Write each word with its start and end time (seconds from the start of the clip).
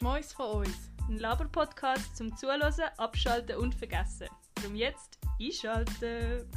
Schmäus 0.00 0.32
von 0.32 0.60
uns. 0.60 0.90
Ein 1.10 1.18
Laber-Podcast 1.18 2.16
zum 2.16 2.34
Zuhören, 2.34 2.62
Abschalten 2.96 3.56
und 3.56 3.74
Vergessen. 3.74 4.28
Darum 4.54 4.74
jetzt 4.74 5.18
einschalten. 5.38 6.48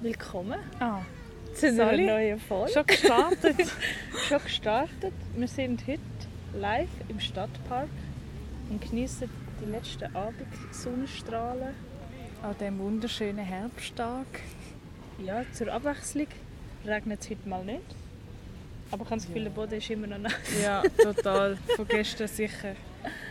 Willkommen 0.00 0.58
Ah, 0.80 1.02
zu 1.54 1.68
einer 1.68 1.98
neuen 1.98 2.40
Folge. 2.40 2.72
schon 2.72 2.86
gestartet. 2.86 3.72
Schon 4.26 4.42
gestartet. 4.42 5.12
Wir 5.36 5.48
sind 5.48 5.86
heute 5.86 6.00
live 6.54 6.88
im 7.08 7.20
Stadtpark 7.20 7.90
und 8.70 8.80
genießen 8.88 9.28
die 9.60 9.70
letzten 9.70 10.16
Abendsonnenstrahlen. 10.16 11.74
An 12.42 12.54
diesem 12.58 12.78
wunderschönen 12.78 13.44
Herbsttag. 13.44 14.24
Ja, 15.22 15.44
zur 15.52 15.70
Abwechslung 15.70 16.28
regnet 16.86 17.20
es 17.20 17.28
heute 17.28 17.46
mal 17.46 17.62
nicht. 17.62 17.82
Aber 18.94 19.02
ich 19.02 19.10
habe 19.10 19.20
das 19.20 19.26
Gefühl, 19.26 19.42
der 19.42 19.50
Boden 19.50 19.74
ist 19.74 19.90
immer 19.90 20.06
noch 20.06 20.18
nass. 20.18 20.32
Ja, 20.62 20.80
total. 21.02 21.56
Von 21.74 21.88
gestern 21.88 22.28
sicher 22.28 22.76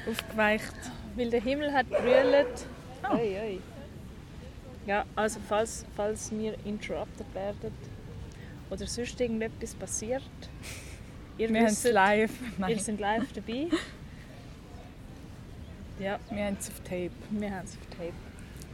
aufgeweicht. 0.09 0.73
Weil 1.15 1.29
der 1.29 1.39
Himmel 1.39 1.71
hat 1.71 1.89
brüllt. 1.89 2.65
Oh. 3.09 3.15
Oi, 3.15 3.39
oi. 3.39 3.59
Ja, 4.85 5.05
also 5.15 5.39
falls, 5.47 5.85
falls 5.95 6.31
wir 6.31 6.57
interrupted 6.65 7.33
werden 7.33 7.71
oder 8.69 8.85
sonst 8.85 9.21
irgendetwas 9.21 9.73
passiert, 9.73 10.21
ihr 11.37 11.47
Wir 11.47 11.63
wisst, 11.63 11.89
live. 11.89 12.31
wir 12.41 12.67
Nein, 12.67 12.79
sind 12.79 12.99
live 12.99 13.31
dabei. 13.33 13.67
Ja, 15.99 16.19
wir 16.31 16.43
haben 16.43 16.57
es 16.59 16.69
auf 16.69 16.79
Tape. 16.79 17.11
wir 17.29 17.51
haben 17.51 17.65
es 17.65 17.77
auf 17.77 17.85
Tape. 17.97 18.13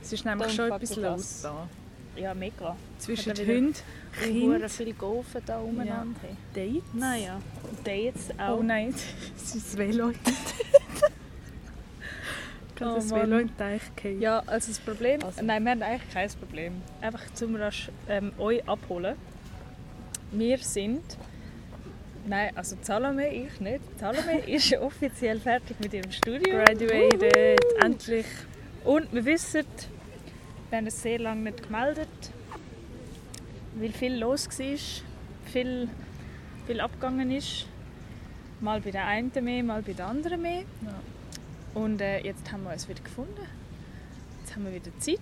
Es 0.01 0.13
ist 0.13 0.26
nämlich 0.26 0.48
Don't 0.48 0.55
schon 0.55 0.71
etwas 0.71 0.95
los 0.95 1.41
da. 1.43 1.70
Ja, 2.16 2.34
mega. 2.34 2.76
Zwischen 2.98 3.31
Hat 3.31 3.40
er 3.40 3.48
wieder 3.48 3.58
Hund, 3.58 3.84
Hure 4.21 4.60
Kind, 4.60 4.71
viel 4.71 4.93
Golfen 4.93 5.41
da 5.46 5.60
umeinander. 5.60 6.20
Ja. 6.24 6.63
Dates. 6.66 6.84
Naja, 6.93 7.41
Dates 7.84 8.29
auch. 8.38 8.57
Oh 8.60 8.63
nein, 8.63 8.93
es 9.35 9.55
ist 9.55 9.68
das 9.68 9.77
Velo. 9.77 10.10
Ich 12.76 12.82
habe 12.82 12.91
Oh 12.91 12.96
das 12.96 13.07
Mann. 13.10 13.21
Velo 13.21 13.38
in 13.40 13.48
den 13.48 13.57
Teich 13.57 13.82
gefallen. 13.96 14.21
Ja, 14.21 14.40
also 14.46 14.70
das 14.70 14.79
Problem... 14.79 15.21
Also- 15.24 15.41
Nein, 15.43 15.63
wir 15.63 15.71
haben 15.71 15.84
eigentlich 15.84 16.13
kein 16.13 16.29
Problem. 16.29 16.82
Einfach 17.01 17.34
zum 17.34 17.55
rasch 17.55 17.90
ähm, 18.07 18.32
euch 18.38 18.68
abholen. 18.68 19.16
Wir 20.32 20.57
sind... 20.60 21.04
Nein, 22.26 22.51
also 22.55 22.77
Salome, 22.82 23.27
ich 23.34 23.60
nicht. 23.60 23.82
Salome 23.99 24.40
ist 24.48 24.73
offiziell 24.77 25.40
fertig 25.40 25.77
mit 25.79 25.94
ihrem 25.94 26.12
Studium. 26.12 26.63
Graduated, 26.63 27.60
endlich. 27.82 28.26
Und 28.85 29.12
wir 29.13 29.26
wissen, 29.26 29.66
wir 30.70 30.77
haben 30.77 30.87
es 30.87 31.01
sehr 31.01 31.20
lange 31.20 31.41
nicht 31.41 31.63
gemeldet, 31.63 32.07
weil 33.75 33.91
viel 33.91 34.15
los 34.17 34.48
war, 34.48 34.77
viel, 35.51 35.89
viel 36.67 36.79
abgegangen 36.79 37.31
ist. 37.31 37.65
Mal 38.61 38.81
bei 38.81 38.91
der 38.91 39.05
einen 39.05 39.31
mehr, 39.41 39.63
mal 39.63 39.81
bei 39.81 39.93
der 39.93 40.07
anderen 40.07 40.41
mehr. 40.41 40.61
Ja. 40.81 40.99
Und 41.81 42.01
äh, 42.01 42.20
jetzt 42.20 42.51
haben 42.51 42.63
wir 42.63 42.73
uns 42.73 42.87
wieder 42.89 43.01
gefunden. 43.01 43.41
Jetzt 44.41 44.55
haben 44.55 44.65
wir 44.65 44.73
wieder 44.73 44.91
Zeit. 44.99 45.20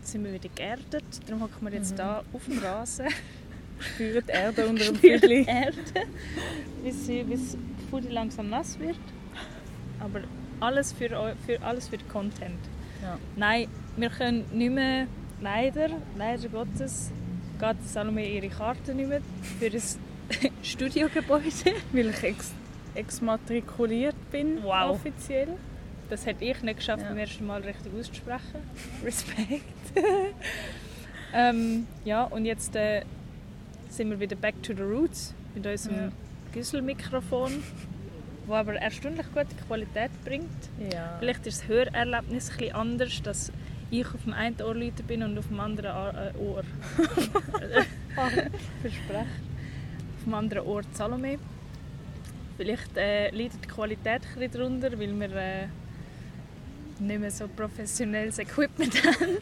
Jetzt 0.00 0.12
sind 0.12 0.24
wir 0.24 0.32
wieder 0.32 0.48
geerdet. 0.54 1.04
Darum 1.26 1.42
hocken 1.42 1.66
wir 1.66 1.72
jetzt 1.72 1.92
Mhm. 1.92 1.96
da 1.96 2.22
auf 2.32 2.44
dem 2.46 2.58
Rasen. 2.58 3.06
Spüren 3.78 4.24
die 4.26 4.30
Erde 4.32 4.66
unter 4.68 4.84
dem 4.86 4.96
Füdli. 4.96 5.44
Erde, 5.46 5.76
bis, 6.82 7.04
sie, 7.06 7.22
bis 7.24 7.52
die 7.52 7.90
Fudi 7.90 8.08
langsam 8.08 8.48
nass 8.48 8.78
wird. 8.78 8.96
Aber 10.00 10.20
alles 10.60 10.92
für, 10.92 11.36
für, 11.44 11.60
alles 11.62 11.88
für 11.88 11.98
Content. 11.98 12.58
Ja. 13.02 13.18
Nein, 13.36 13.68
wir 13.96 14.10
können 14.10 14.44
nicht 14.52 14.72
mehr, 14.72 15.06
leider, 15.40 15.88
leider 16.16 16.48
Gottes, 16.48 17.10
geht 17.58 17.76
Salome 17.88 18.26
ihre 18.28 18.48
Karte 18.48 18.94
nicht 18.94 19.08
mehr 19.08 19.20
für 19.58 19.70
das 19.70 19.98
Studiogebäude. 20.62 21.74
Weil 21.92 22.08
ich 22.10 22.22
ex 22.22 22.52
exmatrikuliert 22.94 24.16
bin, 24.30 24.62
Wow. 24.62 24.90
offiziell. 24.92 25.48
Das 26.08 26.24
hätte 26.24 26.44
ich 26.44 26.62
nicht 26.62 26.76
geschafft, 26.78 27.02
Ja. 27.02 27.08
beim 27.08 27.18
ersten 27.18 27.46
Mal 27.46 27.60
richtig 27.62 27.92
auszusprechen. 27.98 28.60
Respekt. 29.04 29.62
ähm, 31.34 31.86
ja, 32.04 32.24
und 32.24 32.44
jetzt 32.44 32.74
äh, 32.76 33.02
sind 33.88 34.10
wir 34.10 34.20
wieder 34.20 34.36
back 34.36 34.54
to 34.62 34.72
the 34.74 34.82
roots 34.82 35.34
mit 35.54 35.66
unserem 35.66 35.96
Ja. 35.96 36.08
Güsselmikrofon, 36.52 37.62
das 38.46 38.56
aber 38.56 38.74
erstaunlich 38.74 39.26
gute 39.34 39.54
Qualität 39.66 40.10
bringt. 40.24 40.50
Ja. 40.92 41.16
Vielleicht 41.18 41.46
ist 41.46 41.62
das 41.62 41.68
Hörerlebnis 41.68 42.50
ein 42.50 42.56
bisschen 42.58 42.74
anders, 42.74 43.22
dass 43.22 43.52
ich 43.90 44.06
auf 44.06 44.22
dem 44.24 44.32
einen 44.32 44.60
Ohr 44.62 44.74
lauter 44.74 45.02
bin 45.04 45.22
und 45.22 45.38
auf 45.38 45.46
dem 45.48 45.60
anderen 45.60 46.14
äh, 46.16 46.38
Ohr. 46.38 46.62
Verspreche. 48.82 49.20
Auf 49.20 50.24
dem 50.24 50.34
anderen 50.34 50.66
Ohr 50.66 50.82
Salome. 50.92 51.38
Vielleicht 52.56 52.96
äh, 52.96 53.30
leidet 53.30 53.62
die 53.64 53.68
Qualität 53.68 54.22
ein 54.22 54.40
bisschen 54.40 54.52
darunter, 54.52 54.92
weil 54.98 55.14
wir 55.20 55.36
äh, 55.36 55.66
nicht 56.98 57.20
mehr 57.20 57.30
so 57.30 57.46
professionelles 57.48 58.38
Equipment 58.38 58.94
haben. 59.04 59.36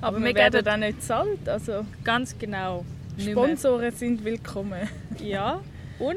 Aber, 0.00 0.18
wir 0.18 0.24
wir 0.26 0.32
geben- 0.34 0.54
werden 0.54 0.68
auch 0.68 0.76
nicht 0.78 1.02
zahlt. 1.02 1.48
Also 1.48 1.84
Ganz 2.02 2.36
genau. 2.38 2.84
Sponsoren 3.18 3.92
sind 3.92 4.24
willkommen. 4.24 4.88
Ja, 5.22 5.60
und 5.98 6.16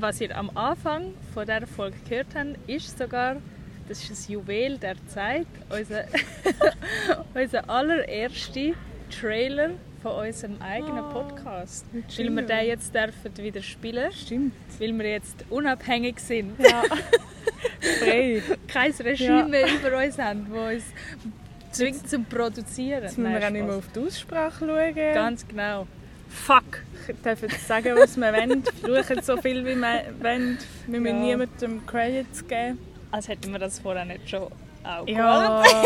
was 0.00 0.20
ihr 0.20 0.36
am 0.36 0.50
Anfang 0.56 1.14
von 1.34 1.44
dieser 1.46 1.66
Folge 1.66 1.96
gehört 2.08 2.28
habt, 2.34 2.56
ist 2.68 2.98
sogar, 2.98 3.36
das 3.88 4.02
ist 4.08 4.28
ein 4.28 4.32
Juwel 4.32 4.78
der 4.78 4.94
Zeit, 5.06 5.46
unser, 5.68 6.04
unser 7.34 7.68
allererster 7.68 8.72
Trailer 9.10 9.70
von 10.02 10.26
unserem 10.26 10.60
eigenen 10.62 11.04
Oh, 11.04 11.12
Podcast. 11.12 11.84
Weil 11.92 12.30
wir 12.30 12.42
den 12.42 12.66
jetzt 12.66 12.94
dürfen 12.94 13.36
wieder 13.36 13.60
spielen 13.62 14.10
Stimmt. 14.12 14.52
weil 14.78 14.96
wir 14.98 15.10
jetzt 15.10 15.44
unabhängig 15.50 16.18
sind. 16.20 16.52
Ja. 16.60 16.82
Frei. 17.98 18.42
Kein 18.68 18.92
Regime 18.92 19.60
Ja. 19.60 19.66
über 19.74 19.98
uns 20.04 20.18
haben, 20.18 20.46
das 20.52 20.74
uns 20.74 20.84
zwingt 21.72 22.08
zum 22.08 22.24
Produzieren. 22.24 23.02
Jetzt 23.02 23.18
müssen 23.18 23.32
wir 23.32 23.46
auch 23.46 23.50
nicht 23.50 23.66
mehr 23.66 23.76
auf 23.76 23.88
die 23.94 24.00
Aussprache 24.00 24.66
schauen. 24.66 24.94
Ganz 25.14 25.46
genau. 25.46 25.86
Fuck! 26.28 26.82
Dürfen 27.24 27.48
jetzt 27.50 27.66
sagen, 27.66 27.94
was 27.96 28.16
wir 28.16 28.32
wollen. 28.32 28.62
Fluchen 28.82 29.22
so 29.22 29.36
viel, 29.38 29.64
wie 29.64 29.74
wir 29.76 30.04
wollen. 30.20 30.58
Wir 30.86 31.00
müssen 31.00 31.16
Ja. 31.16 31.36
niemandem 31.36 31.86
Credits 31.86 32.46
geben. 32.46 32.78
Als 33.10 33.28
hätten 33.28 33.52
wir 33.52 33.58
das 33.58 33.78
vorher 33.80 34.04
nicht 34.04 34.28
schon 34.28 34.48
auch 34.84 35.04
gemacht. 35.04 35.68
Ja. 35.72 35.82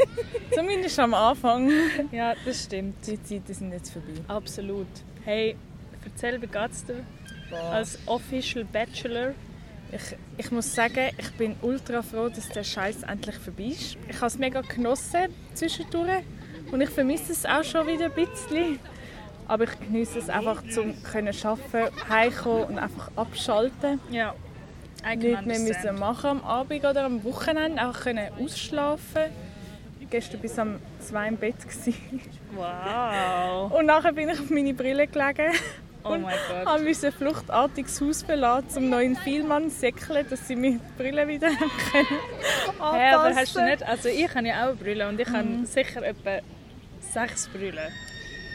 Zumindest 0.54 0.98
am 0.98 1.14
Anfang. 1.14 1.70
Ja, 2.12 2.34
das 2.44 2.64
stimmt. 2.64 3.06
Die 3.06 3.22
Zeiten 3.22 3.54
sind 3.54 3.72
jetzt 3.72 3.92
vorbei. 3.92 4.12
Absolut. 4.28 4.86
Hey, 5.24 5.56
erzähl, 6.04 6.40
wie 6.42 6.46
geht's 6.46 6.84
dir 6.84 7.04
als 7.70 7.98
Official 8.06 8.64
Bachelor? 8.64 9.34
Ich, 9.92 10.16
ich 10.38 10.50
muss 10.50 10.74
sagen, 10.74 11.10
ich 11.18 11.30
bin 11.34 11.54
ultra 11.62 12.02
froh, 12.02 12.28
dass 12.28 12.48
der 12.48 12.64
Scheiß 12.64 13.04
endlich 13.04 13.36
vorbei 13.36 13.64
ist. 13.64 13.96
Ich 14.08 14.16
habe 14.16 14.26
es 14.26 14.38
mega 14.38 14.60
genossen 14.62 15.26
zwischendurch 15.54 16.24
und 16.72 16.80
ich 16.80 16.90
vermisse 16.90 17.32
es 17.32 17.46
auch 17.46 17.62
schon 17.62 17.86
wieder 17.86 18.06
ein 18.06 18.12
bisschen. 18.12 18.80
Aber 19.46 19.64
ich 19.64 19.78
genieße 19.78 20.18
es 20.18 20.28
einfach, 20.30 20.62
zum 20.72 20.94
können 21.02 21.34
arbeiten, 21.44 22.08
heimkommen 22.08 22.64
und 22.64 22.78
einfach 22.78 23.10
abschalten. 23.16 24.00
Ja. 24.10 24.34
Nichts 25.16 25.44
mehr 25.44 25.58
müssen 25.58 25.98
machen 25.98 26.30
am 26.30 26.44
Abend 26.44 26.84
oder 26.84 27.04
am 27.04 27.22
Wochenende, 27.24 27.80
einfach 27.80 28.04
können 28.04 28.28
ausschlafen. 28.42 29.24
Gestern 30.10 30.40
bis 30.40 30.58
am 30.58 30.76
2 31.00 31.28
im 31.28 31.36
Bett. 31.36 31.56
Wow. 32.54 33.72
und 33.72 33.86
nachher 33.86 34.12
bin 34.12 34.28
ich 34.28 34.38
auf 34.38 34.48
meine 34.50 34.72
Brille 34.74 35.06
gelegen 35.08 35.52
Oh 36.04 36.10
mein 36.10 36.36
Gott. 36.64 36.78
und 36.78 36.86
musste 36.86 37.06
ein 37.08 37.12
fluchtartiges 37.14 38.00
Haus 38.00 38.22
verlassen, 38.22 38.92
um 38.92 39.00
in 39.00 39.16
Vielmann 39.16 39.70
zu 39.70 39.76
säckeln, 39.80 40.26
dass 40.28 40.46
sie 40.46 40.54
meine 40.54 40.78
Brille 40.98 41.26
wieder 41.26 41.48
können 41.92 42.06
Hey, 42.92 43.12
aber 43.14 43.34
hast 43.34 43.56
du 43.56 43.60
anpassen. 43.60 43.64
nicht... 43.64 43.82
Also 43.88 44.08
ich 44.10 44.34
habe 44.34 44.46
ja 44.46 44.54
auch 44.64 44.68
eine 44.68 44.74
Brille 44.76 45.08
und 45.08 45.18
ich 45.20 45.28
Mhm. 45.28 45.34
habe 45.34 45.66
sicher 45.66 46.02
etwa 46.02 46.38
sechs 47.00 47.48
Brillen. 47.48 47.90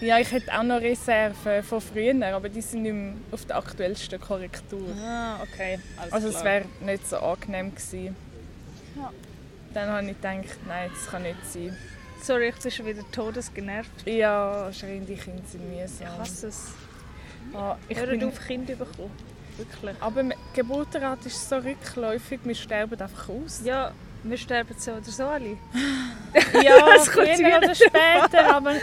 Ja, 0.02 0.18
ich 0.20 0.32
hätte 0.32 0.58
auch 0.58 0.64
noch 0.64 0.80
Reserven 0.80 1.62
von 1.64 1.82
früher, 1.82 2.34
aber 2.34 2.48
die 2.48 2.62
sind 2.62 2.84
nicht 2.84 2.94
mehr 2.94 3.14
auf 3.32 3.46
der 3.46 3.58
aktuellsten 3.58 4.20
Korrektur. 4.20 4.88
Ah, 5.04 5.42
okay. 5.44 5.80
Alles 5.98 6.14
Also 6.14 6.28
es 6.30 6.44
wäre 6.44 6.66
nicht 6.82 7.08
so 7.08 7.18
angenehm 7.18 7.72
gewesen. 7.76 8.16
Ja. 8.96 9.12
Dann 9.74 9.90
habe 9.90 10.06
ich 10.10 10.16
gedacht, 10.16 10.58
nein, 10.68 10.90
das 10.94 11.12
kann 11.12 11.24
nicht 11.24 11.46
sein. 11.46 11.76
Sorry, 12.22 12.50
ich 12.50 12.56
bin 12.56 12.72
schon 12.72 12.86
wieder 12.86 13.04
todesgenervt. 13.12 14.06
Ja, 14.08 14.72
schreiende 14.74 15.14
Kinder 15.16 15.42
sind 15.46 15.62
Ich 15.74 15.82
mühsam. 15.82 16.18
hasse 16.18 16.48
es. 16.48 16.68
Ah, 17.54 17.76
ich 17.88 17.98
bin, 18.02 18.24
auf, 18.24 18.40
Kind 18.46 18.68
bekommen. 18.68 19.12
Wirklich. 19.58 19.96
aber 20.00 20.24
die 20.24 20.34
Geburtenrate 20.54 21.28
ist 21.28 21.50
so 21.50 21.58
rückläufig, 21.58 22.40
wir 22.44 22.56
sterben 22.56 23.00
einfach 23.02 23.28
aus. 23.30 23.62
Ja, 23.66 23.92
wir 24.24 24.38
sterben 24.38 24.76
so 24.78 24.92
oder 24.94 25.04
so 25.04 25.26
alle. 25.26 25.58
Ja, 26.64 27.00
früher 27.00 27.58
oder 27.58 27.76
später, 27.76 28.56
aber 28.56 28.76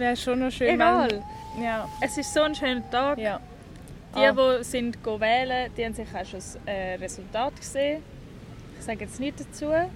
wäre 0.00 0.16
schon 0.16 0.38
noch 0.40 0.50
schön, 0.50 0.68
Egal. 0.74 1.22
wenn... 1.54 1.62
Ja, 1.64 1.88
Es 2.00 2.16
ist 2.18 2.32
so 2.32 2.42
ein 2.42 2.54
schöner 2.54 2.88
Tag. 2.90 3.18
ja. 3.18 3.40
Die, 4.16 4.18
Ah. 4.26 4.32
die 4.58 4.64
sind 4.64 5.00
go 5.04 5.20
wählen, 5.20 5.70
die 5.76 5.84
haben 5.84 5.94
sich 5.94 6.08
auch 6.08 6.24
schon 6.24 6.40
das 6.40 6.58
äh, 6.66 6.94
Resultat 6.96 7.54
gesehen. 7.56 8.02
Ich 8.78 8.84
sage 8.84 9.00
jetzt 9.04 9.20
nicht 9.20 9.38
dazu, 9.38 9.66
weil 9.68 9.88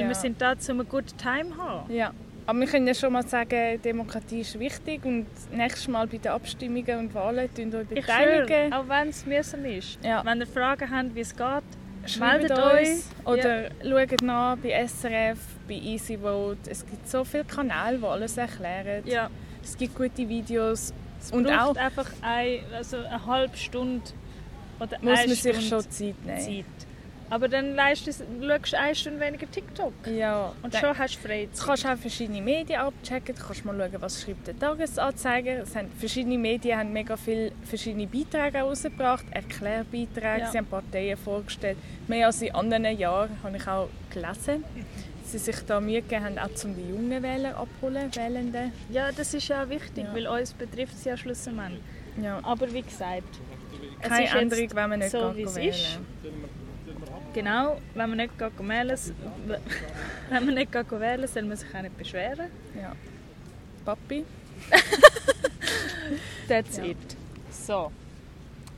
Ja. 0.00 0.08
wir 0.08 0.14
sind 0.16 0.40
da, 0.42 0.52
um 0.54 0.58
eine 0.80 0.84
gute 0.84 1.16
Time 1.16 1.50
zu 1.50 1.56
haben. 1.62 1.92
ja. 1.94 2.10
Aber 2.46 2.60
wir 2.60 2.66
können 2.66 2.86
ja 2.86 2.94
schon 2.94 3.12
mal 3.12 3.26
sagen, 3.28 3.80
Demokratie 3.82 4.40
ist 4.40 4.58
wichtig 4.58 5.04
und 5.04 5.26
nächstes 5.52 5.86
Mal 5.86 6.06
bei 6.06 6.16
den 6.16 6.32
Abstimmungen 6.32 6.98
und 6.98 7.14
Wahlen 7.14 7.46
tun 7.54 7.74
euch 7.74 7.82
Ich 7.90 8.00
beteiligen. 8.06 8.46
schwöre, 8.70 8.80
auch 8.80 8.88
wenn 8.88 9.08
es 9.10 9.26
mühsam 9.26 9.64
ist. 9.66 9.98
Ja. 10.02 10.24
Wenn 10.24 10.40
ihr 10.40 10.46
Fragen 10.46 10.90
habt, 10.90 11.14
wie 11.14 11.20
es 11.20 11.36
geht, 11.36 11.62
meldet 12.16 12.50
uns 12.52 12.62
euch. 12.62 12.98
oder 13.26 13.70
schaut 13.82 14.22
nach 14.22 14.56
bei 14.56 14.86
SRF, 14.86 15.38
bei 15.68 15.74
Easy 15.74 16.16
Vote. 16.18 16.58
Es 16.70 16.84
gibt 16.86 17.08
so 17.08 17.24
viele 17.24 17.44
Kanäle, 17.44 17.98
die 17.98 18.04
alles 18.04 18.36
erklären. 18.36 19.02
Ja, 19.06 19.28
Es 19.62 19.76
gibt 19.76 19.94
gute 19.96 20.28
Videos. 20.28 20.92
es 21.20 21.30
Und 21.32 21.44
braucht 21.44 21.76
auch 21.76 21.76
einfach 21.76 22.10
ein, 22.22 22.60
also 22.74 22.98
eine 22.98 23.26
halbe 23.26 23.56
Stunde 23.56 24.02
oder 24.80 24.98
muss 25.02 25.18
eine 25.18 25.26
man 25.28 25.36
Stunde 25.36 25.58
sich 25.58 25.68
schon 25.68 25.90
Zeit 25.90 26.24
nehmen. 26.24 26.40
Zeit. 26.40 26.87
Aber 27.30 27.46
dann 27.48 27.74
leistest, 27.74 28.22
schaust 28.40 28.72
du 28.72 28.78
eine 28.78 28.94
Stunde 28.94 29.20
weniger 29.20 29.50
TikTok. 29.50 29.92
Ja. 30.06 30.52
Und 30.62 30.74
schon 30.74 30.96
hast 30.96 31.16
du 31.16 31.20
Du 31.22 31.28
Freizeit. 31.28 31.66
kannst 31.66 31.86
auch 31.86 31.96
verschiedene 31.96 32.40
Medien 32.40 32.80
abchecken. 32.80 33.34
Du 33.34 33.42
kannst 33.44 33.64
mal 33.66 33.76
schauen, 33.76 34.00
was 34.00 34.22
schreibt 34.22 34.46
der 34.46 34.58
Tagesanzeiger. 34.58 35.62
Es 35.62 35.76
haben, 35.76 35.90
verschiedene 35.98 36.38
Medien 36.38 36.78
haben 36.78 36.92
mega 36.92 37.16
viele 37.16 37.52
verschiedene 37.64 38.06
Beiträge 38.06 38.58
herausgebracht, 38.58 39.26
Erklärbeiträge. 39.30 40.40
Ja. 40.40 40.50
Sie 40.50 40.58
haben 40.58 40.66
Parteien 40.66 41.16
vorgestellt. 41.18 41.76
Mehr 42.06 42.26
als 42.26 42.40
in 42.40 42.54
anderen 42.54 42.96
Jahren 42.98 43.30
habe 43.42 43.56
ich 43.56 43.66
auch 43.68 43.88
gelesen. 44.10 44.64
Sie 45.24 45.36
sich 45.36 45.56
da 45.66 45.78
Mühe 45.78 46.00
gegeben 46.00 46.24
haben, 46.24 46.38
auch 46.38 46.54
zum 46.54 46.74
die 46.74 46.88
jungen 46.88 47.22
Wähler 47.22 47.54
abholen, 47.58 48.10
Wählenden. 48.16 48.72
Ja, 48.90 49.12
das 49.12 49.34
ist 49.34 49.48
ja 49.48 49.68
wichtig, 49.68 50.04
Ja. 50.04 50.14
weil 50.14 50.26
uns 50.26 50.54
betrifft 50.54 50.94
es 50.94 51.04
ja 51.04 51.16
schlussendlich. 51.18 51.80
Ja. 52.22 52.40
Aber 52.42 52.72
wie 52.72 52.80
gesagt, 52.80 53.24
es 54.00 54.08
Keine 54.08 54.28
Änderung, 54.40 54.68
wenn 54.72 54.88
man 54.88 54.98
nicht 55.00 55.10
so, 55.10 55.36
wie 55.36 55.42
es 55.42 55.54
wählen. 55.56 55.68
ist. 55.68 55.98
Genau, 57.34 57.78
wenn 57.94 58.08
man 58.10 58.16
nicht 58.18 58.38
wählen 58.40 58.98
wenn 60.30 60.44
man 60.46 60.54
nicht 60.54 60.72
wählen 60.74 61.26
soll 61.28 61.42
man 61.44 61.56
sich 61.56 61.74
auch 61.74 61.82
nicht 61.82 61.96
beschweren. 61.98 62.48
Ja. 62.80 62.92
Papi? 63.84 64.24
That's 66.48 66.76
Ja. 66.78 66.84
it. 66.84 66.96
So. 67.50 67.92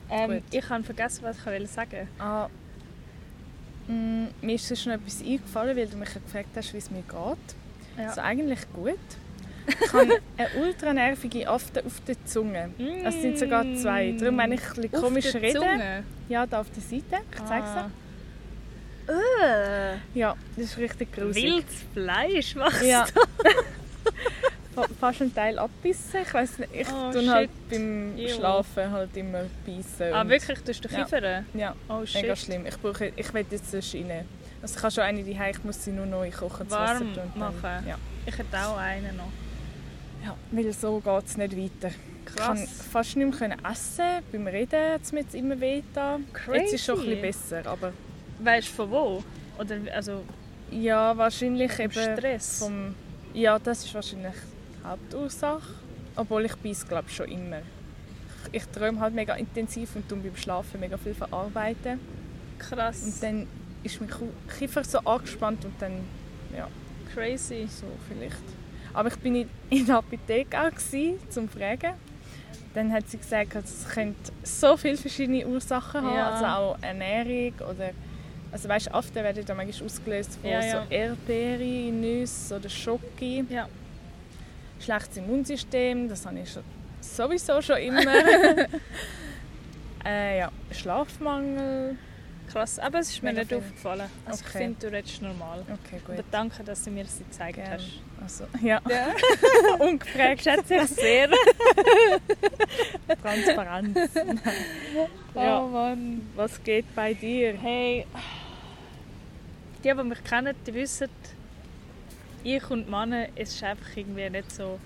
Ähm, 0.09 0.41
ich 0.51 0.69
habe 0.69 0.83
vergessen, 0.83 1.23
was 1.23 1.37
ich 1.37 1.45
wollte 1.45 1.67
sagen. 1.67 2.07
Ah, 2.19 2.47
mm, 3.87 4.25
mir 4.41 4.55
ist 4.55 4.69
noch 4.85 4.93
etwas 4.95 5.21
eingefallen, 5.21 5.77
weil 5.77 5.87
du 5.87 5.97
mich 5.97 6.13
gefragt 6.13 6.49
hast, 6.55 6.73
wie 6.73 6.77
es 6.77 6.91
mir 6.91 7.01
geht. 7.03 7.55
Ja. 7.97 8.09
Also 8.09 8.21
eigentlich 8.21 8.59
gut. 8.73 8.97
Ich 9.67 9.93
habe 9.93 10.19
eine 10.37 10.49
ultra 10.61 10.93
nervige 10.93 11.47
Afte 11.47 11.85
auf 11.85 12.01
der 12.05 12.15
Zunge. 12.25 12.71
Es 13.05 13.21
sind 13.21 13.37
sogar 13.37 13.63
zwei. 13.75 14.11
Darum, 14.19 14.37
wenn 14.37 14.51
ich 14.51 14.61
ein 14.67 14.81
bisschen 14.81 14.91
komisch 14.91 15.33
rede, 15.35 15.59
Zunge? 15.59 16.03
ja, 16.27 16.45
da 16.45 16.59
auf 16.61 16.69
der 16.71 16.81
Seite, 16.83 17.23
ich 17.33 17.43
zeige 17.45 17.63
es 17.65 17.69
Ah. 17.71 17.91
Äh, 19.07 19.97
Ja, 20.17 20.35
das 20.55 20.65
ist 20.65 20.77
richtig 20.77 21.11
gruselig. 21.13 21.43
wildes 21.43 21.75
Fleisch 21.93 22.55
machst 22.55 22.83
Ja. 22.83 23.05
Fast 24.99 25.21
einen 25.21 25.35
Teil 25.35 25.59
abbissen. 25.59 26.21
Ich 26.25 26.33
weiß 26.33 26.59
nicht, 26.59 26.73
ich 26.73 26.87
Oh, 26.89 27.11
tue 27.11 27.29
halt 27.29 27.49
beim 27.69 28.17
Ew. 28.17 28.29
Schlafen 28.29 28.91
halt 28.91 29.15
immer 29.17 29.43
beißen. 29.65 30.13
Ah, 30.13 30.27
wirklich? 30.27 30.61
Du 30.81 30.87
Ja. 30.89 31.03
kiffern? 31.03 31.45
Ja, 31.53 31.75
Oh 31.89 32.05
shit. 32.05 32.21
mega 32.21 32.35
schlimm. 32.35 32.65
Ich, 32.65 32.77
brauche, 32.79 33.11
ich 33.15 33.33
will 33.33 33.45
jetzt 33.51 33.69
sonst 33.69 33.93
rein. 33.93 34.25
Also 34.61 34.77
ich 34.77 34.83
habe 34.83 34.91
schon 34.91 35.03
eine 35.03 35.23
daheim, 35.23 35.51
ich 35.51 35.63
muss 35.63 35.83
sie 35.83 35.91
nur 35.91 36.05
kochendes 36.31 36.71
Wasser 36.75 36.99
Warm 37.01 37.11
und 37.17 37.35
machen? 37.35 37.55
Dann, 37.61 37.87
ja. 37.87 37.97
Ich 38.25 38.37
hätte 38.37 38.57
auch 38.65 38.77
einen 38.77 39.17
noch. 39.17 39.31
ja, 40.23 40.35
weil 40.51 40.71
so 40.73 40.99
geht 40.99 41.25
es 41.25 41.37
nicht 41.37 41.57
weiter. 41.57 41.93
Ich 42.25 42.35
Krass. 42.35 42.47
konnte 42.47 42.67
fast 42.67 43.15
nicht 43.17 43.39
mehr 43.39 43.57
essen. 43.69 44.23
Beim 44.31 44.47
Reden 44.47 44.93
hat 44.93 45.01
es 45.01 45.11
mir 45.11 45.21
jetzt 45.21 45.35
immer 45.35 45.59
weh. 45.59 45.81
Jetzt 46.53 46.65
ist 46.67 46.73
es 46.73 46.85
schon 46.85 46.99
ein 46.99 47.05
bisschen 47.05 47.21
besser. 47.21 47.69
Aber 47.69 47.91
Weißt 48.43 48.69
du 48.69 48.73
von 48.73 48.91
wo? 48.91 49.23
Oder 49.59 49.75
also 49.93 50.23
ja, 50.71 51.15
wahrscheinlich 51.17 51.71
vom 51.73 51.85
eben 51.85 51.93
Stress? 52.17 52.59
vom... 52.59 52.95
Ja, 53.33 53.59
das 53.59 53.85
ist 53.85 53.93
wahrscheinlich 53.93 54.33
die 54.33 54.87
Hauptursache. 54.87 55.73
Obwohl 56.15 56.45
ich 56.45 56.55
beiße, 56.55 56.85
glaube 56.87 57.09
schon 57.09 57.27
immer. 57.29 57.59
Ich, 58.51 58.61
ich 58.61 58.65
träume 58.67 58.99
halt 58.99 59.13
mega 59.13 59.35
intensiv 59.35 59.95
und 59.95 60.07
tue 60.09 60.17
beim 60.19 60.35
Schlafen 60.35 60.79
mega 60.79 60.97
viel 60.97 61.13
verarbeiten. 61.13 61.99
Krass. 62.59 63.03
Und 63.03 63.23
dann 63.23 63.47
ist 63.83 63.99
mein 64.01 64.09
Kiefer 64.57 64.83
so 64.83 64.99
angespannt 64.99 65.63
und 65.65 65.73
dann, 65.81 65.93
ja, 66.55 66.67
Crazy. 67.13 67.67
so 67.69 67.85
vielleicht. 68.07 68.35
Aber 68.93 69.07
ich 69.09 69.15
bin 69.17 69.35
in- 69.35 69.49
in 69.69 69.85
der 69.85 69.97
Apotheke 69.97 70.59
auch 70.59 70.69
gewesen, 70.69 71.19
zum 71.29 71.47
fragen. 71.47 71.93
Dann 72.73 72.91
hat 72.91 73.09
sie 73.09 73.17
gesagt, 73.17 73.55
also 73.55 73.67
es 73.67 73.87
könnte 73.93 74.31
so 74.43 74.75
viele 74.77 74.97
verschiedene 74.97 75.45
Ursachen 75.47 76.01
haben, 76.01 76.15
Ja. 76.15 76.29
also 76.31 76.45
auch 76.45 76.77
Ernährung 76.81 77.53
oder 77.69 77.91
also 78.51 78.69
weißt, 78.69 78.87
du, 78.87 78.93
Aften 78.93 79.15
werden 79.15 79.45
dann 79.45 79.57
manchmal 79.57 79.85
ausgelöst 79.85 80.37
von 80.41 80.49
Ja, 80.49 80.61
ja. 80.63 80.83
so 80.83 80.91
Erdbeere, 80.93 81.91
Nüsse 81.91 82.55
oder 82.57 82.69
Schoki. 82.69 83.45
Ja. 83.49 83.67
Schlechtes 84.79 85.17
Immunsystem, 85.17 86.09
das 86.09 86.25
habe 86.25 86.39
ich 86.39 86.57
sowieso 87.01 87.61
schon 87.61 87.77
immer. 87.77 88.01
äh, 90.05 90.39
ja, 90.39 90.51
Schlafmangel. 90.71 91.97
Krass. 92.51 92.79
Aber 92.79 92.99
es 92.99 93.09
ist 93.11 93.23
mir 93.23 93.29
Mega 93.29 93.41
nicht 93.43 93.49
viel. 93.49 93.57
aufgefallen. 93.59 94.09
Also 94.25 94.43
Okay. 94.43 94.47
ich 94.47 94.57
finde, 94.65 94.79
du 94.89 94.93
redest 94.93 95.21
normal. 95.21 95.59
Okay, 95.61 96.01
gut. 96.05 96.15
Aber 96.15 96.23
danke, 96.31 96.63
dass 96.65 96.83
du 96.83 96.89
mir 96.91 97.05
das 97.05 97.17
gezeigt 97.17 97.55
Gern. 97.55 97.71
hast. 97.71 97.85
Also, 98.21 98.43
ja, 98.65 98.81
Ja. 98.89 99.07
ungefragt. 99.79 100.43
Schätze 100.43 100.75
ich 100.75 100.87
sehr. 100.89 101.29
Transparenz. 103.21 103.97
ja. 105.35 105.61
Oh 105.61 105.67
Mann. 105.67 106.29
Was 106.35 106.61
geht 106.63 106.93
bei 106.95 107.13
dir? 107.13 107.53
Hey, 107.53 108.05
die, 109.83 109.93
die 109.93 110.03
mich 110.03 110.23
kennen, 110.23 110.55
die 110.65 110.73
wissen, 110.73 111.09
ich 112.43 112.69
und 112.69 112.89
Männer, 112.89 113.27
es 113.35 113.53
ist 113.53 113.63
einfach 113.63 113.95
irgendwie 113.95 114.29
nicht 114.29 114.51
so... 114.51 114.79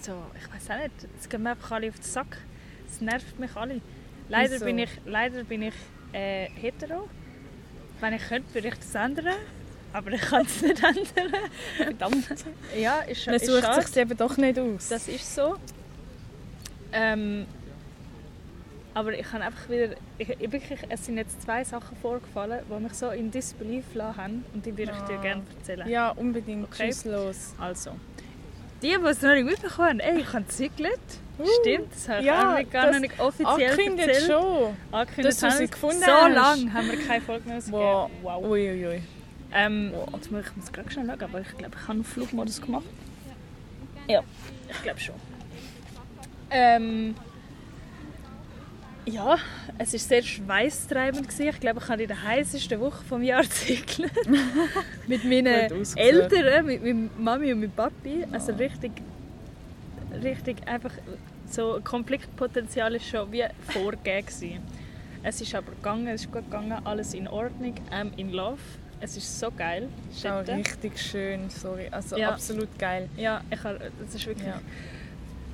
so 0.00 0.22
ich 0.34 0.54
weiß 0.54 0.70
auch 0.70 0.82
nicht, 0.82 1.08
es 1.20 1.28
gehen 1.28 1.42
mir 1.42 1.50
einfach 1.50 1.72
alle 1.72 1.88
auf 1.88 1.96
den 1.96 2.02
Sack. 2.02 2.38
Es 2.88 3.00
nervt 3.00 3.38
mich 3.38 3.54
alle. 3.56 3.80
Leider 4.28 4.54
Wieso? 4.54 4.64
bin 4.64 4.78
ich, 4.78 4.90
leider 5.04 5.44
bin 5.44 5.62
ich 5.62 5.74
äh, 6.12 6.48
hetero. 6.50 7.08
Wenn 8.00 8.14
ich 8.14 8.26
könnte, 8.28 8.52
würde 8.54 8.68
ich 8.68 8.74
das 8.74 8.94
ändern. 8.94 9.34
Aber 9.92 10.10
ich 10.12 10.20
kann 10.20 10.44
es 10.44 10.62
nicht 10.62 10.82
ändern. 10.82 11.40
Verdammt. 11.76 12.26
Ja, 12.78 13.00
ist, 13.00 13.26
Man 13.26 13.34
ist 13.36 13.46
sucht 13.46 13.62
schade. 13.62 13.86
sich 13.86 13.96
eben 13.96 14.16
doch 14.16 14.36
nicht 14.36 14.58
aus. 14.58 14.88
Das 14.88 15.08
ist 15.08 15.34
so. 15.34 15.56
Ähm, 16.92 17.46
aber 18.96 19.12
ich 19.12 19.30
habe 19.30 19.44
einfach 19.44 19.68
wieder... 19.68 19.94
Ich, 20.16 20.28
ich 20.30 20.52
wirklich, 20.52 20.80
es 20.88 21.04
sind 21.04 21.18
jetzt 21.18 21.42
zwei 21.42 21.62
Sachen 21.64 21.94
vorgefallen, 21.98 22.60
die 22.66 22.82
mich 22.82 22.94
so 22.94 23.10
in 23.10 23.30
Disbelief 23.30 23.84
lassen 23.94 24.16
haben. 24.16 24.44
Und 24.54 24.64
die 24.64 24.76
würde 24.76 24.92
ich 24.92 25.02
dir 25.04 25.18
Ah. 25.18 25.22
gerne 25.22 25.42
erzählen. 25.58 25.86
ja, 25.88 26.10
unbedingt. 26.12 26.64
Okay. 26.64 26.86
Tschüss 26.88 27.04
los. 27.04 27.54
Also, 27.60 27.90
die, 28.82 28.88
die 28.88 28.94
es 28.94 29.20
noch 29.20 29.34
nicht 29.34 29.44
mitbekommen 29.44 29.88
haben, 29.88 30.00
ey, 30.00 30.20
ich 30.20 30.32
habe 30.32 30.44
gezügelt. 30.44 30.98
Stimmt, 31.60 31.92
das 31.92 32.08
habe 32.08 32.20
ich 32.20 32.26
ja, 32.26 32.56
auch 32.56 32.70
gar 32.70 32.90
noch 32.92 32.98
nicht 33.00 33.20
offiziell 33.20 33.46
Angekündigt 33.70 34.08
erzählt. 34.08 34.30
schon. 34.32 34.76
Angekündigt 34.92 35.42
dass 35.42 35.52
du 35.52 35.58
sie 35.58 35.68
gefunden 35.68 36.00
So 36.00 36.10
lange 36.28 36.72
haben 36.72 36.90
wir 36.90 37.06
keine 37.06 37.20
Folge 37.20 37.46
mehr 37.48 37.58
Wow. 37.68 38.04
ausgegeben. 38.04 38.22
Wow. 38.24 38.44
Uiuiui. 38.44 38.86
Ui. 38.86 39.02
Ähm, 39.52 39.92
jetzt 40.14 40.30
muss 40.32 40.46
ich 40.46 40.56
muss 40.56 40.72
gerade 40.72 40.90
schnell 40.90 41.04
schauen, 41.06 41.20
aber 41.22 41.40
ich 41.42 41.58
glaube, 41.58 41.74
ich 41.76 41.82
habe 41.82 41.92
einen 41.92 42.04
Flugmodus 42.04 42.62
gemacht. 42.62 42.86
Ja, 44.08 44.22
ich 44.70 44.82
glaube 44.82 44.98
schon. 45.00 45.14
Ähm, 46.50 47.14
ja, 49.06 49.36
es 49.78 49.92
war 49.92 49.98
sehr 50.00 50.22
schweißtreibend. 50.22 51.28
Ich 51.38 51.60
glaube, 51.60 51.80
ich 51.82 51.88
habe 51.88 52.02
in 52.02 52.08
der 52.08 52.22
heißesten 52.22 52.80
Woche 52.80 53.02
des 53.18 53.26
Jahres 53.26 53.66
gezügelt. 53.66 54.12
mit 55.06 55.24
meinen. 55.24 55.70
Eltern, 55.96 56.66
mit 56.66 56.82
meiner 56.82 57.08
Mami 57.18 57.52
und 57.52 57.60
meinem 57.60 57.70
Papi. 57.70 58.24
Also 58.32 58.52
richtig, 58.52 58.92
richtig 60.22 60.66
einfach 60.66 60.92
so 61.48 61.80
Konfliktpotenzial 61.82 62.94
ist 62.96 63.06
schon 63.06 63.30
wie 63.32 63.44
vorgegeben. 63.68 64.62
Es 65.22 65.40
ist 65.40 65.54
aber 65.54 65.72
gegangen, 65.72 66.08
es 66.08 66.22
ist 66.24 66.32
gut 66.32 66.44
gegangen, 66.44 66.80
alles 66.84 67.14
in 67.14 67.28
Ordnung. 67.28 67.74
I'm 67.90 68.10
in 68.16 68.30
love. 68.32 68.58
Es 69.00 69.16
ist 69.16 69.38
so 69.38 69.50
geil. 69.50 69.88
Ist 70.10 70.26
auch 70.26 70.46
richtig 70.46 70.98
schön, 70.98 71.50
sorry. 71.50 71.88
Also 71.90 72.16
Ja. 72.16 72.30
absolut 72.30 72.78
geil. 72.78 73.08
Ja, 73.16 73.42
ich 73.50 73.62
habe, 73.62 73.90
das 74.00 74.14
ist 74.14 74.26
wirklich... 74.26 74.46
Ja. 74.46 74.60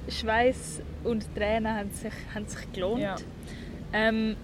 Schweiß 0.09 0.83
und 1.05 1.35
Tränen 1.35 1.75
haben 1.75 1.91
sich, 1.91 2.13
haben 2.35 2.47
sich 2.47 2.73
gelohnt. 2.73 3.03
Ja. 3.03 3.17
Ähm, 3.93 4.37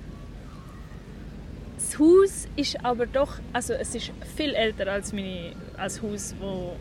das 1.76 1.98
Haus 1.98 2.48
ist 2.56 2.84
aber 2.84 3.06
doch, 3.06 3.38
also 3.52 3.72
es 3.74 3.94
ist 3.94 4.10
viel 4.36 4.54
älter 4.54 4.90
als 4.92 5.12
meine, 5.12 5.52
als 5.76 6.02
Haus, 6.02 6.34
wo 6.40 6.72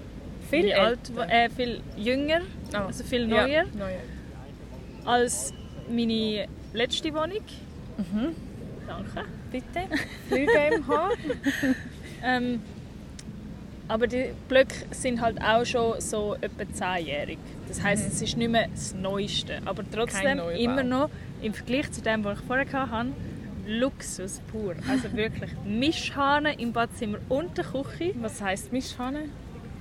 Viel 0.50 0.72
alt, 0.74 1.00
äh, 1.29 1.50
viel 1.50 1.81
jünger, 1.98 2.41
Ah. 2.74 2.86
also 2.86 3.03
viel 3.03 3.22
Ja, 3.29 3.46
neuer 3.48 3.63
neuer. 3.77 4.00
als 5.05 5.53
meine 5.89 6.48
letzte 6.74 7.13
Wohnung. 7.13 7.43
Mhm. 7.98 8.36
Danke. 8.88 9.25
Bitte. 9.51 9.88
Flüge 10.27 10.51
im 10.75 10.88
Haar. 10.88 11.12
Ähm, 12.24 12.62
aber 13.88 14.08
die 14.08 14.32
Blöcke 14.48 14.75
sind 14.91 15.22
halt 15.22 15.41
auch 15.41 15.65
schon 15.65 16.00
so 16.01 16.36
etwa 16.41 16.63
10-jährig. 16.63 17.38
Das 17.67 17.82
heisst, 17.84 18.08
es 18.08 18.22
ist 18.22 18.38
nicht 18.38 18.50
mehr 18.51 18.67
das 18.70 18.94
Neueste. 18.94 19.60
Aber 19.65 19.84
trotzdem 19.89 20.39
immer 20.58 20.84
noch 20.84 21.10
im 21.41 21.53
Vergleich 21.53 21.91
zu 21.91 22.01
dem, 22.01 22.24
was 22.24 22.39
ich 22.39 22.46
vorher 22.46 22.72
hatte, 22.89 23.10
Luxus 23.67 24.41
pur. 24.51 24.75
Also 24.89 25.12
wirklich 25.13 25.51
Mischhahn 25.65 26.46
im 26.46 26.72
Badzimmer 26.72 27.17
und 27.29 27.58
der 27.58 27.65
Küche. 27.65 28.13
Was 28.22 28.41
heisst 28.41 28.72
Mischhane? 28.72 29.25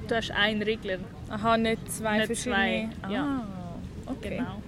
Du 0.08 0.14
hast 0.16 0.30
einen 0.32 0.62
Regler. 0.62 0.98
Aha, 1.28 1.56
nicht 1.56 1.90
zwei 1.92 2.18
Nicht 2.18 2.26
verschiedene. 2.26 2.90
zwei, 3.02 3.12
ja. 3.12 3.42
Ah, 3.44 4.10
okay. 4.10 4.36
Genau. 4.38 4.62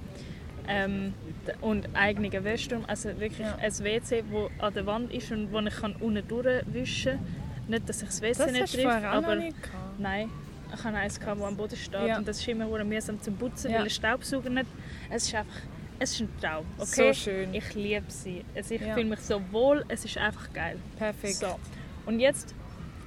Ähm, 0.68 1.14
und 1.60 1.88
eigenen 1.94 2.44
Wäschturm, 2.44 2.84
also 2.86 3.08
wirklich 3.18 3.38
Ja. 3.46 3.56
ein 3.60 3.72
WC, 3.78 4.22
wo 4.30 4.50
an 4.58 4.74
der 4.74 4.84
Wand 4.86 5.12
ist 5.12 5.32
und 5.32 5.50
wo 5.52 5.60
ich 5.60 5.74
kann 5.76 5.94
unten 5.98 6.26
durchwischen 6.28 7.12
kann. 7.12 7.47
Nicht, 7.68 7.88
dass 7.88 8.02
ich 8.02 8.08
das 8.08 8.22
WC 8.22 8.38
Das 8.44 8.52
nicht 8.52 8.72
trifft, 8.74 8.86
aber 9.04 9.34
nicht 9.36 9.56
nein. 9.98 10.30
Ich 10.74 10.84
hatte 10.84 10.96
eins, 10.96 11.18
das 11.18 11.28
am 11.28 11.56
Boden 11.56 11.76
steht 11.76 12.06
Ja. 12.06 12.18
und 12.18 12.28
das 12.28 12.40
ist 12.40 12.48
immer 12.48 12.66
mühsam 12.84 13.20
zum 13.22 13.36
Putzen, 13.36 13.70
Ja. 13.70 13.76
weil 13.78 13.84
der 13.84 13.90
Staubsauger 13.90 14.50
nicht... 14.50 14.66
Es 15.10 15.26
ist 15.26 15.34
einfach... 15.34 15.54
Es 16.00 16.12
ist 16.12 16.20
ein 16.20 16.28
Traum, 16.40 16.64
okay? 16.78 17.12
So 17.12 17.12
schön. 17.12 17.52
Ich 17.54 17.74
liebe 17.74 18.04
sie. 18.08 18.44
Also 18.54 18.74
ich 18.74 18.80
Ja. 18.82 18.94
fühle 18.94 19.06
mich 19.06 19.20
so 19.20 19.40
wohl, 19.50 19.84
es 19.88 20.04
ist 20.04 20.16
einfach 20.18 20.52
geil. 20.52 20.78
Perfekt. 20.96 21.34
So. 21.36 21.58
Und 22.06 22.20
jetzt, 22.20 22.54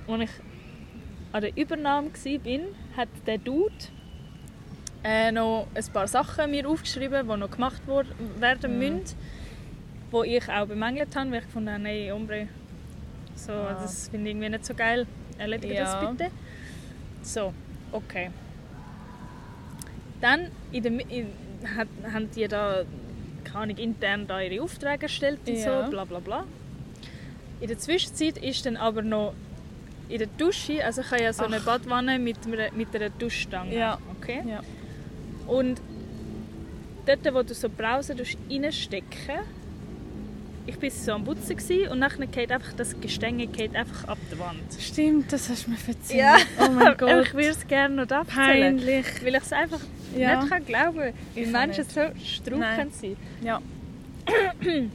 als 0.08 0.22
ich 0.24 0.30
an 1.32 1.42
der 1.42 1.56
Übernahme 1.58 2.10
war, 2.12 2.60
hat 2.98 3.10
der 3.26 3.38
Dude 3.38 3.72
äh, 5.04 5.32
noch 5.32 5.68
ein 5.74 5.86
paar 5.94 6.08
Sachen 6.08 6.52
mir 6.52 6.68
aufgeschrieben, 6.68 7.28
die 7.30 7.38
noch 7.38 7.50
gemacht 7.52 7.82
werden 7.88 8.74
Mhm. 8.74 8.78
müssen, 8.80 9.16
die 10.12 10.36
ich 10.36 10.50
auch 10.50 10.66
bemängelt 10.68 11.16
habe, 11.16 11.32
weil 11.32 11.40
ich 11.48 11.56
habe, 11.56 11.62
nein, 11.80 12.12
Ombre, 12.12 12.48
so, 13.46 13.54
Ah. 13.54 13.78
das 13.82 14.08
finde 14.10 14.30
ich 14.30 14.36
irgendwie 14.36 14.50
nicht 14.50 14.66
so 14.66 14.74
geil. 14.74 15.06
Erledige 15.38 15.74
Ja. 15.74 15.84
das 16.02 16.10
bitte. 16.18 16.32
So, 17.24 17.54
okay. 17.92 18.30
Dann 20.22 20.48
in 20.72 20.84
der, 20.84 20.92
Mi- 20.92 21.08
in, 21.10 21.28
hat, 21.76 21.88
haben 22.12 22.30
die 22.32 22.48
da, 22.48 22.84
keine 23.44 23.58
Ahnung, 23.64 23.78
intern 23.78 24.28
da 24.28 24.40
ihre 24.42 24.64
Aufträge 24.64 25.04
erstellt 25.04 25.40
und 25.48 25.56
Ja. 25.56 25.84
so, 25.86 25.90
bla 25.90 26.06
bla 26.06 26.20
bla. 26.20 26.44
In 27.60 27.68
der 27.68 27.78
Zwischenzeit 27.78 28.38
ist 28.38 28.66
dann 28.66 28.78
aber 28.78 29.02
noch 29.02 29.34
in 30.10 30.18
der 30.20 30.28
Dusche, 30.38 30.84
also 30.84 31.02
ich 31.02 31.12
habe 31.12 31.24
ja 31.24 31.34
so 31.34 31.44
eine 31.46 31.58
Ach. 31.58 31.66
Badwanne 31.66 32.20
mit, 32.20 32.38
einer- 32.46 32.72
mit 32.74 32.94
einer 32.96 33.10
Duschstange. 33.10 33.76
Ja. 33.76 33.98
Okay? 34.20 34.42
Ja. 34.46 34.62
Und 35.48 35.82
dort, 37.06 37.34
wo 37.34 37.42
du 37.44 37.54
so 37.54 37.70
Browser 37.70 38.16
reinstecken 38.50 39.40
ich 40.68 40.82
war 40.82 40.90
so 40.90 41.12
am 41.14 41.24
Putzen 41.24 41.58
und 41.90 42.02
dann 42.02 42.32
geht 42.32 42.52
einfach 42.52 42.74
das 42.74 43.00
Gestänge 43.02 43.48
geht 43.48 43.76
einfach 43.76 44.08
ab 44.08 44.18
der 44.32 44.40
Wand. 44.40 44.62
Stimmt, 44.80 45.32
das 45.34 45.50
hast 45.50 45.66
du 45.68 45.72
mir 45.72 45.78
erzählt. 45.88 46.20
Ja. 46.20 46.38
Oh 46.60 46.70
mein 46.72 46.96
Gott. 46.98 47.26
ich 47.26 47.34
würde 47.34 47.50
es 47.50 47.68
gerne 47.68 47.96
noch 48.06 48.10
erzählen. 48.12 48.78
Peinlich. 48.78 49.06
Weil 49.24 49.36
ich 49.36 49.42
es 49.42 49.54
einfach 49.54 49.80
Ja. 50.18 50.40
nicht 50.42 50.50
kann 50.50 50.66
glauben 50.66 51.14
wie 51.34 51.42
Ich 51.42 51.48
auch 51.48 51.52
Menschen 51.52 51.84
nicht. 51.84 51.92
so 51.92 52.02
strauch 52.24 52.58
Nein. 52.60 52.78
können 52.78 52.92
sein 52.92 53.18
Ja. 53.44 53.60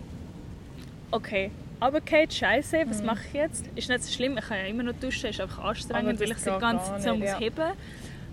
Okay, 1.11 1.51
aber 1.81 2.01
Kate, 2.01 2.35
Scheiße, 2.35 2.85
was 2.89 3.01
Mhm. 3.01 3.07
mache 3.07 3.21
ich 3.29 3.35
jetzt? 3.35 3.65
Ist 3.75 3.89
nicht 3.89 4.03
so 4.03 4.13
schlimm, 4.13 4.37
ich 4.39 4.45
kann 4.45 4.59
ja 4.59 4.65
immer 4.67 4.83
noch 4.83 4.95
duschen, 4.95 5.31
ist 5.31 5.41
einfach 5.41 5.65
anstrengend, 5.65 6.19
weil 6.21 6.29
das 6.29 6.39
ich 6.39 6.45
sie 6.45 6.51
die 6.51 6.59
ganze 6.59 6.87
Zeit 6.87 7.03
so 7.03 7.15
muss 7.17 7.29
ja. 7.29 7.39
heben 7.39 7.73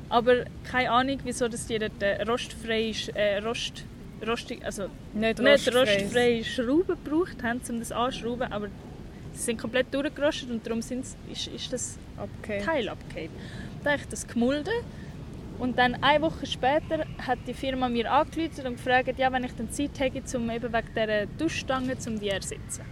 Aber 0.10 0.46
keine 0.70 0.92
Ahnung, 0.92 1.20
wieso 1.24 1.48
dass 1.48 1.66
die 1.68 1.78
dort 1.80 2.02
äh, 2.02 2.24
rostfreie, 2.24 2.92
Sch- 2.92 3.16
äh, 3.16 3.38
Rost, 3.40 3.86
rostig, 4.28 4.64
also 4.66 4.88
Nicht 5.14 5.40
nicht 5.40 5.68
rostfrei. 5.68 5.80
rostfreie 6.02 6.44
Schrauben 6.44 6.98
gebraucht 7.04 7.44
haben, 7.44 7.62
um 7.70 7.80
das 7.80 7.92
anzuschrauben, 7.92 8.52
aber 8.52 8.68
sie 9.34 9.42
sind 9.42 9.58
komplett 9.60 9.94
durchgerostet 9.94 10.50
und 10.50 10.66
darum 10.66 10.82
sind's, 10.82 11.16
ist, 11.32 11.48
ist 11.48 11.72
das 11.74 11.98
Okay. 12.42 12.62
Teil 12.64 12.90
abgefallen. 12.90 13.30
Dann 13.84 13.94
habe 13.94 14.02
ich 14.04 14.08
das 14.08 14.28
gemulden 14.28 14.74
und 15.60 15.78
dann 15.78 15.96
eine 16.04 16.22
Woche 16.22 16.46
später 16.46 17.06
hat 17.18 17.40
die 17.48 17.54
Firma 17.54 17.90
mir 17.90 18.12
angerufen 18.12 18.66
und 18.68 18.74
gefragt, 18.76 19.18
ja, 19.18 19.32
wenn 19.32 19.44
ich 19.44 19.54
dann 19.56 19.70
Zeit 19.72 20.00
hätte, 20.00 20.38
um 20.38 20.50
eben 20.50 20.72
wegen 20.72 20.88
dieser 20.96 21.26
Duschstange 21.26 21.96
um 22.08 22.20
die 22.20 22.28
zu 22.28 22.34
ersetzen. 22.34 22.84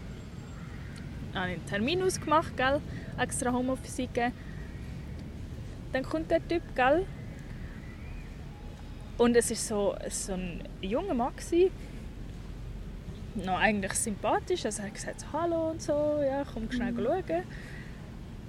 Dann 1.34 1.42
habe 1.44 1.52
ich 1.54 1.58
einen 1.60 1.66
Termin 1.68 2.04
ausgemacht, 2.04 2.58
gell? 2.58 2.82
extra 3.18 3.52
Homeoffice 3.54 4.00
eingegeben. 4.00 4.34
Dann 5.94 6.04
kommt 6.04 6.32
der 6.32 6.46
Typ, 6.48 6.64
gell? 6.76 7.06
Und 9.22 9.36
es 9.36 9.52
war 9.52 9.56
so, 9.56 9.96
so 10.10 10.34
ein 10.34 10.64
junger 10.82 11.14
Mann. 11.14 11.36
Gewesen. 11.36 11.70
Noch 13.36 13.60
eigentlich 13.60 13.94
sympathisch. 13.94 14.66
Also 14.66 14.82
er 14.82 14.88
hat 14.88 14.96
gesagt, 14.96 15.26
hallo 15.32 15.70
und 15.70 15.80
so, 15.80 16.20
ja, 16.28 16.44
komm 16.52 16.72
schnell 16.72 16.96
schauen. 16.96 17.44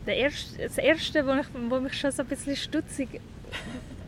Der 0.07 0.17
erste, 0.17 0.62
das 0.62 0.79
Erste, 0.79 1.26
wo, 1.26 1.33
ich, 1.33 1.47
wo 1.69 1.79
mich 1.79 1.93
schon 1.93 2.11
so 2.11 2.23
ein 2.23 2.29
bisschen 2.29 2.57
stutzig 2.57 3.21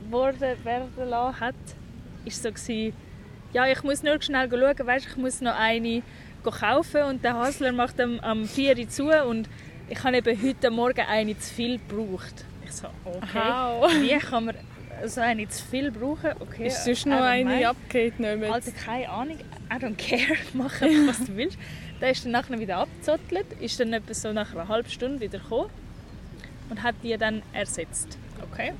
worden 0.08 0.64
werden 0.64 1.08
lassen 1.10 1.40
hat, 1.40 1.54
war 2.24 2.32
so, 2.32 2.50
gewesen, 2.50 2.96
ja, 3.52 3.66
ich 3.66 3.82
muss 3.82 4.02
nur 4.02 4.22
schnell 4.22 4.48
schauen, 4.48 4.86
weißt, 4.86 5.06
ich 5.06 5.16
muss 5.18 5.42
noch 5.42 5.58
eine 5.58 6.02
kaufen 6.42 7.02
und 7.02 7.22
der 7.24 7.34
Hasler 7.34 7.72
macht 7.72 8.00
am, 8.00 8.20
am 8.20 8.46
4 8.46 8.78
Uhr 8.78 8.88
zu 8.88 9.10
und 9.28 9.50
ich 9.90 10.02
habe 10.02 10.16
eben 10.16 10.42
heute 10.42 10.70
Morgen 10.70 11.00
eine 11.06 11.38
zu 11.38 11.54
viel 11.54 11.78
gebraucht. 11.78 12.46
Ich 12.64 12.72
so, 12.72 12.88
okay, 13.04 13.38
How? 13.38 13.92
wie 14.00 14.16
kann 14.18 14.46
man 14.46 14.56
so 15.08 15.20
eine 15.20 15.48
zu 15.48 15.64
viel 15.64 15.90
brauchen? 15.90 16.30
Okay, 16.40 16.66
Ist 16.66 16.84
sonst 16.84 17.06
noch 17.06 17.20
eine 17.20 17.68
abgeht 17.68 18.18
nicht 18.18 18.44
Alter, 18.44 18.72
keine 18.72 19.08
Ahnung. 19.08 19.38
I 19.70 19.74
don't 19.74 19.96
care. 19.96 20.38
Mach 20.52 20.80
einfach, 20.82 21.08
was 21.08 21.24
du 21.26 21.36
willst. 21.36 21.58
Der 22.00 22.10
ist 22.10 22.24
dann 22.24 22.32
nachher 22.32 22.58
wieder 22.58 22.78
abgezottelt, 22.78 23.46
ist 23.60 23.78
dann 23.80 23.92
etwa 23.92 24.14
so 24.14 24.32
nach 24.32 24.52
einer 24.52 24.68
halben 24.68 24.90
Stunde 24.90 25.20
wieder 25.20 25.38
gekommen 25.38 25.70
und 26.70 26.82
hat 26.82 26.94
die 27.02 27.16
dann 27.16 27.42
ersetzt. 27.52 28.18
Okay. 28.50 28.72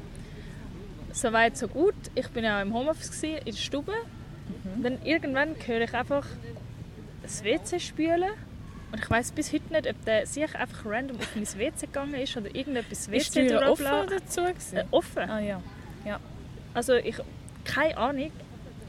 Soweit 1.13 1.57
so 1.57 1.69
gut. 1.69 1.95
Ich 2.15 2.29
bin 2.29 2.45
ja 2.45 2.61
im 2.61 2.75
Homeoffice 2.75 3.11
gewesen, 3.11 3.39
in 3.39 3.53
der 3.53 3.61
Stube. 3.61 3.93
Dann 4.83 4.99
irgendwann 5.05 5.55
höre 5.65 5.83
ich 5.83 5.95
einfach 5.95 6.27
das 7.23 7.45
WC 7.45 7.81
spülen. 7.81 8.31
Und 8.93 9.03
ich 9.03 9.11
weiß 9.11 9.33
bis 9.33 9.53
heute 9.53 9.73
nicht, 9.73 9.89
ob 9.89 10.05
der 10.05 10.27
sich 10.27 10.55
einfach 10.55 10.85
random 10.85 11.19
auf 11.19 11.35
mein 11.35 11.47
WC 11.47 11.87
gegangen 11.87 12.15
ist 12.15 12.37
oder 12.37 12.55
irgendetwas 12.55 13.09
Ist 13.09 13.35
die 13.35 13.41
WC 13.41 13.49
Tür 13.49 13.71
offen 13.71 13.87
dazu? 14.09 14.41
Äh, 14.43 14.85
offen. 14.91 15.31
Ah 15.31 15.41
ja. 15.41 15.61
Also 16.75 16.95
ich, 16.95 17.17
keine 17.65 17.97
Ahnung. 17.97 18.31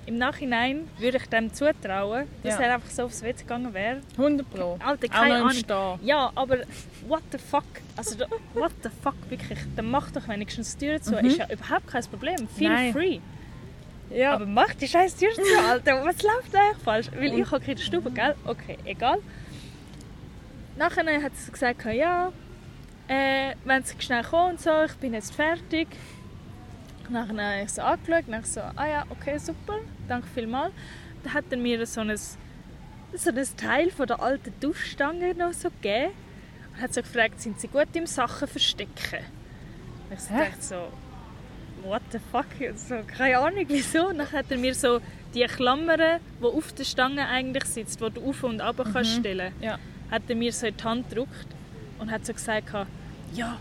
Im 0.08 0.20
Nachhinein 0.20 0.88
würde 1.00 1.18
ich 1.18 1.26
dem 1.30 1.52
zutrauen, 1.52 2.28
dass 2.44 2.60
Ja. 2.60 2.66
er 2.66 2.76
einfach 2.76 2.92
so 2.92 3.04
aufs 3.06 3.24
WC 3.24 3.42
gegangen 3.42 3.74
wäre. 3.74 4.02
100 4.18 4.48
Pro. 4.52 4.78
Alter, 4.86 5.08
keine 5.08 5.36
Ahnung. 5.38 5.50
Stehen. 5.50 6.00
Ja, 6.04 6.32
aber 6.36 6.60
what 7.08 7.24
the 7.32 7.40
fuck? 7.40 7.64
Also 7.96 8.20
what 8.54 8.72
the 8.84 8.90
fuck 9.02 9.16
wirklich? 9.30 9.58
Dann 9.76 9.90
mach 9.90 10.12
doch 10.12 10.28
wenigstens 10.28 10.78
die 10.78 10.86
Tür 10.88 11.02
zu. 11.02 11.14
Mhm. 11.16 11.26
Ist 11.26 11.38
ja 11.38 11.48
überhaupt 11.52 11.88
kein 11.88 12.04
Problem. 12.04 12.48
Feel 12.56 12.70
Nein. 12.70 12.94
free. 12.94 13.20
Ja. 14.12 14.34
Aber 14.34 14.46
mach 14.46 14.76
die 14.76 14.88
scheiß 14.88 15.16
Tür 15.16 15.34
zu, 15.34 15.42
Alter. 15.68 16.06
Was 16.06 16.22
läuft 16.22 16.56
eigentlich 16.56 16.84
falsch? 16.84 17.08
Weil 17.16 17.40
ich 17.40 17.52
hocke 17.52 17.72
in 17.72 17.78
der 17.78 17.84
Stube, 17.84 18.12
gell? 18.12 18.36
Okay, 18.46 18.78
egal. 18.86 19.18
Nachher 20.78 21.24
hat 21.24 21.36
sie 21.36 21.52
gesagt, 21.52 21.84
ja, 21.86 22.32
äh, 23.08 23.56
wenn 23.64 23.84
sie 23.84 23.96
schnell 24.00 24.24
kommen 24.24 24.52
und 24.52 24.62
so, 24.62 24.84
ich 24.86 24.94
bin 24.96 25.14
jetzt 25.14 25.34
fertig. 25.34 25.88
Nachher 27.10 27.52
habe 27.54 27.64
ich 27.64 27.70
so 27.72 27.82
angeschaut 27.82 28.28
und 28.28 28.40
ich 28.40 28.46
so, 28.46 28.62
ah 28.62 28.88
ja, 28.88 29.04
okay, 29.10 29.38
super, 29.38 29.80
danke 30.08 30.28
vielmals. 30.34 30.74
Dann 31.24 31.34
hat 31.34 31.46
er 31.50 31.58
mir 31.58 31.86
so 31.86 32.02
ein, 32.02 32.16
so 32.18 33.30
ein 33.30 33.48
Teil 33.58 33.92
von 33.92 34.08
der 34.08 34.22
alten 34.22 34.54
Duschstange 34.60 35.34
noch 35.36 35.54
so 35.54 35.70
gegeben 35.70 36.12
und 36.74 36.82
hat 36.82 36.94
so 36.94 37.02
gefragt, 37.02 37.42
sind 37.42 37.60
sie 37.60 37.68
gut 37.68 37.88
im 37.94 38.06
Sachen 38.06 38.48
verstecken? 38.48 39.24
Und 40.10 40.14
ich 40.18 40.20
so 40.20 40.34
dachte 40.34 40.62
so, 40.62 40.76
what 41.84 42.02
the 42.12 42.20
fuck, 42.32 42.46
so, 42.76 42.96
keine 43.18 43.40
Ahnung 43.40 43.66
wieso. 43.68 44.08
Und 44.10 44.18
dann 44.20 44.32
hat 44.32 44.46
er 44.50 44.58
mir 44.58 44.74
so 44.76 45.00
die 45.34 45.44
Klammern, 45.46 46.20
die 46.42 46.46
auf 46.46 46.74
der 46.74 46.84
Stange 46.84 47.28
eigentlich 47.28 47.66
sitzt, 47.66 48.02
die 48.02 48.10
du 48.10 48.30
auf 48.30 48.44
und 48.44 48.62
ab 48.62 48.78
kannst 48.92 49.16
stellen 49.18 49.54
Ja. 49.62 49.78
hat 50.10 50.24
er 50.28 50.36
mir 50.36 50.52
so 50.54 50.68
in 50.68 50.78
die 50.78 50.84
Hand 50.84 51.10
gedrückt 51.10 51.48
und 52.00 52.10
hat 52.12 52.26
so 52.26 52.34
gesagt, 52.34 52.70
ja, 53.34 53.58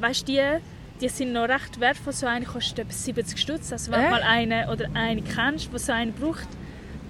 weißt 0.00 0.28
du, 0.28 0.32
die, 0.32 0.58
die 1.00 1.08
sind 1.08 1.32
noch 1.32 1.48
recht 1.48 1.78
wertvoll, 1.80 2.12
so 2.12 2.26
eine 2.26 2.44
kostet 2.44 2.78
etwa 2.80 2.92
70 2.92 3.38
Stutz, 3.38 3.72
also 3.72 3.90
wenn 3.92 4.00
du 4.00 4.06
Äh? 4.06 4.10
mal 4.10 4.22
eine 4.22 4.70
oder 4.70 4.86
eine 4.94 5.22
kennst, 5.22 5.72
die 5.72 5.78
so 5.78 5.92
eine 5.92 6.12
braucht, 6.12 6.48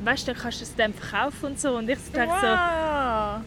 weißt 0.04 0.28
du, 0.28 0.32
dann 0.32 0.40
kannst 0.42 0.60
du 0.60 0.64
es 0.64 0.74
dem 0.74 0.94
verkaufen 0.94 1.46
und 1.46 1.60
so. 1.60 1.76
Und 1.76 1.88
ich 1.88 1.98
so 1.98 2.12
dachte 2.12 2.28
Wow. 2.30 3.40
so, 3.40 3.44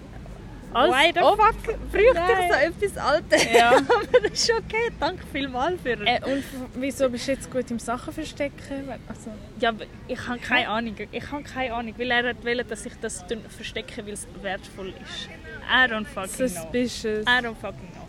als 0.73 0.93
Why 0.93 1.11
the 1.13 1.19
fuck? 1.19 1.91
braucht 1.91 1.95
ich 1.95 2.13
Nein. 2.13 2.49
so 2.49 2.85
etwas 2.87 2.97
Altes. 2.97 3.53
Ja. 3.53 3.71
Aber 3.75 4.19
das 4.23 4.31
ist 4.31 4.51
okay, 4.53 4.89
danke 4.99 5.23
vielmals 5.33 5.81
für 5.81 5.89
Äh, 6.07 6.21
und 6.23 6.43
wieso 6.75 7.09
bist 7.09 7.27
du 7.27 7.31
jetzt 7.33 7.51
gut 7.51 7.69
im 7.71 7.79
Sachen 7.79 8.13
verstecken? 8.13 8.87
Also, 9.09 9.31
Ja, 9.59 9.73
ich 10.07 10.27
habe 10.27 10.39
keine 10.39 10.69
Ahnung. 10.69 10.95
Ich 11.11 11.29
habe 11.31 11.43
keine 11.43 11.73
Ahnung, 11.73 11.93
weil 11.97 12.09
er 12.11 12.29
hat 12.29 12.45
wollte, 12.45 12.63
dass 12.63 12.85
ich 12.85 12.93
das 13.01 13.25
verstecke, 13.49 14.05
weil 14.05 14.13
es 14.13 14.25
wertvoll 14.41 14.93
ist. 15.03 15.27
I 15.69 15.91
don't 15.91 16.05
fucking 16.05 16.37
know. 16.37 16.47
suspicious. 16.47 17.25
I 17.27 17.45
don't 17.45 17.55
fucking 17.55 17.91
know. 17.91 18.07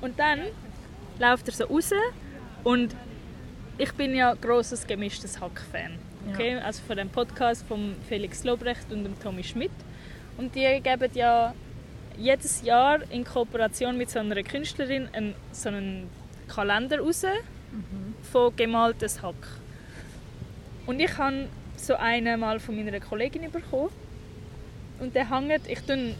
Und 0.00 0.18
dann 0.18 0.40
läuft 1.18 1.48
er 1.48 1.54
so 1.54 1.64
raus 1.64 1.90
und 2.64 2.94
ich 3.78 3.92
bin 3.92 4.14
ja 4.14 4.34
grosses 4.34 4.86
gemischtes 4.86 5.40
Hack-Fan. 5.40 5.98
Okay? 6.32 6.56
Also 6.56 6.82
von 6.86 6.96
dem 6.96 7.08
Podcast 7.08 7.64
von 7.66 7.94
Felix 8.08 8.42
Lobrecht 8.44 8.90
und 8.90 9.04
dem 9.04 9.18
Tommy 9.20 9.44
Schmidt. 9.44 9.70
Und 10.36 10.54
die 10.54 10.80
geben 10.82 11.10
ja 11.14 11.54
jedes 12.18 12.62
Jahr 12.62 13.00
in 13.10 13.24
Kooperation 13.24 13.96
mit 13.96 14.10
so 14.10 14.18
einer 14.18 14.42
Künstlerin 14.42 15.08
einen, 15.12 15.34
so 15.52 15.68
einen 15.68 16.08
Kalender 16.48 17.00
raus 17.00 17.24
von 18.32 18.56
gemaltes 18.56 19.22
Hack. 19.22 19.34
Und 20.86 21.00
ich 21.00 21.16
habe 21.18 21.48
so 21.76 21.94
einen 21.96 22.40
mal 22.40 22.58
von 22.60 22.76
meiner 22.76 23.00
Kollegin 23.00 23.50
bekommen. 23.50 23.90
Und 24.98 25.14
der 25.14 25.30
hängt, 25.30 25.68
ich 25.68 25.80
tue 25.80 26.14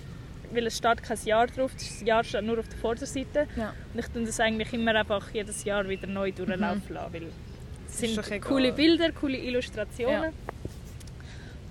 weil 0.53 0.67
es 0.67 0.76
steht 0.79 1.03
kein 1.03 1.19
Jahr 1.25 1.47
drauf, 1.47 1.73
das 1.75 2.00
Jahr 2.03 2.25
steht 2.25 2.45
nur 2.45 2.59
auf 2.59 2.69
der 2.69 2.79
Vorderseite. 2.79 3.47
Ja. 3.57 3.73
Und 3.93 4.00
ich 4.00 4.07
tue 4.07 4.25
das 4.25 4.41
eigentlich 4.41 4.73
immer 4.73 4.95
einfach 4.95 5.29
jedes 5.33 5.65
Jahr 5.65 5.88
wieder 5.88 6.07
neu 6.07 6.33
durchlaufen 6.33 6.95
lassen, 6.95 7.12
weil 7.12 7.29
es 7.88 7.99
sind 7.99 8.43
coole 8.43 8.73
Bilder, 8.73 9.12
coole 9.12 9.38
Illustrationen. 9.38 10.25
Ja. 10.25 10.33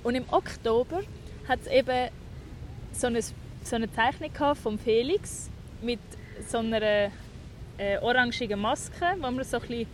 Und 0.04 0.16
im 0.16 0.26
Oktober 0.30 1.02
hat 1.48 1.60
es 1.62 1.68
eben 1.68 2.10
so 2.92 3.08
eine, 3.08 3.22
so 3.22 3.76
eine 3.76 3.92
Zeichnung 3.92 4.56
von 4.56 4.80
Felix 4.80 5.50
mit 5.82 6.00
so 6.48 6.60
einer 6.60 7.12
äh, 7.78 7.98
orangigen 8.02 8.60
Maske, 8.60 9.06
wo 9.20 9.32
man 9.32 9.44
so 9.44 9.58
ein 9.58 9.68
bisschen, 9.68 9.88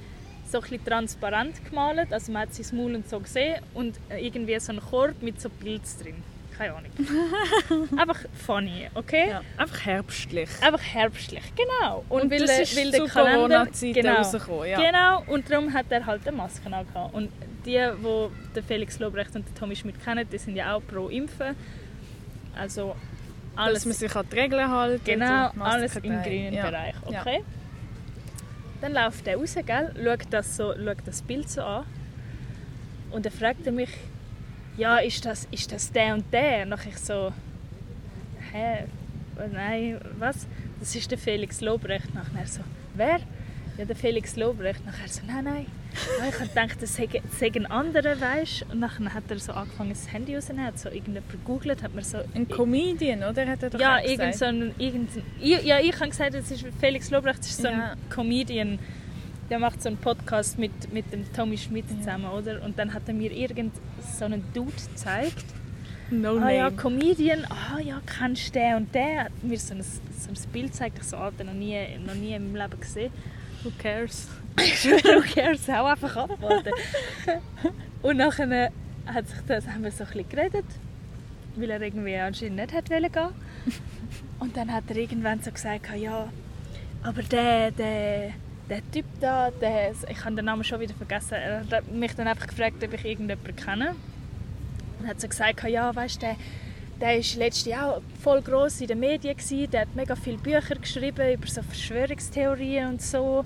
so 0.49 0.57
ein 0.57 0.61
bisschen 0.63 0.85
transparent 0.85 1.63
gemalt 1.65 2.11
also 2.11 2.31
man 2.31 2.43
hat 2.43 2.53
sein 2.53 2.77
Maul 2.77 2.95
und 2.95 3.09
so 3.09 3.19
gesehen 3.19 3.61
und 3.73 3.99
äh, 4.09 4.25
irgendwie 4.25 4.59
so 4.59 4.73
ein 4.73 4.79
Korb 4.79 5.21
mit 5.21 5.39
so 5.39 5.49
Pilz 5.49 5.97
drin. 5.97 6.15
Keine 6.61 6.75
Ahnung. 6.75 7.89
Einfach 7.97 8.19
funny, 8.45 8.87
okay? 8.93 9.29
Ja. 9.29 9.41
Einfach 9.57 9.83
herbstlich. 9.83 10.49
Einfach 10.61 10.81
herbstlich, 10.81 11.43
genau. 11.55 12.05
Und, 12.07 12.23
Und 12.23 12.31
weil, 12.31 12.41
das 12.41 12.59
ist 12.59 12.77
weil 12.77 12.91
der 12.91 13.05
Kalender... 13.05 13.67
Genau, 13.81 14.13
rausgekommen, 14.13 14.69
ja. 14.69 14.79
genau, 14.79 15.23
und 15.25 15.49
darum 15.49 15.73
hat 15.73 15.87
er 15.89 16.05
halt 16.05 16.27
eine 16.27 16.37
Maske 16.37 16.65
angehabt. 16.71 17.15
Und 17.15 17.31
die, 17.65 17.71
die 17.71 18.27
den 18.55 18.63
Felix 18.63 18.99
Lobrecht 18.99 19.35
und 19.35 19.47
den 19.47 19.55
Tommy 19.55 19.75
Schmidt 19.75 20.03
kennen, 20.03 20.27
die 20.31 20.37
sind 20.37 20.55
ja 20.55 20.75
auch 20.75 20.81
pro 20.85 21.07
Impfen. 21.07 21.55
Also 22.55 22.95
alles, 23.55 23.79
Dass 23.79 23.85
man 23.85 23.93
sich 23.95 24.15
an 24.15 24.25
die 24.31 24.39
Regeln 24.39 24.71
hält. 24.71 25.03
genau, 25.03 25.49
und 25.53 25.61
alles 25.63 25.95
im 25.95 26.21
grünen 26.21 26.53
ja. 26.53 26.69
Bereich, 26.69 26.95
Ja. 27.09 27.21
okay? 27.21 27.43
Dann 28.81 28.93
läuft 28.93 29.25
er 29.27 29.37
raus, 29.37 29.55
gell, 29.65 29.93
schaut, 30.03 30.27
das 30.29 30.57
so, 30.57 30.73
schaut 30.75 30.97
das 31.05 31.23
Bild 31.23 31.49
so 31.49 31.63
an 31.63 31.85
und 33.11 33.25
dann 33.25 33.33
fragt 33.33 33.65
er 33.65 33.71
mich, 33.71 33.89
ja, 34.81 34.97
ist 34.97 35.23
das, 35.25 35.47
ist 35.51 35.71
das 35.71 35.91
der 35.91 36.15
und 36.15 36.25
der? 36.33 36.63
Und 36.63 36.73
ich 36.87 36.97
so, 36.97 37.31
hä, 38.51 38.85
nein, 39.53 39.99
was? 40.17 40.47
Das 40.79 40.95
ist 40.95 41.11
der 41.11 41.19
Felix 41.19 41.61
Lobrecht. 41.61 42.13
Nachher 42.15 42.47
so, 42.47 42.61
wer? 42.95 43.19
Ja, 43.77 43.85
der 43.85 43.95
Felix 43.95 44.35
Lobrecht. 44.35 44.83
Nachher 44.83 45.07
so, 45.07 45.21
nein, 45.27 45.43
nein. 45.43 45.65
Ich 45.93 46.39
habe 46.39 46.47
gedacht, 46.47 46.81
das 46.81 46.95
sei, 46.95 47.07
sei 47.37 47.51
ein 47.53 47.67
anderer, 47.67 48.19
weißt 48.19 48.65
Und 48.71 48.81
dann 48.81 49.13
hat 49.13 49.25
er 49.29 49.37
so 49.37 49.51
angefangen, 49.51 49.91
das 49.91 50.11
Handy 50.11 50.33
rauszunehmen, 50.35 50.65
hat 50.65 50.79
so 50.79 50.89
irgendjemand 50.89 51.31
gegoogelt, 51.31 51.83
hat 51.83 51.93
mir 51.93 52.03
so... 52.03 52.17
Ein 52.33 52.47
Comedian, 52.47 53.23
oder? 53.23 53.45
Hat 53.45 53.61
er 53.61 53.69
doch 53.69 53.79
ja, 53.79 53.99
irgend 53.99 54.33
so 54.33 54.45
ein, 54.45 54.73
irgendein, 54.79 55.23
ich, 55.39 55.61
ja, 55.63 55.79
ich 55.79 55.93
habe 55.99 56.09
gesagt, 56.09 56.33
das 56.33 56.49
ist 56.49 56.65
Felix 56.79 57.11
Lobrecht, 57.11 57.39
das 57.39 57.51
ist 57.51 57.61
so 57.61 57.67
Ja. 57.67 57.91
ein 57.91 58.09
Comedian. 58.09 58.79
Der 59.51 59.59
macht 59.59 59.83
so 59.83 59.89
einen 59.89 59.97
Podcast 59.97 60.57
mit, 60.57 60.93
mit 60.93 61.11
dem 61.11 61.31
Tommy 61.33 61.57
Schmidt 61.57 61.83
zusammen, 61.89 62.27
oder? 62.27 62.63
Und 62.63 62.79
dann 62.79 62.93
hat 62.93 63.03
er 63.07 63.13
mir 63.13 63.33
irgend 63.33 63.73
so 64.17 64.23
einen 64.23 64.45
Dude 64.53 64.71
gezeigt. 64.71 65.43
No 66.09 66.37
Ah 66.37 66.49
ja, 66.49 66.63
name. 66.69 66.77
Comedian, 66.77 67.45
ah 67.49 67.77
ja, 67.81 68.01
kennst 68.05 68.55
du 68.55 68.59
den 68.59 68.75
und 68.75 68.95
der? 68.95 69.25
Hat 69.25 69.43
mir 69.43 69.59
so 69.59 69.73
ein, 69.73 69.83
so 69.83 70.29
ein 70.29 70.51
Bild 70.53 70.71
gezeigt, 70.71 70.99
ich 71.01 71.03
so, 71.03 71.17
Alter, 71.17 71.43
noch 71.43 71.51
nie, 71.51 71.77
noch 72.05 72.13
nie 72.13 72.33
in 72.33 72.53
meinem 72.53 72.61
Leben 72.61 72.79
gesehen. 72.79 73.11
Who 73.63 73.73
cares? 73.77 74.29
Who 74.57 75.21
cares, 75.35 75.67
hau 75.67 75.83
einfach 75.83 76.15
ab, 76.15 76.37
Alter. 76.41 76.71
und 78.01 78.15
nachher 78.15 78.71
hat 79.05 79.27
sich 79.27 79.39
das, 79.47 79.67
haben 79.67 79.83
wir 79.83 79.91
so 79.91 80.05
ein 80.05 80.11
bisschen 80.11 80.29
geredet, 80.29 80.65
weil 81.57 81.69
er 81.71 81.81
irgendwie 81.81 82.15
anscheinend 82.15 82.55
nicht 82.55 82.73
hat 82.73 82.89
wollen 82.89 83.11
gehen. 83.11 83.29
Und 84.39 84.55
dann 84.55 84.73
hat 84.73 84.85
er 84.87 84.95
irgendwann 84.95 85.41
so 85.41 85.51
gesagt, 85.51 85.87
ja, 85.95 86.29
aber 87.03 87.21
der, 87.21 87.71
der, 87.71 88.31
der 88.71 88.89
Typ 88.89 89.05
da, 89.19 89.51
der, 89.51 89.91
ich 90.09 90.23
habe 90.23 90.35
den 90.35 90.45
Namen 90.45 90.63
schon 90.63 90.79
wieder 90.79 90.93
vergessen, 90.93 91.33
er 91.33 91.65
hat 91.69 91.91
mich 91.91 92.15
dann 92.15 92.27
einfach 92.27 92.47
gefragt, 92.47 92.81
ob 92.81 92.93
ich 92.93 93.05
irgendjemanden 93.05 93.55
kenne. 93.55 93.95
Und 94.99 95.07
hat 95.07 95.19
so 95.19 95.27
gesagt, 95.27 95.61
ja, 95.67 95.93
weißt 95.93 96.21
du, 96.21 96.27
der, 96.27 96.35
der 97.01 97.09
war 97.09 97.39
letztes 97.39 97.65
Jahr 97.65 98.01
voll 98.23 98.41
gross 98.41 98.79
in 98.79 98.87
den 98.87 99.01
Medien, 99.01 99.35
gewesen, 99.35 99.69
der 99.69 99.81
hat 99.81 99.93
mega 99.93 100.15
viele 100.15 100.37
Bücher 100.37 100.75
geschrieben 100.75 101.33
über 101.33 101.47
so 101.47 101.61
Verschwörungstheorien 101.61 102.91
und 102.91 103.01
so. 103.01 103.45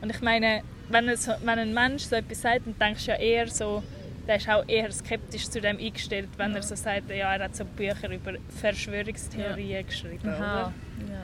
Und 0.00 0.10
ich 0.10 0.20
meine, 0.22 0.62
wenn, 0.88 1.08
es, 1.08 1.28
wenn 1.28 1.58
ein 1.58 1.72
Mensch 1.72 2.04
so 2.04 2.16
etwas 2.16 2.40
sagt, 2.40 2.66
dann 2.66 2.76
denkst 2.80 3.04
du 3.04 3.12
ja 3.12 3.16
eher 3.16 3.46
so, 3.46 3.84
der 4.26 4.36
ist 4.36 4.48
auch 4.48 4.64
eher 4.66 4.90
skeptisch 4.90 5.48
zu 5.48 5.60
dem 5.60 5.78
eingestellt, 5.78 6.30
wenn 6.36 6.54
er 6.56 6.62
so 6.62 6.74
sagt, 6.74 7.10
ja, 7.10 7.32
er 7.32 7.44
hat 7.44 7.54
so 7.54 7.64
Bücher 7.64 8.10
über 8.10 8.32
Verschwörungstheorien 8.60 9.86
geschrieben. 9.86 10.28
Aha. 10.28 10.34
Oder? 10.36 10.72
Ja. 11.08 11.22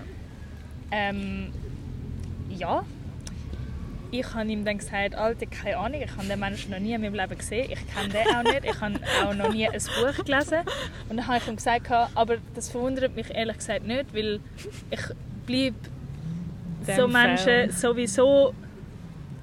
Ähm, 0.93 1.53
ja. 2.49 2.85
Ich 4.21 4.33
habe 4.33 4.47
ihm 4.49 4.65
dann 4.65 4.79
gesagt, 4.79 5.17
Alter, 5.17 5.47
keine 5.47 5.77
Ahnung, 5.77 6.01
ich 6.01 6.11
habe 6.17 6.25
den 6.27 6.39
Menschen 6.39 6.71
noch 6.71 6.79
nie 6.79 6.93
in 6.93 7.01
meinem 7.01 7.15
Leben 7.15 7.37
gesehen. 7.37 7.69
Ich 7.69 7.81
kenne 7.93 8.11
den 8.11 8.37
auch 8.37 8.43
nicht. 8.45 8.65
Ich 8.65 8.81
habe 8.81 8.95
auch 9.25 9.35
noch 9.35 9.53
nie 9.53 9.69
ein 9.69 9.73
Buch 9.73 10.25
gelesen. 10.25 10.61
Und 11.09 11.17
dann 11.17 11.27
habe 11.27 11.39
ich 11.39 11.49
ihm 11.49 11.57
gesagt, 11.57 11.91
aber 11.91 12.37
das 12.55 12.71
verwundert 12.71 13.17
mich 13.17 13.35
ehrlich 13.35 13.59
gesagt 13.59 13.85
nicht, 13.85 14.15
weil 14.15 14.39
ich 14.91 15.01
bleibe 15.47 15.77
so 16.97 17.09
Menschen 17.09 17.45
fern. 17.45 17.71
sowieso 17.73 18.55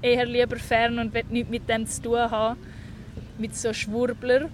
eher 0.01 0.25
lieber 0.25 0.55
fern 0.55 0.99
und 0.99 1.13
will 1.13 1.25
nichts 1.29 1.49
mit 1.49 1.67
dem 1.67 1.85
zu 1.85 2.01
tun 2.03 2.31
haben, 2.31 2.57
mit 3.37 3.53
so 3.57 3.73
Schwurbler. 3.73 4.47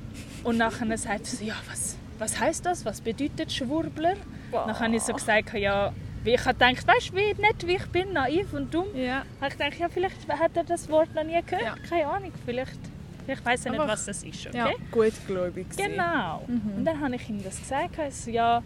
Und 0.43 0.58
nachher 0.58 0.97
sagt 0.97 1.21
er 1.21 1.25
so, 1.25 1.45
ja, 1.45 1.56
was, 1.69 1.95
was 2.17 2.39
heißt 2.39 2.65
das? 2.65 2.86
Was 2.86 3.01
bedeutet 3.01 3.51
Schwurbler? 3.51 4.15
Dann 4.51 4.80
habe 4.80 4.95
ich 4.95 5.03
so 5.03 5.13
gesagt, 5.13 5.53
ja, 5.53 5.93
wie 6.28 6.34
ich 6.34 6.46
habe 6.46 6.54
gedacht, 6.54 6.86
weißt 6.86 7.12
du, 7.12 7.16
wie 7.16 7.42
nett 7.42 7.66
wie 7.66 7.76
ich 7.78 7.86
bin, 7.88 8.12
naiv 8.12 8.54
und 8.54 8.74
dumm. 8.74 8.88
Ja. 8.94 9.24
Habe 9.40 9.48
ich 9.48 9.58
gedacht, 9.58 9.80
ja, 9.80 9.88
vielleicht 9.90 10.28
hat 10.28 10.58
er 10.58 10.66
das 10.66 10.90
Wort 10.90 11.16
noch 11.16 11.24
nie 11.24 11.42
gehört. 11.42 11.63
Ja. 11.63 11.76
Keine 11.90 12.08
Ahnung, 12.08 12.34
vielleicht, 12.46 12.78
vielleicht 13.26 13.46
weiß 13.46 13.66
er 13.66 13.72
nicht, 13.72 13.88
was 13.88 14.06
das 14.06 14.24
ist. 14.24 14.48
Okay? 14.48 14.58
ja, 14.58 14.72
gutgläubig 14.92 15.70
gewesen. 15.70 15.92
Genau. 15.92 16.44
Mhm. 16.48 16.74
Und 16.78 16.86
dann 16.86 17.00
habe 17.00 17.16
ich 17.16 17.30
ihm 17.30 17.42
das 17.42 17.58
gesagt. 17.60 17.98
Also, 17.98 18.30
ja, 18.30 18.62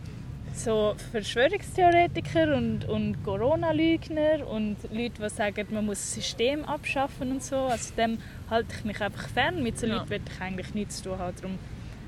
so 0.56 0.96
Verschwörungstheoretiker 1.12 2.56
und, 2.58 2.86
und 2.86 3.24
Corona-Leugner 3.24 4.48
und 4.48 4.78
Leute, 4.92 5.22
die 5.22 5.30
sagen, 5.30 5.68
man 5.70 5.86
muss 5.86 6.00
das 6.00 6.14
System 6.16 6.66
abschaffen 6.66 7.32
und 7.32 7.44
so. 7.44 7.58
Also 7.58 7.94
dem 7.96 8.18
halte 8.50 8.74
ich 8.76 8.84
mich 8.86 9.00
einfach 9.00 9.30
fern. 9.30 9.62
Mit 9.62 9.78
so 9.78 9.86
Ja. 9.86 9.98
Leuten 9.98 10.10
will 10.10 10.22
ich 10.26 10.42
eigentlich 10.42 10.74
nichts 10.74 10.98
zu 10.98 11.10
tun 11.10 11.20
haben. 11.20 11.36
Darum 11.40 11.60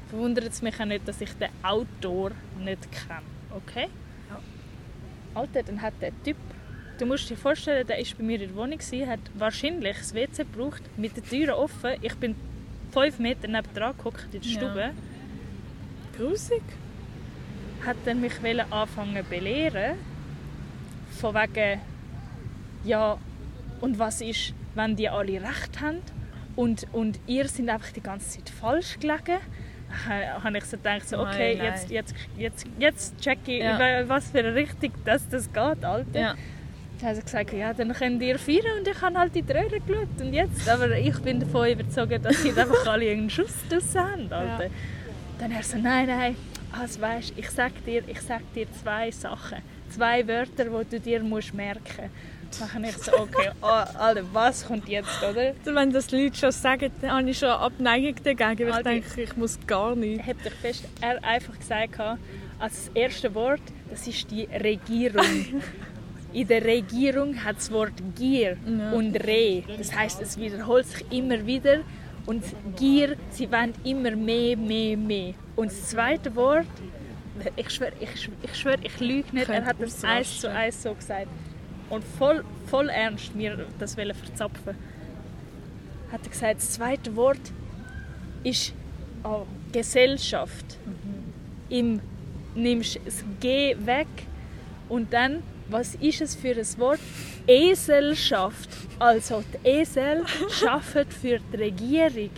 verwundert 0.09 0.47
es 0.47 0.63
mich 0.63 0.79
auch 0.79 0.85
nicht, 0.85 1.07
dass 1.07 1.21
ich 1.21 1.31
den 1.37 1.49
Autor 1.61 2.31
nicht 2.59 2.91
kenne. 2.91 3.21
Okay? 3.55 3.87
Alter, 5.35 5.63
dann 5.63 5.81
hat 5.81 5.93
der 6.01 6.11
Typ, 6.23 6.37
du 6.99 7.05
musst 7.05 7.29
dir 7.29 7.37
vorstellen, 7.37 7.85
der 7.87 7.97
war 7.97 8.05
bei 8.17 8.23
mir 8.23 8.41
in 8.41 8.47
der 8.49 8.55
Wohnung, 8.55 8.77
gewesen, 8.77 9.07
hat 9.07 9.19
wahrscheinlich 9.35 9.97
das 9.97 10.13
WC 10.13 10.43
gebraucht, 10.43 10.83
mit 10.97 11.15
den 11.15 11.23
Türen 11.23 11.51
offen. 11.51 11.91
Ich 12.01 12.15
bin 12.15 12.35
fünf 12.91 13.19
Meter 13.19 13.47
neben 13.47 13.73
dran 13.73 13.95
gehockt 13.97 14.25
in 14.33 14.41
der 14.41 14.41
Ja. 14.41 14.57
Stube. 14.59 14.91
Grusig. 16.17 16.61
hat 17.85 17.97
dann 18.05 18.21
mich 18.21 18.33
anfangen 18.71 19.23
zu 19.23 19.29
belehren. 19.29 19.97
Von 21.19 21.35
wegen, 21.35 21.81
ja, 22.85 23.17
und 23.81 23.99
was 23.99 24.21
ist, 24.21 24.53
wenn 24.75 24.95
die 24.95 25.09
alle 25.09 25.41
recht 25.41 25.81
haben 25.81 25.97
und, 26.55 26.85
und 26.93 27.19
ihr 27.27 27.47
sind 27.49 27.69
einfach 27.69 27.91
die 27.91 28.01
ganze 28.01 28.37
Zeit 28.37 28.49
falsch 28.49 28.99
gelegen? 28.99 29.39
Ha- 30.07 30.43
habe 30.43 30.57
ich 30.57 30.65
so 30.65 30.77
gedacht, 30.77 31.07
so, 31.07 31.19
okay, 31.19 31.55
Nein, 31.55 31.57
nein. 31.57 31.65
jetzt, 31.73 31.89
jetzt, 31.91 32.15
jetzt, 32.37 32.65
jetzt 32.79 33.21
check 33.21 33.39
ich, 33.47 33.59
Ja. 33.59 33.77
wa- 33.79 34.07
was 34.07 34.29
für 34.31 34.39
eine 34.39 34.53
Richtung 34.55 34.91
das, 35.05 35.27
das 35.29 35.51
geht, 35.51 35.85
Alter. 35.85 36.19
Ja. 36.19 36.35
Dann 36.99 37.09
hat 37.09 37.17
er 37.17 37.23
gesagt, 37.23 37.53
ja, 37.53 37.73
dann 37.73 37.91
könnt 37.93 38.21
ihr 38.21 38.39
feiern 38.39 38.77
und 38.79 38.87
ich 38.87 39.01
habe 39.01 39.17
halt 39.19 39.35
in 39.35 39.45
die 39.45 39.51
Röhre 39.51 39.79
geschaut. 39.79 40.21
Und 40.21 40.33
jetzt, 40.33 40.69
aber 40.69 40.97
ich 40.97 41.17
bin 41.19 41.39
davon 41.39 41.67
überzeugt, 41.69 42.23
dass 42.25 42.41
sie 42.41 42.49
einfach 42.57 42.87
alle 42.87 43.09
einen 43.11 43.29
Schuss 43.29 43.53
draus 43.69 43.95
haben, 43.95 44.31
Alter. 44.31 44.65
Ja. 44.65 44.69
Dann 45.39 45.51
er 45.51 45.63
so, 45.63 45.77
nein, 45.77 46.07
nein, 46.07 46.35
also 46.79 47.01
weißt, 47.01 47.33
ich 47.35 47.49
sag 47.49 47.71
dir, 47.85 48.03
ich 48.07 48.21
sag 48.21 48.41
dir 48.53 48.67
zwei 48.81 49.11
Sachen, 49.11 49.57
zwei 49.89 50.25
Wörter, 50.27 50.65
die 50.65 50.89
du 50.91 50.99
dir 50.99 51.19
musst 51.21 51.53
merken. 51.53 51.81
Dann 51.97 52.42
habe 52.61 52.85
ich 52.87 52.97
so, 52.97 53.11
okay, 53.19 53.49
oh, 53.61 53.65
Alter, 53.99 54.23
was 54.33 54.65
kommt 54.65 54.87
jetzt, 54.89 55.21
oder? 55.23 55.53
Also 55.59 55.75
Wenn 55.75 55.91
das 55.91 56.07
die 56.07 56.23
Leute 56.23 56.37
schon 56.37 56.51
sagen, 56.51 56.91
dann 57.01 57.11
habe 57.11 57.29
ich 57.29 57.37
schon 57.39 57.49
Abneigung 57.49 58.15
dagegen. 58.23 58.59
weil 58.59 58.67
Ich 58.67 58.73
Alter. 58.73 58.89
denke, 58.89 59.21
ich 59.21 59.37
muss 59.37 59.57
gar 59.67 59.95
nicht. 59.95 60.25
Habt 60.25 60.45
euch 60.45 60.53
fest, 60.53 60.85
er 61.01 61.09
hat 61.15 61.23
einfach 61.23 61.57
gesagt, 61.57 61.99
als 62.59 62.85
das 62.85 62.91
erste 62.93 63.33
Wort, 63.35 63.61
das 63.89 64.07
ist 64.07 64.29
die 64.31 64.43
Regierung. 64.45 65.25
In 66.33 66.47
der 66.47 66.63
Regierung 66.65 67.43
hat 67.43 67.57
das 67.57 67.71
Wort 67.71 67.93
Gier 68.15 68.57
Ja. 68.65 68.91
und 68.93 69.15
Reh. 69.23 69.61
Das 69.77 69.93
heißt, 69.95 70.19
es 70.21 70.35
wiederholt 70.37 70.87
sich 70.87 71.05
immer 71.11 71.45
wieder. 71.45 71.81
Und 72.25 72.43
Gier, 72.75 73.17
sie 73.29 73.51
wollen 73.51 73.73
immer 73.83 74.11
mehr, 74.15 74.57
mehr, 74.57 74.97
mehr. 74.97 75.33
Und 75.55 75.67
das 75.71 75.89
zweite 75.89 76.35
Wort, 76.35 76.65
ich 77.55 77.69
schwöre, 77.69 77.91
ich, 77.99 78.09
schwör- 78.09 78.31
ich, 78.41 78.55
schwör, 78.55 78.75
ich 78.81 78.99
lüge 78.99 79.27
nicht, 79.35 79.49
er 79.49 79.65
hat 79.65 79.75
das 79.79 80.03
eins 80.03 80.39
zu 80.39 80.49
eins 80.49 80.81
so 80.81 80.93
gesagt. 80.93 81.27
Und 81.93 82.03
voll, 82.03 82.43
voll 82.65 82.89
ernst 82.89 83.35
mir 83.35 83.67
das 83.77 83.93
verzapfen. 83.93 84.75
Hat 86.11 86.21
er 86.23 86.29
gesagt, 86.29 86.57
das 86.57 86.71
zweite 86.71 87.15
Wort 87.15 87.51
ist 88.43 88.73
oh, 89.23 89.45
Gesellschaft. 89.71 90.79
Im 91.69 92.01
nimmst 92.55 92.99
das 93.05 93.23
G 93.39 93.75
weg 93.85 94.07
und 94.89 95.13
dann, 95.13 95.43
was 95.69 95.93
ist 95.95 96.21
es 96.21 96.35
für 96.35 96.55
ein 96.55 96.79
Wort? 96.79 96.99
Eselschaft. 97.45 98.69
Also 98.97 99.43
die 99.53 99.67
Esel 99.67 100.23
schaffen 100.49 101.05
für 101.09 101.39
die 101.51 101.57
Regierung. 101.57 102.31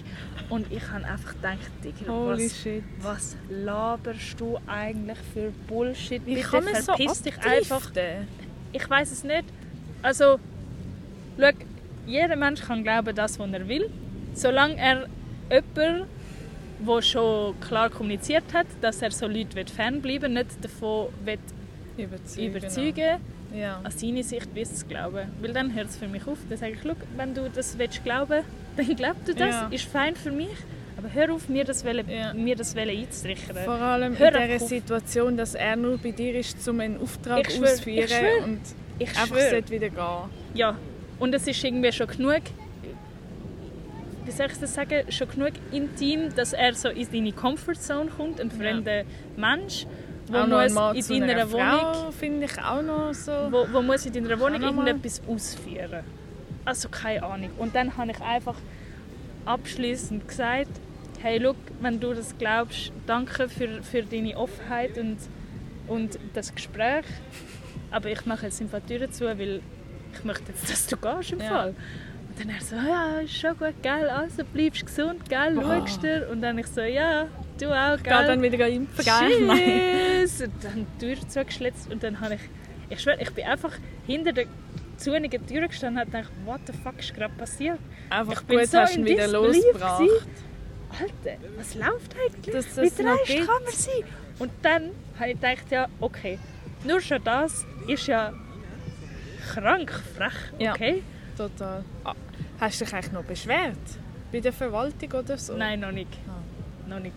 Und 0.50 0.72
ich 0.72 0.88
habe 0.90 1.06
einfach 1.06 1.34
gedacht, 1.34 1.72
Digga, 1.84 2.12
Holy 2.12 2.46
was, 2.46 2.58
shit. 2.58 2.84
was 3.02 3.36
laberst 3.50 4.40
du 4.40 4.60
eigentlich 4.68 5.18
für 5.34 5.52
Bullshit? 5.68 6.26
Wie 6.26 6.36
Bitte 6.36 6.48
kann 6.48 6.66
man 6.66 6.82
so 6.82 6.94
dich 6.94 7.38
einfach. 7.40 7.92
Ich 8.76 8.90
weiß 8.90 9.12
es 9.12 9.24
nicht. 9.24 9.46
Also, 10.02 10.38
schau, 11.38 11.54
jeder 12.06 12.36
Mensch 12.36 12.62
kann 12.62 12.84
glauben, 12.84 13.16
das, 13.16 13.40
was 13.40 13.50
er 13.52 13.68
will. 13.68 13.90
Solange 14.34 14.76
er 14.78 15.08
jemanden, 15.50 16.08
der 16.86 17.02
schon 17.02 17.60
klar 17.62 17.90
kommuniziert 17.90 18.44
hat, 18.54 18.68
dass 18.82 19.02
er 19.02 19.12
so 19.12 19.28
Leute 19.28 19.56
will 19.56 19.66
fernbleiben 19.70 20.34
nicht 20.34 20.52
davon 20.64 21.08
will 21.26 21.40
Überzeugen. 21.98 22.48
überzeugen 22.50 23.18
Ja. 23.54 23.80
an 23.82 23.92
seine 23.92 24.24
Sicht 24.24 24.54
bis 24.54 24.76
zu 24.80 24.86
glauben. 24.88 25.30
Weil 25.42 25.54
dann 25.54 25.74
hört 25.74 25.88
es 25.88 25.96
für 25.96 26.08
mich 26.10 26.28
auf. 26.28 26.38
Dann 26.50 26.58
sage 26.58 26.74
ich, 26.74 26.80
wenn 27.16 27.34
du 27.34 27.50
das 27.50 27.78
willst 27.78 28.04
glauben 28.04 28.44
dann 28.78 28.96
glaub 28.98 29.16
du 29.26 29.34
das, 29.34 29.56
Ja. 29.56 29.68
ist 29.72 29.86
fein 29.86 30.16
für 30.18 30.32
mich. 30.32 30.50
Aber 31.06 31.14
hör 31.14 31.34
auf, 31.34 31.50
mir 31.50 31.64
das, 31.64 31.86
wollen, 31.86 32.10
Ja. 32.10 32.34
mir 32.34 32.56
das 32.56 32.76
wollen 32.76 32.90
einzutrichtern. 32.90 33.58
Vor 33.64 33.76
allem 33.76 34.18
Hör 34.18 34.34
in 34.36 34.52
dieser. 34.52 34.66
Situation, 34.66 35.38
dass 35.38 35.56
er 35.56 35.76
nur 35.76 35.98
bei 35.98 36.12
dir 36.12 36.36
ist, 36.36 36.68
um 36.68 36.80
einen 36.80 37.00
Auftrag 37.00 37.52
schwör, 37.52 37.66
ich 37.66 37.72
auszuführen 37.74 38.08
schwör. 38.08 38.44
und 38.44 38.60
Ich 38.98 39.10
einfach 39.10 39.38
sollte 39.38 39.70
wieder 39.72 39.90
gehen. 39.90 40.30
Ja, 40.56 40.78
und 41.20 41.34
es 41.36 41.46
ist 41.48 41.64
irgendwie 41.64 41.92
schon 41.92 42.08
genug, 42.08 42.42
wie 44.26 44.32
soll 44.32 44.48
ich 44.48 44.58
das 44.58 44.74
sagen, 44.74 45.12
schon 45.12 45.30
genug 45.30 45.52
intim, 45.72 46.34
dass 46.36 46.54
er 46.54 46.74
so 46.74 46.90
in 46.90 47.08
deine 47.12 47.32
Comfortzone 47.32 48.10
kommt, 48.10 48.42
ein 48.42 48.50
fremder 48.50 49.04
Mensch, 49.38 49.86
wo 50.28 50.38
auch 50.38 50.48
muss 50.48 50.96
in 50.96 51.02
zu 51.04 51.20
deiner 51.20 51.34
einer 51.34 51.52
Wohnung, 51.52 52.12
finde 52.14 52.46
ich 52.46 52.58
auch 52.64 52.82
noch 52.82 53.14
so. 53.14 53.32
wo, 53.52 53.68
wo 53.72 53.82
muss 53.82 54.06
in 54.06 54.14
deiner 54.14 54.40
Wohnung 54.40 54.62
irgendetwas 54.62 55.22
ausführen. 55.28 56.04
Also 56.64 56.90
keine 56.90 57.22
Ahnung. 57.22 57.52
Und 57.60 57.76
dann 57.76 57.96
habe 57.96 58.10
ich 58.12 58.22
einfach 58.22 58.56
abschließend 59.46 60.28
gesagt, 60.28 60.70
hey, 61.26 61.40
look, 61.40 61.56
wenn 61.82 62.00
du 62.00 62.14
das 62.14 62.38
glaubst, 62.38 62.92
danke 63.08 63.50
für, 63.50 63.82
für 63.82 64.04
deine 64.04 64.38
Offenheit 64.38 64.96
und, 65.00 65.18
und 65.88 66.20
das 66.36 66.54
Gespräch. 66.54 67.06
Aber 67.90 68.10
ich 68.12 68.24
mache 68.28 68.46
jetzt 68.46 68.62
einfach 68.62 68.80
die 68.88 68.98
Tür 69.00 69.10
zu, 69.10 69.26
weil 69.26 69.62
ich 70.14 70.24
möchte 70.24 70.52
jetzt, 70.52 70.70
dass 70.70 70.86
du 70.86 70.98
gehst 70.98 71.32
im 71.32 71.40
Ja. 71.40 71.48
Fall. 71.48 71.70
Und 72.30 72.40
dann 72.40 72.50
er 72.56 72.62
so, 72.62 72.76
ja, 72.76 73.20
ist 73.22 73.36
schon 73.40 73.58
gut, 73.58 73.74
gell, 73.82 74.08
also 74.08 74.44
bleibst 74.54 74.86
gesund, 74.86 75.28
gell, 75.28 75.56
Boah. 75.56 75.64
schaust 75.88 76.04
dir. 76.04 76.28
Und 76.32 76.42
dann 76.44 76.60
ich 76.60 76.68
so, 76.68 76.82
ja, 76.82 77.26
du 77.60 77.72
auch, 77.72 77.96
Ich 77.98 78.04
gell. 78.04 78.18
gehe 78.18 78.28
dann 78.28 78.42
wieder 78.44 78.68
impfen, 78.68 79.04
gell? 79.04 79.46
Nein. 79.48 79.60
Tschüss! 80.22 80.42
Und 80.42 80.64
dann 80.64 80.86
die 81.02 81.06
Tür 81.16 81.28
zugeschlitzt 81.28 81.92
und 81.92 82.04
dann 82.04 82.20
habe 82.20 82.36
ich, 82.36 82.42
ich 82.92 83.00
schwöre, 83.02 83.18
ich 83.20 83.32
bin 83.32 83.46
einfach 83.46 83.72
hinter 84.06 84.32
der 84.32 84.46
zunigen 84.98 85.44
Tür 85.48 85.68
gestanden 85.68 86.04
und 86.04 86.12
gedacht, 86.12 86.32
what 86.46 86.60
the 86.68 86.74
fuck 86.84 87.00
ist 87.00 87.16
gerade 87.16 87.34
passiert? 87.36 87.80
Einfach 88.12 88.42
Ich 88.42 88.48
bin 88.48 88.60
gut, 88.60 88.68
so 88.68 88.78
hast 88.78 88.96
ihn 88.96 89.06
wieder 89.06 89.28
losgebracht. 89.28 90.00
gewesen. 90.00 90.46
Alter, 91.02 91.38
was 91.58 91.76
läuft 91.76 92.16
eigentlich? 92.16 92.54
Dass 92.56 92.78
Wie 92.78 92.90
das 92.90 92.98
noch 93.00 93.18
dreist 93.18 93.38
kann 93.48 93.64
man 93.64 93.74
sein? 93.74 94.04
Und 94.40 94.52
dann 94.62 94.92
habe 95.20 95.30
ich 95.32 95.36
gedacht, 95.40 95.66
ja, 95.72 95.88
okay, 96.00 96.40
nur 96.86 97.00
schon 97.02 97.24
das 97.24 97.66
ist 97.88 98.08
ja 98.08 98.34
krank 99.54 99.92
frech, 100.16 100.34
Ja. 100.60 100.74
okay? 100.74 101.04
Total. 101.38 101.84
Ah, 102.04 102.14
Hast 102.60 102.80
du 102.82 102.86
dich 102.86 102.94
eigentlich 102.94 103.12
noch 103.12 103.24
beschwert? 103.24 103.78
Bei 104.32 104.40
der 104.40 104.54
Verwaltung 104.54 105.12
oder 105.12 105.38
so? 105.38 105.56
Nein, 105.56 105.80
noch 105.82 105.92
nicht. 105.92 106.10
Ah. 106.28 106.90
Noch 106.90 107.00
nicht. 107.00 107.16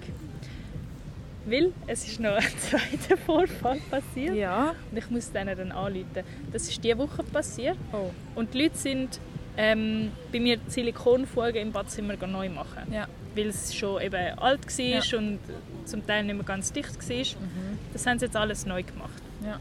Weil 1.46 1.72
es 1.86 2.06
ist 2.06 2.20
noch 2.20 2.32
ein 2.36 2.42
zweiter 2.58 3.16
Vorfall 3.16 3.78
passiert 3.90 4.34
Ja. 4.36 4.74
und 4.90 4.96
ich 4.96 5.08
muss 5.10 5.30
denen 5.32 5.56
dann 5.56 5.72
anrufen. 5.72 6.24
Das 6.52 6.68
ist 6.68 6.82
diese 6.84 6.98
Woche 6.98 7.22
passiert 7.22 7.78
Oh. 7.92 8.10
und 8.34 8.52
die 8.52 8.62
Leute 8.64 8.76
sind 8.76 9.20
ähm, 9.56 10.12
bei 10.32 10.40
mir 10.40 10.56
die 10.58 10.70
Silikonfugen 10.70 11.56
im 11.56 11.72
Badzimmer 11.72 12.14
neu 12.26 12.48
machen. 12.50 12.92
Ja. 12.92 13.06
Weil 13.38 13.46
es 13.48 13.74
schon 13.74 14.02
eben 14.02 14.38
alt 14.38 14.66
war 14.66 14.84
Ja. 14.84 15.18
und 15.18 15.38
zum 15.84 16.04
Teil 16.06 16.24
nicht 16.24 16.34
mehr 16.34 16.44
ganz 16.44 16.72
dicht 16.72 17.08
war. 17.08 17.16
Mhm. 17.16 17.78
Das 17.92 18.04
haben 18.06 18.18
sie 18.18 18.24
jetzt 18.26 18.36
alles 18.36 18.66
neu 18.66 18.82
gemacht. 18.82 19.22
Ja. 19.44 19.60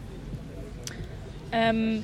Ähm, 1.52 2.04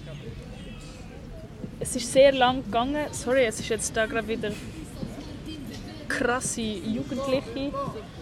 es 1.79 1.95
ist 1.95 2.13
sehr 2.13 2.31
lang 2.31 2.63
gegangen. 2.63 3.05
Sorry, 3.11 3.45
es 3.45 3.59
ist 3.59 3.69
jetzt 3.69 3.97
da 3.97 4.05
gerade 4.05 4.27
wieder 4.27 4.51
krasse 6.07 6.61
Jugendliche 6.61 7.71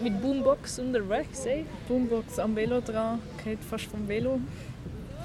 mit 0.02 0.20
Boombox 0.22 0.78
unterwegs. 0.78 1.44
Ey. 1.44 1.66
Boombox 1.88 2.38
am 2.38 2.56
Velo 2.56 2.80
dran, 2.80 3.18
geht 3.44 3.62
fast 3.62 3.84
vom 3.84 4.08
Velo. 4.08 4.40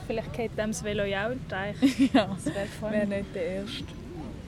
Vielleicht 0.05 0.33
geht 0.33 0.51
dem 0.57 0.71
das 0.71 0.83
Velo 0.83 1.03
ja 1.05 1.27
auch 1.29 1.33
Teich. 1.49 1.75
Ja. 2.13 2.25
Das 2.35 2.45
wäre. 2.45 2.93
Wäre 2.93 3.07
nicht 3.07 3.33
der 3.35 3.45
Erste. 3.45 3.83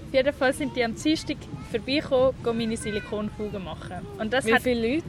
Auf 0.09 0.15
jeden 0.15 0.33
Fall 0.33 0.53
sind 0.53 0.75
die 0.75 0.83
am 0.83 0.95
Dienstag 0.95 1.37
vorbeigekommen, 1.69 2.33
gehen 2.43 2.57
meine 2.57 2.75
Silikonfugen 2.75 3.63
machen. 3.63 3.97
Und 4.17 4.33
das 4.33 4.43
Wie 4.43 4.55
hat, 4.55 4.63
viele 4.63 4.95
Leute? 4.95 5.05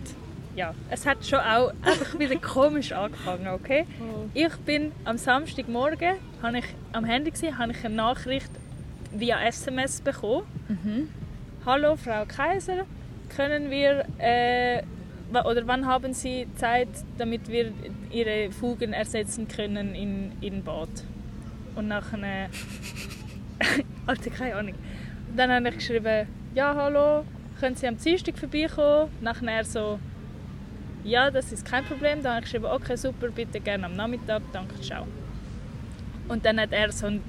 ja, 0.55 0.75
es 0.91 1.07
hat 1.07 1.25
schon 1.25 1.39
auch 1.39 1.73
einfach 1.81 2.19
wieder 2.19 2.37
komisch 2.37 2.93
angefangen, 2.93 3.49
okay? 3.49 3.87
Oh. 4.01 4.29
Ich 4.35 4.55
bin 4.67 4.93
am 5.07 5.17
Samstagmorgen, 5.17 6.17
habe 6.43 6.59
ich 6.59 6.67
am 6.93 7.07
Handy 7.07 7.31
gesehen, 7.31 7.57
habe 7.57 7.73
ich 7.73 7.83
eine 7.83 7.95
Nachricht 7.95 8.51
via 9.11 9.43
SMS 9.43 10.03
bekommen. 10.03 10.43
Mhm. 10.69 11.09
Hallo 11.65 11.97
Frau 11.97 12.27
Kaiser, 12.27 12.85
können 13.35 13.71
wir 13.71 14.05
äh, 14.19 14.83
oder 15.33 15.67
wann 15.67 15.87
haben 15.87 16.13
Sie 16.13 16.47
Zeit, 16.57 16.89
damit 17.17 17.49
wir 17.49 17.73
Ihre 18.11 18.53
Fugen 18.53 18.93
ersetzen 18.93 19.49
können 19.49 19.95
in 19.95 20.33
in 20.43 20.63
Bad? 20.63 20.91
Und 21.75 21.89
nachher 21.89 22.51
Alter, 24.07 24.31
keine 24.31 24.57
Ahnung. 24.57 24.75
Dann 25.37 25.51
habe 25.51 25.69
ich 25.69 25.77
geschrieben, 25.77 26.27
ja 26.55 26.75
hallo, 26.75 27.25
können 27.61 27.77
Sie 27.77 27.87
am 27.87 27.97
Dienstag 27.97 28.39
vorbeikommen? 28.39 29.11
Nachher 29.21 29.65
so, 29.65 29.99
ja, 31.05 31.31
das 31.31 31.53
ist 31.53 31.65
kein 31.65 31.85
Problem. 31.85 32.23
Dann 32.23 32.35
habe 32.35 32.45
ich 32.45 32.53
geschrieben, 32.53 32.67
okay, 32.67 32.97
super, 32.97 33.29
bitte 33.29 33.61
gerne 33.61 33.87
am 33.87 33.97
Nachmittag, 33.97 34.43
danke, 34.53 34.81
ciao. 34.81 35.07
Und 36.29 36.45
dann 36.45 36.61
hat 36.61 36.73
er 36.73 36.93
so 36.93 37.07
einen 37.07 37.23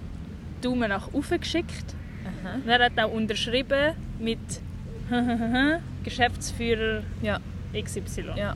Daumen 0.62 0.90
nach 0.90 1.14
oben 1.14 1.40
geschickt. 1.40 1.96
Aha. 2.44 2.56
Und 2.56 2.68
er 2.68 2.86
hat 2.86 3.00
auch 3.00 3.12
unterschrieben 3.12 3.94
mit 4.20 4.40
Geschäftsführer 6.04 7.04
Ja. 7.22 7.40
XY. 7.74 8.26
Ja. 8.36 8.56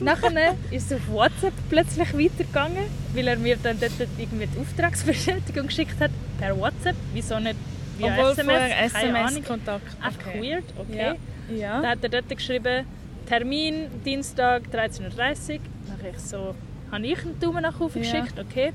Nachher 0.00 0.56
ist 0.70 0.90
es 0.90 0.98
auf 0.98 1.08
WhatsApp 1.08 1.52
plötzlich 1.68 2.12
weitergegangen, 2.14 2.84
weil 3.14 3.28
er 3.28 3.36
mir 3.36 3.56
dann 3.62 3.78
dort 3.78 3.92
irgendwie 4.18 4.46
die 4.46 4.58
Auftragsbestätigung 4.60 5.66
geschickt 5.66 6.00
hat 6.00 6.10
per 6.40 6.56
WhatsApp. 6.58 6.96
Wieso 7.12 7.38
nicht 7.38 7.56
via 7.98 8.12
Obwohl 8.16 8.30
SMS? 8.32 8.92
SMS-Kontakt. 8.94 9.82
Einfach 10.02 10.26
Okay. 10.26 10.42
weird, 10.42 10.64
okay. 10.78 10.96
Ja. 10.96 11.14
Dann 11.48 11.82
Ja. 11.84 11.90
hat 11.90 11.98
er 12.02 12.08
dort 12.08 12.28
geschrieben, 12.28 12.86
Termin 13.26 13.88
Dienstag 14.04 14.62
13.30 14.72 15.54
Uhr. 15.54 15.60
Dann 15.86 15.98
habe 15.98 16.08
ich 16.10 16.18
so, 16.18 16.54
habe 16.90 17.06
ich 17.06 17.20
einen 17.22 17.38
Daumen 17.38 17.62
nach 17.62 17.78
oben 17.80 18.02
Ja. 18.02 18.20
geschickt, 18.20 18.38
okay. 18.38 18.72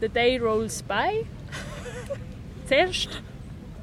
The 0.00 0.08
day 0.08 0.38
rolls 0.38 0.82
by. 0.82 1.24
Zuerst, 2.68 3.22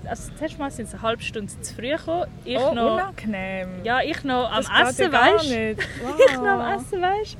also 0.06 0.32
zuerst 0.38 0.60
mal 0.60 0.72
sind 0.72 0.88
sie 0.88 0.94
eine 0.94 1.02
halbe 1.04 1.24
Stunde 1.24 1.52
zu 1.62 1.74
früh 1.76 1.92
gekommen. 1.96 2.26
Ich 2.46 2.58
oh, 2.58 2.74
noch, 2.74 2.94
unangenehm. 2.96 3.70
ja, 3.84 4.02
ich 4.02 4.24
noch 4.24 4.52
am 4.52 4.64
Das 4.64 4.68
geht 4.70 4.88
Essen, 5.08 5.14
ja 5.14 5.20
weißt 5.34 5.50
nicht. 5.50 5.80
ich 6.30 6.36
noch 6.36 6.46
am 6.46 6.60
Wow. 6.60 6.82
Essen, 6.82 7.02
weißt 7.02 7.38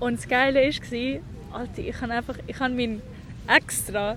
Und 0.00 0.18
das 0.18 0.28
Geile 0.28 0.60
war, 0.60 1.60
Alter, 1.60 1.78
ich 1.78 2.00
habe 2.00 2.12
einfach, 2.12 2.36
ich 2.46 2.58
habe 2.60 2.72
mein 2.74 3.02
extra 3.48 4.16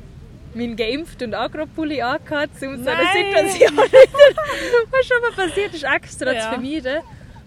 mein 0.53 0.75
geimpft 0.75 1.21
und 1.21 1.33
Agropulli 1.33 2.01
angehört, 2.01 2.51
um 2.61 2.81
so 2.83 2.89
eine. 2.89 3.01
Situation 3.11 3.75
wieder, 3.77 3.83
was 4.91 5.05
schon 5.05 5.21
mal 5.21 5.31
passiert 5.47 5.73
ist, 5.73 5.83
extra 5.83 6.31
Ja. 6.33 6.39
zu 6.41 6.47
vermeiden. 6.49 7.01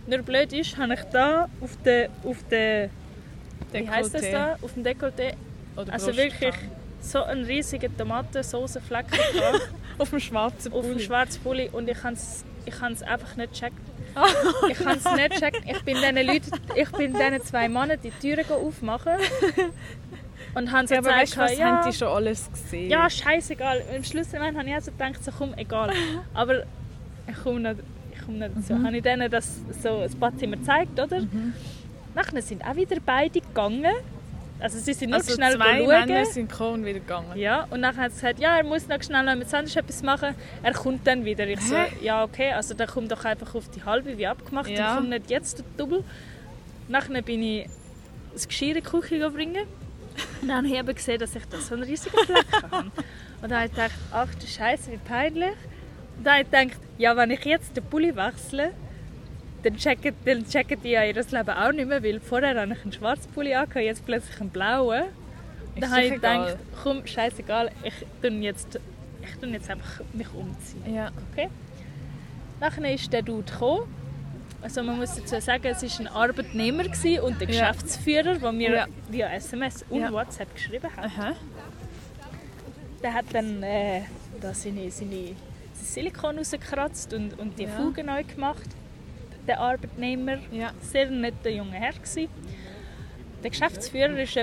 Nur 0.07 0.19
blöd 0.19 0.53
ist, 0.53 0.77
habe 0.77 0.95
ich 0.95 1.01
da 1.13 1.49
auf 1.61 1.71
der, 1.85 2.09
auf 2.25 2.37
der 2.51 2.91
wie 3.73 3.89
heisst 3.89 4.15
das 4.15 4.31
da, 4.31 4.57
auf 4.63 4.73
dem 4.75 4.83
Dekolleté, 4.85 5.35
also 5.91 6.17
wirklich 6.17 6.55
so 7.01 7.23
einen 7.23 7.45
riesigen 7.45 7.97
Tomatensoßenfleck 7.97 9.07
Auf 9.99 10.11
dem 10.11 10.21
schwarzen 10.21 10.73
auf 10.73 10.83
dem 10.83 10.93
Pulli. 10.93 11.05
schwarzen 11.05 11.43
Pulli 11.43 11.69
und 11.73 11.89
ich 11.89 12.03
habe 12.03 12.15
es 12.15 12.45
ich 12.65 12.81
hab's 12.81 13.03
einfach 13.03 13.35
nicht 13.37 13.53
gecheckt. 13.53 13.75
ich 14.71 14.79
habe 14.87 14.97
es 14.99 15.05
nicht 15.05 15.31
gecheckt. 15.31 15.63
Ich 15.67 15.83
bin 15.83 15.97
diesen 15.97 16.17
Leuten, 16.27 16.51
ich 16.77 16.91
bin 16.93 17.13
diesen 17.15 17.43
zwei 17.45 17.69
Männern 17.69 17.99
die 18.03 18.11
Türen 18.11 18.45
aufmachen 18.51 19.15
und 20.55 20.73
haben 20.73 20.87
so 20.87 20.95
Ja, 20.95 21.01
aber 21.01 21.11
weißt 21.11 21.33
gesagt, 21.33 21.51
du, 21.51 21.53
was 21.53 21.59
ja, 21.59 21.67
haben 21.67 21.91
die 21.91 21.97
schon 21.97 22.09
alles 22.09 22.51
gesehen? 22.51 22.91
ja, 22.91 23.09
scheißegal. 23.11 23.83
Am 23.97 24.05
Schluss 24.05 24.33
habe 24.35 24.69
ich 24.69 24.75
auch 24.77 24.81
so 24.81 24.91
gedacht, 24.93 25.25
so, 25.25 25.31
komm, 25.37 25.55
egal. 25.57 25.93
Aber 26.35 26.65
ich 27.27 27.43
komme 27.43 27.61
nicht, 27.61 27.83
ich 28.13 28.25
komme 28.25 28.39
nicht 28.39 28.53
dazu. 28.57 28.83
Habe 28.83 28.97
ich 28.97 29.03
denen 29.03 29.31
das, 29.31 29.61
so 29.83 30.01
das 30.01 30.15
Badzimmer 30.15 30.57
gezeigt, 30.57 30.99
oder? 30.99 31.23
Nachher 32.15 32.43
sind 32.43 32.65
auch 32.65 32.75
wieder 32.77 32.97
beide 33.05 33.41
gegangen. 33.41 33.93
Also 34.61 34.79
sie 34.79 34.93
sind 34.93 35.11
nur 35.11 35.21
also 35.21 35.35
schnell 35.35 35.55
zwei 35.55 35.79
schauen. 35.79 35.87
Männer 35.87 36.25
sind 36.25 36.51
gekommen 36.51 36.75
und 36.75 36.85
wieder 36.85 36.99
gegangen. 36.99 37.37
Ja, 37.37 37.67
und 37.71 37.81
dann 37.81 37.97
hat 37.97 38.11
sie 38.11 38.17
gesagt, 38.17 38.41
ja, 38.41 38.57
er 38.57 38.65
muss 38.65 38.89
noch 38.89 39.01
schnell 39.01 39.23
noch 39.25 39.37
mit 39.37 39.49
Sandwich 39.49 39.77
etwas 39.77 40.03
machen. 40.03 40.35
Er 40.65 40.73
kommt 40.73 41.07
dann 41.07 41.25
wieder. 41.25 41.47
Ich 41.47 41.61
so, 41.61 41.77
Hä? 41.77 41.93
ja, 42.03 42.25
okay, 42.25 42.51
also 42.53 42.75
dann 42.75 42.89
komm 42.89 43.07
doch 43.07 43.25
einfach 43.25 43.55
auf 43.55 43.69
die 43.71 43.85
halbe, 43.85 44.19
wie 44.19 44.27
abgemacht. 44.27 44.69
Ja. 44.69 44.95
Dann 44.95 44.97
komm 44.97 45.09
nicht 45.11 45.31
jetzt 45.31 45.59
der 45.59 45.65
Double. 45.77 46.03
Nachher 46.89 47.23
bin 47.23 47.41
ich 47.43 47.69
das 48.33 48.49
Geschirr 48.49 48.77
in 48.77 48.83
die 48.83 48.89
Küche 48.91 49.31
bringen. 49.31 49.67
Und 50.43 50.49
dann 50.49 50.67
habe 50.77 50.91
ich 50.91 50.97
gesehen, 50.97 51.19
dass 51.19 51.35
ich 51.35 51.45
da 51.47 51.59
so 51.59 51.75
einen 51.75 51.85
riesigen 51.85 52.19
Fleck 52.25 52.47
habe. 52.71 52.91
Und 53.43 53.51
dann 53.51 53.53
habe 53.53 53.67
ich 53.67 53.73
gedacht, 53.73 53.93
ach 54.13 54.35
du 54.35 54.47
Scheiße, 54.47 54.93
wie 54.93 54.99
peinlich. 54.99 55.55
Da 56.23 56.33
habe 56.33 56.43
ich 56.43 56.51
gedacht, 56.51 56.81
ja, 56.99 57.17
wenn 57.17 57.31
ich 57.31 57.45
jetzt 57.45 57.77
den 57.77 57.85
Pulli 57.85 58.15
wechsle, 58.15 58.73
dann 59.63 59.77
checken, 59.77 60.15
dann 60.25 60.47
checken 60.47 60.81
die 60.83 60.91
ja 60.91 61.05
ihr 61.05 61.15
Leben 61.15 61.51
auch 61.51 61.73
nicht 61.73 61.89
mehr, 61.89 62.03
weil 62.03 62.21
vorher 62.21 62.61
hatte 62.61 62.73
ich 62.73 62.83
einen 62.83 62.93
schwarzen 62.93 63.31
Pulli 63.33 63.55
angehabt, 63.55 63.85
jetzt 63.85 64.05
plötzlich 64.05 64.41
einen 64.41 64.51
blauen. 64.51 65.05
Ist 65.75 65.83
Dann 65.83 65.91
habe 65.91 66.03
ich 66.03 66.09
doch 66.11 66.17
egal. 66.17 66.47
gedacht, 66.47 66.65
komm, 66.83 67.07
scheißegal, 67.07 67.71
ich 67.83 67.95
tue 68.21 68.31
jetzt, 68.41 68.81
ich 69.23 69.37
tue 69.41 69.49
jetzt 69.51 69.71
einfach 69.71 70.01
mich 70.13 70.29
umziehen. 70.35 70.95
Ja. 70.95 71.11
Okay? 71.33 71.49
Nachher 72.61 72.93
ist 72.95 73.13
der 73.13 73.23
Dude 73.23 73.51
gekommen. 73.51 73.98
Also 74.61 74.83
man 74.83 74.99
muss 74.99 75.15
dazu 75.15 75.41
sagen, 75.41 75.67
es 75.67 75.83
war 75.83 76.01
ein 76.01 76.09
Arbeitnehmer 76.09 76.85
und 77.23 77.41
der. 77.41 77.47
Geschäftsführer, 77.47 78.35
der 78.39 78.53
mir 78.53 78.71
Ja. 78.73 78.87
via 79.09 79.29
SMS 79.33 79.85
und 79.89 80.01
Ja. 80.01 80.13
WhatsApp 80.13 80.53
geschrieben 80.55 80.89
hat. 80.97 81.05
Aha. 81.05 81.33
Der 83.03 83.15
hat 83.15 83.27
dann 83.33 83.63
äh, 83.63 84.03
da 84.41 84.53
seine, 84.53 84.91
seine 84.91 85.37
Silikon 85.75 86.39
rausgekratzt 86.39 87.15
und, 87.15 87.39
und 87.39 87.57
die 87.59 87.65
Ja. 87.65 87.71
Fugen 87.71 88.07
neu 88.07 88.25
gemacht. 88.25 88.69
Der 89.47 89.61
Arbeitnehmer, 89.61 90.39
Ja. 90.51 90.73
sehr 90.83 91.09
netter 91.11 91.51
junger 91.51 91.75
Herr. 91.75 91.93
Gewesen. 91.93 92.29
Der 93.43 93.51
Geschäftsführer 93.51 94.19
ist 94.19 94.35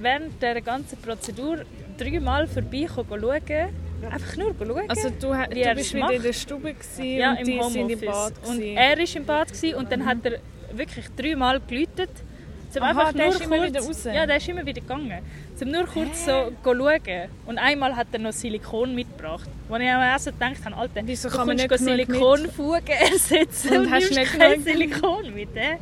während 0.00 0.42
der 0.42 0.60
ganzen 0.60 1.00
Prozedur 1.00 1.64
dreimal 1.96 2.46
vorbei 2.46 2.86
schauen. 2.94 3.70
Einfach 4.10 4.36
nur 4.36 4.54
schauen. 4.58 4.90
Also 4.90 5.10
du, 5.10 5.28
du 5.28 5.74
bist 5.74 5.94
wieder 5.94 6.12
in 6.12 6.22
der 6.22 6.32
Stube 6.32 6.74
gewesen 6.74 7.04
ja, 7.04 7.32
und 7.32 7.38
im 7.38 7.44
die 7.46 7.62
sind 7.70 7.90
im. 7.90 8.00
Bad 8.00 8.32
und 8.46 8.60
er 8.60 8.98
war 8.98 9.16
im 9.16 9.24
Bad 9.24 9.52
gewesen, 9.52 9.74
und 9.76 9.92
dann 9.92 10.06
hat 10.06 10.18
er 10.24 10.38
wirklich 10.72 11.06
dreimal 11.16 11.60
geläutet. 11.60 12.10
Zum 12.70 12.82
Aha, 12.82 12.90
einfach 12.90 13.12
der 13.12 13.26
nur 13.26 13.34
ist 13.34 13.40
immer 13.42 13.58
kurz, 13.58 13.68
wieder 13.68 13.80
raus? 13.80 14.04
Ja, 14.04 14.26
der 14.26 14.36
ist 14.38 14.48
immer 14.48 14.64
wieder 14.64 14.80
gegangen. 14.80 15.22
Zum 15.56 15.70
nur 15.70 15.84
kurz 15.84 16.24
so 16.24 16.52
schauen. 16.64 17.28
Und 17.44 17.58
einmal 17.58 17.94
hat 17.94 18.06
er 18.12 18.18
noch 18.18 18.32
Silikon 18.32 18.94
mitgebracht. 18.94 19.48
Wo 19.68 19.76
ich 19.76 19.90
auch 19.90 20.18
so 20.18 20.32
gedacht 20.32 20.64
habe, 20.64 20.76
Alter, 20.76 21.02
Wieso 21.04 21.28
du 21.28 21.36
kann 21.36 21.46
man 21.48 21.56
nicht 21.56 21.78
Silikonfugen 21.78 22.88
ersetzen 23.12 23.72
Und 23.72 23.78
und, 23.80 23.90
hast 23.90 24.04
nimmst 24.04 24.18
nicht 24.18 24.38
kein 24.38 24.62
Silikon 24.62 25.34
mit. 25.34 25.54
Äh? 25.54 25.76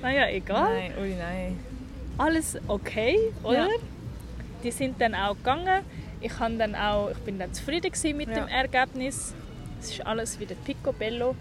Naja, 0.00 0.30
egal. 0.30 0.78
Nein, 0.78 0.92
ui 0.98 1.14
nein. 1.14 1.58
Alles 2.16 2.58
okay, 2.66 3.18
oder? 3.42 3.66
Ja. 3.66 3.68
Die 4.64 4.70
sind 4.70 4.98
dann 4.98 5.14
auch 5.14 5.36
gegangen. 5.36 5.84
Ich, 6.20 6.38
habe 6.38 6.54
dann 6.56 6.74
auch, 6.74 7.10
ich 7.10 7.18
bin 7.18 7.38
dann 7.38 7.52
zufrieden 7.54 7.90
mit 8.16 8.28
Ja. 8.28 8.34
dem 8.44 8.48
Ergebnis. 8.48 9.34
Es 9.80 9.90
ist 9.92 10.06
alles 10.06 10.38
wieder 10.38 10.54
picobello. 10.54 11.34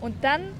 Und 0.00 0.22
dann 0.22 0.52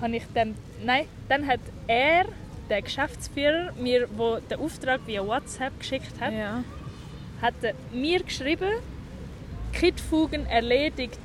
habe 0.00 0.16
ich 0.16 0.24
dann, 0.34 0.54
nein, 0.84 1.06
dann 1.28 1.46
hat 1.46 1.60
er, 1.86 2.26
der 2.68 2.82
Geschäftsführer, 2.82 3.72
mir, 3.80 4.06
wo 4.16 4.36
den 4.38 4.58
Auftrag 4.60 5.00
via 5.06 5.26
WhatsApp 5.26 5.78
geschickt 5.78 6.20
hat, 6.20 6.32
Ja. 6.34 6.62
hat 7.40 7.54
mir 7.92 8.22
geschrieben, 8.22 8.68
Kitfugen 9.72 10.44
erledigt, 10.46 11.18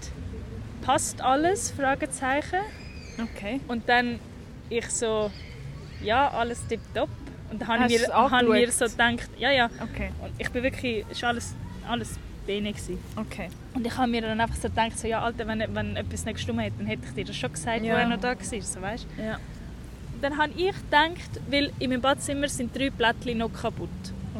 passt 0.82 1.22
alles? 1.22 1.72
Fragezeichen. 1.72 2.60
Okay. 3.22 3.60
Und 3.67 3.89
dann 3.89 4.19
ich 4.69 4.89
so, 4.89 5.30
ja, 6.02 6.30
alles 6.30 6.65
tipptopp. 6.67 7.10
Und 7.54 7.60
dann 7.62 7.68
habe 7.68 7.94
ich 7.94 8.02
mir, 8.08 8.13
habe 8.13 8.50
mir 8.50 8.72
so 8.72 8.86
gedacht, 8.86 9.30
ja, 9.38 9.52
ja. 9.52 9.70
Okay. 9.80 10.10
Und 10.24 10.32
ich 10.39 10.50
bin 10.50 10.63
wirklich, 10.63 11.06
es 11.12 11.22
war 11.22 11.30
alles, 11.30 11.54
alles 11.88 12.18
gewesen. 12.48 12.98
Okay. 13.16 13.50
Und 13.76 13.86
ich 13.86 13.96
habe 13.96 14.10
mir 14.10 14.22
dann 14.22 14.42
einfach 14.42 14.56
so 14.56 14.70
gedacht, 14.70 14.98
so, 14.98 15.08
ja, 15.08 15.22
Alter, 15.22 15.46
wenn, 15.48 15.63
wenn 15.76 15.96
etwas 15.96 16.26
nicht 16.26 16.36
gestimmt 16.36 16.62
hätte, 16.62 16.78
dann 16.80 16.88
hätte 16.88 17.04
ich 17.08 17.13
dir 17.13 17.26
das 17.26 17.36
schon 17.36 17.54
gesagt, 17.54 17.84
Ja. 17.84 17.94
wo 17.94 17.98
er 18.00 18.08
noch 18.08 18.20
da 18.20 18.30
war. 18.30 18.62
So, 18.62 18.82
weißt? 18.82 19.08
Ja. 19.20 19.38
Dann 20.20 20.38
habe 20.38 20.52
ich 20.58 20.74
gedacht, 20.76 21.42
weil 21.48 21.72
in 21.78 21.92
meinem 21.92 22.02
Badzimmer 22.02 22.48
sind 22.48 22.76
drei 22.76 22.89
Plättchen 22.89 23.38
noch 23.38 23.54
kaputt. 23.54 23.89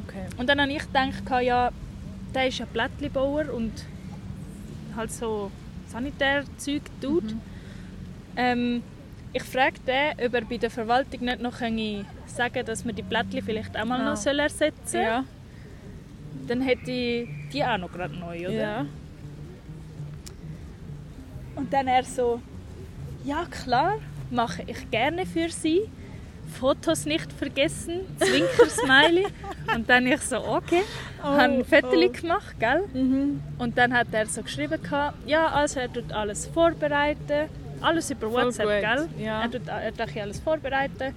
Okay. 0.08 0.26
Und 0.38 0.50
dann 0.50 0.60
habe 0.60 0.72
ich 0.72 0.80
gedacht, 0.82 1.44
ja, 1.44 1.72
der 2.34 2.48
ist 2.48 2.58
ja 2.58 2.66
Plättchenbauer 2.66 3.54
und 3.54 3.74
halt 4.96 5.12
so 5.12 5.52
Sanitärzeug 5.88 6.82
tut. 7.00 7.24
Mhm. 7.26 7.42
Ähm, 8.36 8.84
ich 9.34 9.44
frage 9.44 9.80
den, 9.88 10.26
ob 10.28 10.34
er 10.34 10.46
bei 10.46 10.58
der 10.58 10.70
Verwaltung 10.70 11.22
nicht 11.22 11.42
noch 11.42 11.60
sagen 11.60 12.66
dass 12.66 12.86
wir 12.86 12.94
die 12.94 13.04
Plättchen 13.04 13.44
vielleicht 13.44 13.76
auch 13.78 13.86
mal 13.86 14.02
Ah. 14.02 14.12
noch 14.12 14.26
ersetzen 14.26 14.86
soll. 14.86 15.02
Ja. 15.02 15.24
Dann 16.48 16.62
hätte 16.62 16.92
ich 16.92 17.28
die 17.52 17.64
auch 17.64 17.78
noch 17.78 17.92
gerade 17.92 18.16
neu, 18.16 18.48
oder? 18.48 18.52
Ja. 18.52 18.86
Und 21.56 21.72
dann 21.72 21.88
er 21.88 22.04
so, 22.04 22.42
ja 23.24 23.46
klar, 23.50 24.00
mache 24.30 24.64
ich 24.68 24.90
gerne 24.92 25.26
für 25.26 25.50
Sie. 25.50 25.82
Fotos 26.60 27.06
nicht 27.06 27.32
vergessen, 27.32 28.02
Zwinker-Smiley. 28.20 29.26
und 29.76 29.90
dann 29.90 30.06
ich 30.06 30.22
so, 30.22 30.38
okay, 30.46 30.82
Oh, 31.24 31.28
habe 31.28 31.54
ein 31.54 31.66
Foto 31.66 31.88
oh. 31.96 32.10
gemacht, 32.12 32.56
gell? 32.60 32.84
Mhm. 32.94 33.42
Und 33.58 33.78
dann 33.78 33.94
hat 33.94 34.08
er 34.12 34.26
so 34.26 34.44
geschrieben, 34.44 34.80
ja, 35.26 35.48
also 35.48 35.80
er 35.80 35.92
tut 35.92 36.12
alles 36.12 36.46
vorbereiten. 36.48 37.50
Alles 37.84 38.10
über 38.12 38.30
Voll 38.30 38.46
WhatsApp, 38.46 38.66
gut, 38.66 39.08
gell? 39.18 39.26
ja. 39.26 39.42
Er 39.44 39.52
tut 39.52 39.68
er 39.68 40.24
alles 40.24 40.40
vorbereiten. 40.40 41.14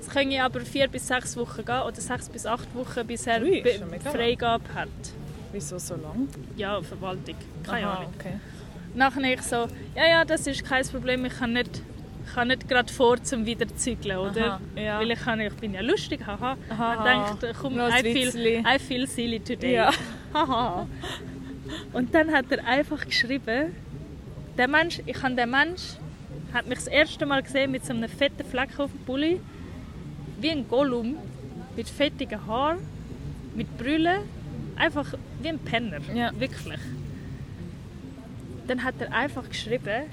Es 0.00 0.08
können 0.08 0.40
aber 0.40 0.60
vier 0.60 0.88
bis 0.88 1.06
sechs 1.06 1.36
Wochen 1.36 1.64
gehen 1.64 1.82
oder 1.82 2.00
sechs 2.00 2.28
bis 2.28 2.46
acht 2.46 2.72
Wochen, 2.74 3.06
bis 3.06 3.26
er 3.26 3.42
Ui, 3.42 3.62
Freigabe 4.12 4.64
hat. 4.74 4.88
Wieso 5.52 5.78
so 5.78 5.94
lang? 5.94 6.28
Ja, 6.56 6.80
Verwaltung. 6.82 7.36
Keine 7.64 7.86
Aha, 7.86 7.96
Ahnung. 7.98 8.12
okay. 8.18 8.34
Nachher 8.94 9.22
ich 9.32 9.42
so, 9.42 9.66
ja, 9.96 10.08
ja, 10.08 10.24
das 10.24 10.46
ist 10.46 10.64
kein 10.64 10.86
Problem, 10.86 11.24
ich 11.24 11.38
kann 11.38 11.52
nicht, 11.52 11.82
ich 12.26 12.34
kann 12.34 12.48
nicht 12.48 12.68
gerade 12.68 12.92
vor 12.92 13.22
zum 13.22 13.46
wieder 13.46 13.66
zügeln, 13.76 14.18
oder? 14.18 14.46
Aha, 14.54 14.60
ja. 14.76 14.98
Weil 15.00 15.10
ich, 15.12 15.20
kann, 15.20 15.40
ich 15.40 15.54
bin 15.54 15.74
ja 15.74 15.80
lustig, 15.80 16.20
haha. 16.26 16.56
Aha. 16.70 16.94
Man 16.96 17.38
denkt, 17.40 17.58
komm, 17.60 17.76
Noch 17.76 17.90
ein 17.92 18.04
I 18.04 18.12
feel. 18.12 18.64
I 18.66 18.78
feel 18.78 19.06
silly 19.06 19.40
today. 19.40 19.74
Ja. 19.74 19.90
Haha. 20.34 20.86
Und 21.92 22.14
dann 22.14 22.32
hat 22.32 22.46
er 22.50 22.64
einfach 22.66 23.04
geschrieben, 23.04 23.74
der 24.56 24.68
Mensch, 24.68 25.00
ich 25.06 25.22
habe 25.22 25.34
den 25.34 25.50
Mensch, 25.50 25.96
hat 26.52 26.66
mich 26.66 26.78
das 26.78 26.86
erste 26.86 27.26
Mal 27.26 27.42
gesehen 27.42 27.70
mit 27.70 27.84
so 27.84 27.92
einem 27.92 28.08
fetten 28.08 28.44
Fleck 28.44 28.78
auf 28.78 28.90
dem 28.90 29.00
Pulli, 29.04 29.40
wie 30.40 30.50
ein 30.50 30.66
Gollum, 30.68 31.16
mit 31.76 31.88
fettigen 31.88 32.46
Haaren, 32.46 32.78
mit 33.54 33.76
Brüllen, 33.78 34.20
einfach 34.76 35.14
wie 35.42 35.48
ein 35.48 35.58
Penner, 35.58 35.98
Ja. 36.14 36.30
wirklich. 36.38 36.80
Dann 38.66 38.84
hat 38.84 38.94
er 39.00 39.12
einfach 39.12 39.48
geschrieben 39.48 40.04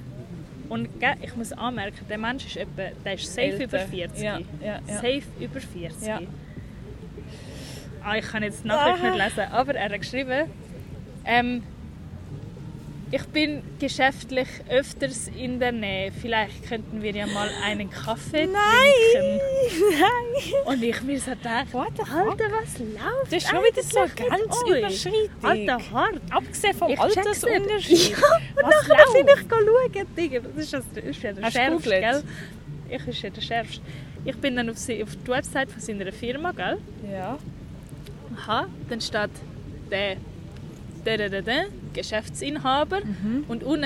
und 0.70 0.90
ich 1.22 1.36
muss 1.36 1.52
anmerken, 1.54 2.06
der 2.10 2.18
Mensch 2.18 2.46
ist 2.46 2.58
etwa, 2.58 2.84
der 3.04 3.14
ist 3.14 3.28
safe 3.28 3.42
Älter. 3.42 3.64
über 3.66 3.80
40. 3.80 4.24
Ja, 4.24 4.40
ja. 4.64 4.80
Safe 4.88 5.22
über 5.40 5.60
40. 5.60 6.08
Ja. 6.08 6.22
Ah, 8.04 8.16
ich 8.18 8.26
kann 8.28 8.44
jetzt 8.44 8.64
die 8.64 8.68
Nachricht 8.68 9.04
Aha. 9.04 9.10
nicht 9.16 9.24
lesen, 9.24 9.52
aber 9.52 9.76
er 9.76 9.90
hat 9.92 10.00
geschrieben, 10.00 10.50
ähm, 11.26 11.64
ich 13.12 13.24
bin 13.28 13.62
geschäftlich 13.80 14.48
öfters 14.70 15.30
in 15.38 15.60
der 15.60 15.72
Nähe. 15.72 16.12
Vielleicht 16.12 16.68
könnten 16.68 17.02
wir 17.02 17.12
ja 17.12 17.28
mal 17.28 17.50
einen 17.64 17.90
Kaffee 17.90 18.48
trinken. 18.48 19.40
Nein! 19.92 20.54
Und 20.66 20.84
ich 20.84 21.02
mir 21.04 21.20
so 21.20 21.32
fuck? 21.32 21.76
Alter, 21.76 22.06
was 22.52 22.80
läuft 22.80 23.32
Das 23.32 23.34
ist 23.44 23.50
schon 23.50 23.64
wieder 23.64 23.84
so 23.84 24.00
ganz 24.00 24.64
euch? 24.64 24.80
überschreitig. 24.80 25.30
Alter, 25.42 25.92
hart. 25.92 26.22
Abgesehen 26.32 26.74
vom 26.78 26.92
Ich 26.92 27.00
Altersunterschied. 27.00 28.10
Ja, 28.10 28.18
und 28.18 28.64
Was 28.64 28.88
nachher 28.88 29.36
ich 29.36 29.50
schauen, 29.50 30.16
Digga. 30.18 30.40
Das 30.40 30.64
ist, 30.66 30.74
das 30.74 31.04
ist 31.04 31.24
ja 31.24 31.34
der 31.34 31.52
Schärfste, 31.52 31.90
gell? 31.90 32.24
Ich 32.90 33.08
ist 33.08 33.22
ja 33.22 33.30
der 33.30 33.42
Schärfste. 33.42 33.82
Ich 34.26 34.36
bin 34.38 34.56
dann 34.56 34.70
auf, 34.70 34.78
sie, 34.78 35.04
auf 35.04 35.16
die 35.16 35.28
Website 35.28 35.70
von 35.72 35.80
seiner 35.80 36.12
Firma, 36.12 36.52
gell? 36.52 36.78
Ja. 37.12 37.38
Aha, 38.36 38.68
dann 38.90 39.00
steht 39.00 39.30
der, 39.92 40.18
der, 41.06 41.18
der, 41.18 41.30
der, 41.30 41.42
der 41.44 41.66
Geschäftsinhaber 41.96 43.00
Mhm. 43.04 43.46
und 43.48 43.64
unten 43.64 43.84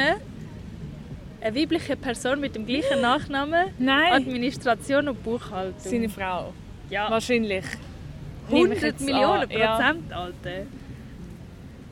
eine 1.41 1.55
weibliche 1.55 1.95
Person 1.95 2.39
mit 2.41 2.55
dem 2.55 2.65
gleichen 2.65 2.99
Nachnamen, 3.01 3.67
Nein. 3.77 4.11
Administration 4.13 5.07
und 5.07 5.23
Buchhaltung. 5.23 5.73
Seine 5.79 6.09
Frau. 6.09 6.53
ja, 6.89 7.09
Wahrscheinlich. 7.09 7.63
Nehme 8.49 8.73
ich 8.73 8.81
100 8.81 8.83
jetzt 8.83 9.01
Millionen 9.05 9.43
an, 9.43 9.51
ja. 9.51 9.75
Prozent, 9.75 10.13
Alter. 10.13 10.65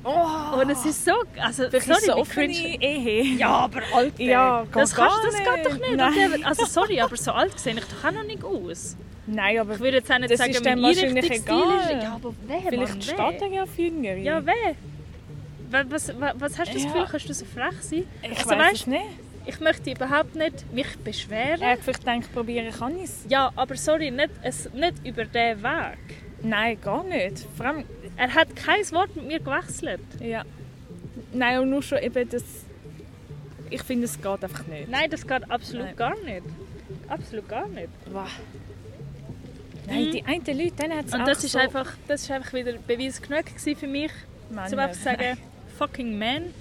Oh. 0.04 0.62
Und 0.62 0.70
es 0.70 0.86
ist 0.86 1.04
so, 1.06 1.12
also 1.42 1.64
Vielleicht 1.70 1.86
sorry, 1.86 1.98
ist 2.00 2.08
wie 2.08 2.12
offene 2.12 2.82
Ehe. 2.82 3.24
Ja, 3.38 3.50
aber 3.50 3.82
Alter, 3.94 4.24
Ja, 4.24 4.66
das, 4.74 4.96
kannst, 4.96 5.18
das 5.26 5.36
geht 5.38 5.66
doch 5.66 5.74
nicht. 5.74 6.00
der- 6.00 6.48
Also 6.48 6.66
sorry, 6.66 7.00
aber 7.02 7.16
so 7.18 7.32
alt 7.32 7.60
sehe 7.60 7.74
ich 7.74 7.84
doch 7.84 8.08
auch 8.08 8.14
noch 8.14 8.24
nicht 8.24 8.44
aus. 8.44 8.96
Nein, 9.26 9.60
aber 9.60 9.74
Ich 9.74 9.80
würde 9.82 9.98
jetzt 9.98 10.10
auch 10.12 10.18
nicht 10.20 10.32
Das 10.32 10.38
sagen, 10.40 10.52
ist 10.52 10.64
mein 10.64 10.82
wahrscheinlich 10.82 11.30
egal. 11.30 11.60
ist... 11.82 12.04
Ja, 12.04 12.14
aber 12.16 12.34
wer, 12.48 12.62
vielleicht 12.70 12.94
Mann, 12.94 13.02
steht 13.02 13.18
wer? 13.18 13.42
er 13.42 13.48
ja 13.54 13.64
auf 13.64 13.78
Jüngere. 13.78 14.18
Ja, 14.18 14.46
wer? 14.46 14.76
Wa- 15.70 15.84
Was, 15.90 16.12
was, 16.20 16.58
hast 16.60 16.70
du 16.70 16.74
das 16.76 16.84
Ja. 16.84 16.92
Gefühl, 16.92 17.08
kannst 17.12 17.30
du 17.30 17.34
so 17.34 17.46
frech 17.46 17.82
sein? 17.82 18.04
Ich 18.24 18.38
Also, 18.38 18.50
weiß 18.52 18.74
es 18.74 18.88
nicht. 18.88 19.04
Ich 19.46 19.60
möchte 19.62 19.92
überhaupt 19.92 20.36
nicht 20.36 20.72
mich 20.74 20.98
beschweren. 21.00 21.62
Er 21.62 21.72
hat 21.72 21.80
vielleicht 21.80 22.00
gedacht, 22.06 22.34
probieren 22.34 22.72
kann 22.72 22.98
ich 22.98 23.04
es. 23.06 23.26
Ja, 23.30 23.52
aber 23.56 23.76
sorry, 23.78 24.12
nicht, 24.12 24.30
es, 24.44 24.70
nicht 24.74 24.96
über 25.06 25.24
diesen 25.26 25.64
Weg. 25.64 25.98
Nein, 26.44 26.80
gar 26.82 27.04
nicht. 27.04 27.46
Vor 27.56 27.66
allem, 27.66 27.84
Er 28.18 28.34
hat 28.34 28.56
kein 28.56 28.82
Wort 28.92 29.16
mit 29.16 29.26
mir 29.28 29.40
gewechselt. 29.40 30.02
ja. 30.20 30.44
Nein, 31.34 31.60
und 31.60 31.70
nur 31.72 31.84
schon 31.84 31.98
eben 32.00 32.28
das... 32.30 32.44
Ich 33.70 33.84
finde, 33.84 34.06
es 34.06 34.16
geht 34.16 34.44
einfach 34.44 34.66
nicht. 34.68 34.88
Nein, 34.90 35.10
das 35.10 35.28
geht 35.28 35.50
absolut 35.52 35.86
Nein. 35.88 35.96
gar 35.98 36.16
nicht. 36.24 36.44
Absolut 37.10 37.50
gar 37.50 37.68
nicht. 37.68 37.90
Wow. 38.12 38.30
Nein, 39.88 40.12
die 40.12 40.24
einen 40.26 40.46
Leute, 40.46 40.72
denen 40.72 40.98
hat 40.98 41.06
es 41.08 41.14
Und 41.14 41.28
das 41.28 41.44
ist, 41.44 41.52
so 41.52 41.60
einfach, 41.60 41.94
das 42.08 42.24
ist 42.24 42.32
einfach 42.32 42.54
wieder 42.54 42.74
Beweis 42.74 43.22
genug 43.22 43.46
für 43.58 43.88
mich, 43.88 44.12
um 44.50 44.56
Männer. 44.56 44.78
einfach 44.84 44.92
zu 44.98 45.04
sagen, 45.04 45.38
fucking 45.78 46.18
man. 46.18 46.54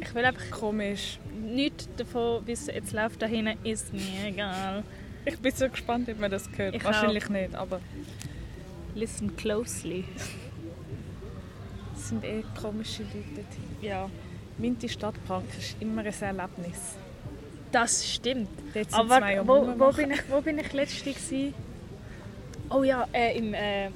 Ich 0.00 0.14
will 0.14 0.24
einfach 0.24 0.50
Komisch. 0.50 1.18
nichts 1.40 1.88
davon 1.96 2.46
wissen. 2.46 2.72
Jetzt 2.74 2.92
läuft 2.92 3.20
da 3.20 3.26
hinten, 3.26 3.58
ist 3.64 3.92
mir 3.92 4.26
egal. 4.26 4.84
Ich 5.24 5.38
bin 5.38 5.52
so 5.52 5.68
gespannt, 5.68 6.08
ob 6.08 6.20
man 6.20 6.30
das 6.30 6.48
hört. 6.56 6.74
Ich 6.74 6.84
Wahrscheinlich 6.84 7.28
nicht, 7.28 7.54
aber 7.54 7.80
Listen 8.94 9.36
closely. 9.36 10.04
es 11.94 12.08
sind 12.08 12.24
eh 12.24 12.42
komische 12.60 13.02
Leute. 13.02 13.44
Ja, 13.82 14.08
Minty 14.56 14.88
Stadtpark 14.88 15.44
ist 15.58 15.76
immer 15.80 16.02
ein 16.02 16.06
Erlebnis. 16.06 16.96
das 17.70 18.08
stimmt. 18.08 18.48
Aber 18.92 19.20
wo, 19.46 19.78
wo, 19.78 19.92
bin 19.92 20.10
ich, 20.12 20.22
wo 20.30 20.40
bin 20.40 20.58
ich 20.58 20.72
letztens? 20.72 21.32
Oh 22.70 22.82
ja, 22.82 23.06
äh, 23.12 23.36
im... 23.36 23.54
Äh, 23.54 23.88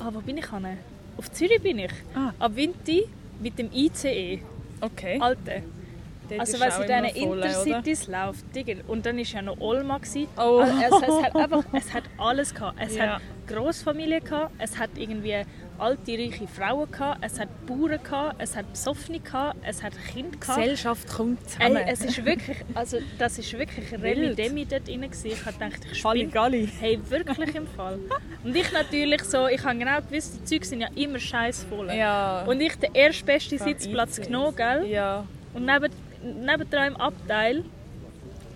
ah, 0.00 0.10
wo 0.12 0.20
bin 0.20 0.38
ich 0.38 0.50
hin? 0.50 0.78
Auf 1.18 1.30
Zürich 1.32 1.60
bin 1.60 1.80
ich. 1.80 1.92
Ah. 2.14 2.32
Ab 2.38 2.52
Winti 2.54 3.04
mit 3.40 3.58
dem 3.58 3.70
ICE. 3.72 4.40
Okay. 4.80 5.18
Alte. 5.20 5.62
Dort 6.28 6.40
Also 6.40 6.56
auch 6.64 6.70
sie 6.70 6.84
immer 6.84 7.08
diesen 7.08 7.28
voll, 7.28 7.38
oder? 7.38 7.46
Intercities 7.46 8.06
läuft, 8.06 8.54
Digga. 8.54 8.74
Und 8.86 9.04
dann 9.06 9.16
war 9.16 9.24
ja 9.24 9.42
noch 9.42 9.60
Olma. 9.60 9.98
Oh. 10.36 10.58
Also 10.60 10.96
es, 10.96 11.02
es, 11.02 11.22
hat 11.24 11.36
einfach, 11.36 11.64
es 11.72 11.94
hat 11.94 12.04
alles 12.18 12.54
gehabt. 12.54 12.78
Es 12.80 12.96
Ja. 12.96 13.14
hat 13.14 13.22
Großfamilie 13.48 14.20
gehabt, 14.20 14.52
es 14.58 14.78
hat 14.78 14.90
irgendwie 14.96 15.42
alte, 15.78 16.12
reiche 16.12 16.46
Frauen 16.48 16.90
gehabt, 16.90 17.18
es 17.24 17.38
hat 17.38 17.48
Bauern 17.66 17.98
gehabt, 18.02 18.36
es 18.38 18.56
hat 18.56 18.70
Besoffene 18.70 19.20
gehabt, 19.20 19.56
es 19.66 19.82
hat 19.82 19.92
Kinder 20.12 20.36
gehabt. 20.38 20.58
Gesellschaft 20.58 21.08
kommt 21.08 21.48
zusammen. 21.48 21.76
Ey, 21.76 21.84
es 21.92 22.04
ist 22.04 22.24
wirklich, 22.24 22.56
also 22.74 22.98
das 23.18 23.38
ist 23.38 23.52
wirklich 23.56 23.92
Remi. 23.92 24.34
Demi 24.34 24.64
dort 24.66 24.86
drin 24.88 25.02
gewesen. 25.02 25.26
Ich 25.28 25.44
habe 25.44 25.52
gedacht, 25.58 25.80
ich 25.90 25.98
spinne. 25.98 26.26
Galli. 26.28 26.68
Hey, 26.80 26.98
wirklich 27.08 27.54
im 27.54 27.66
Fall. 27.66 27.98
Und 28.44 28.54
ich 28.56 28.72
natürlich 28.72 29.22
so, 29.24 29.46
ich 29.46 29.62
habe 29.64 29.78
genau 29.78 30.00
gewusst, 30.00 30.38
die 30.40 30.44
Züge 30.44 30.64
sind 30.66 30.80
ja 30.80 30.88
immer 30.94 31.18
scheiß 31.18 31.64
voll. 31.64 31.92
Ja. 31.92 32.44
Und 32.44 32.60
ich 32.60 32.74
den 32.76 32.94
erstbesten 32.94 33.58
Sitzplatz 33.58 34.20
genommen, 34.20 34.54
gell? 34.56 34.86
Ja. 34.86 35.24
Und 35.54 35.64
neben, 35.66 35.92
nebendran 36.44 36.88
im 36.88 36.96
Abteil 36.96 37.64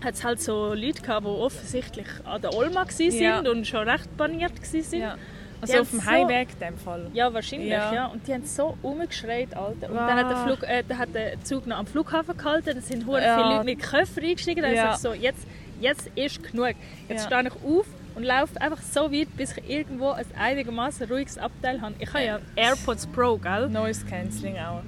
hat 0.05 0.15
es 0.15 0.25
halt 0.25 0.41
so 0.41 0.75
Leute 0.75 1.01
gehabt, 1.01 1.25
die 1.25 1.31
offensichtlich 1.31 2.07
an 2.25 2.43
der 2.43 2.53
Olma 2.55 2.85
waren 2.87 3.13
Ja. 3.21 3.39
und 3.41 3.67
schon 3.67 3.89
recht 3.89 4.17
baniert 4.17 4.53
waren. 4.61 5.01
ja. 5.01 5.17
Also 5.63 5.81
auf 5.81 5.91
dem 5.91 6.01
so- 6.01 6.07
Heimweg 6.07 6.49
in 6.53 6.59
dem 6.59 6.77
Fall. 6.79 7.07
Ja, 7.15 7.33
wahrscheinlich, 7.33 7.69
ja. 7.71 7.93
Ja. 7.95 8.07
Und 8.07 8.27
die 8.27 8.35
haben 8.35 8.45
so 8.45 8.77
rumgeschreit, 8.83 9.57
Alter. 9.57 9.89
Und 9.89 9.95
Wow. 9.97 10.07
dann 10.09 10.17
hat 10.17 10.31
der, 10.31 10.37
Flug, 10.39 10.63
äh, 10.69 10.83
dann 10.87 10.99
hat 10.99 11.15
der 11.15 11.43
Zug 11.45 11.67
noch 11.67 11.79
am 11.79 11.87
Flughafen 11.87 12.37
gehalten, 12.37 12.73
da 12.75 12.81
sind 12.81 13.07
Ja. 13.07 13.37
viele 13.37 13.55
Leute 13.55 13.65
mit 13.65 13.81
Köffer 13.83 14.21
eingestiegen. 14.23 14.63
Dann 14.63 14.75
Ja. 14.75 14.85
ja. 14.87 14.93
ich 14.95 14.99
so, 14.99 15.13
jetzt, 15.15 15.47
jetzt 15.81 16.11
ist 16.17 16.43
genug. 16.43 16.75
Jetzt 17.09 17.31
Ja. 17.31 17.41
stehe 17.43 17.43
ich 17.49 17.65
auf 17.79 17.87
und 18.15 18.25
laufe 18.25 18.61
einfach 18.61 18.83
so 18.83 19.11
weit, 19.13 19.29
bis 19.37 19.57
ich 19.57 19.71
irgendwo 19.71 20.11
ein 20.11 20.27
einigermaßen 20.39 21.07
ruhiges 21.11 21.39
Abteil 21.39 21.81
habe. 21.81 21.95
Ich 21.99 22.13
habe 22.13 22.25
ja 22.25 22.39
AirPods 22.57 23.07
Pro, 23.07 23.39
gell? 23.39 23.69
Noise 23.71 24.05
Cancelling 24.05 24.59
auch. 24.59 24.83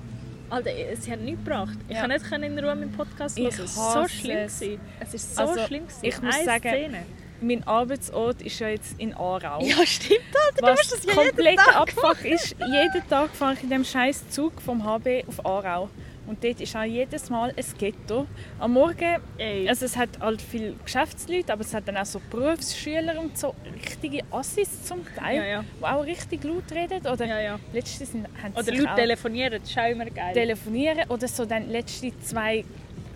Alter, 0.50 0.70
sie 1.00 1.10
haben 1.10 1.24
nichts 1.24 1.42
gebracht. 1.42 1.78
Ich 1.88 1.96
Ja. 1.96 2.02
kann 2.06 2.10
nicht 2.40 2.50
in 2.52 2.58
Ruhe 2.58 2.74
meinen 2.74 2.92
Podcast 2.92 3.38
Ich 3.38 3.44
hören. 3.44 3.64
Es 3.64 3.76
war 3.76 4.02
so 4.02 4.08
schlimm. 4.08 4.36
es. 4.38 4.62
Es 5.00 5.14
ist 5.14 5.34
so 5.36 5.42
Also, 5.42 5.66
schlimm. 5.66 5.84
gewesen. 5.86 6.00
ich 6.04 6.20
muss 6.22 6.34
Eine 6.34 6.44
sagen, 6.44 6.68
Szene. 6.68 6.98
Mein 7.40 7.66
Arbeitsort 7.66 8.40
ist 8.42 8.58
ja 8.60 8.68
jetzt 8.68 8.98
in 8.98 9.12
Aarau. 9.14 9.60
Ja, 9.62 9.84
stimmt, 9.86 10.20
Alter. 10.46 10.56
Du 10.56 10.62
Was 10.62 10.76
machst 10.78 10.92
das 11.06 11.14
komplett. 11.16 11.58
Abfuck 11.74 12.24
ist, 12.24 12.56
jeden 12.58 13.08
Tag 13.08 13.30
fahre 13.34 13.54
ich 13.54 13.62
in 13.62 13.70
dem 13.70 13.84
scheiß 13.84 14.30
Zug 14.30 14.60
vom 14.62 14.84
HB 14.84 15.24
auf 15.28 15.44
Aarau. 15.44 15.90
Und 16.26 16.42
dort 16.42 16.58
ist 16.58 16.74
auch 16.74 16.84
jedes 16.84 17.28
Mal 17.28 17.52
ein 17.54 17.64
Ghetto. 17.78 18.26
Am 18.58 18.72
Morgen, 18.72 19.16
Ey. 19.36 19.68
also 19.68 19.84
es 19.84 19.94
hat 19.94 20.08
halt 20.20 20.40
viele 20.40 20.72
Geschäftsleute, 20.82 21.52
aber 21.52 21.60
es 21.60 21.74
hat 21.74 21.86
dann 21.86 21.98
auch 21.98 22.06
so 22.06 22.18
Berufsschüler 22.30 23.20
und 23.20 23.36
so 23.36 23.54
richtige 23.74 24.22
Assis 24.30 24.84
zum 24.84 25.04
Teil, 25.14 25.36
Ja, 25.36 25.44
ja. 25.44 25.64
die 25.80 25.84
auch 25.84 26.02
richtig 26.02 26.42
laut 26.44 26.64
reden. 26.72 27.06
Oder 27.06 27.26
Ja, 27.42 27.58
letztens 27.74 28.14
haben 28.42 28.54
Oder 28.54 28.62
sich 28.64 28.78
Leute 28.78 28.94
telefonieren, 28.94 29.60
das 29.60 29.68
ist 29.70 29.76
auch 29.78 29.90
immer 29.90 30.06
geil. 30.06 30.32
telefonieren. 30.32 31.00
Oder 31.10 31.28
so 31.28 31.44
dann 31.44 31.68
letzte 31.68 32.18
zwei 32.20 32.64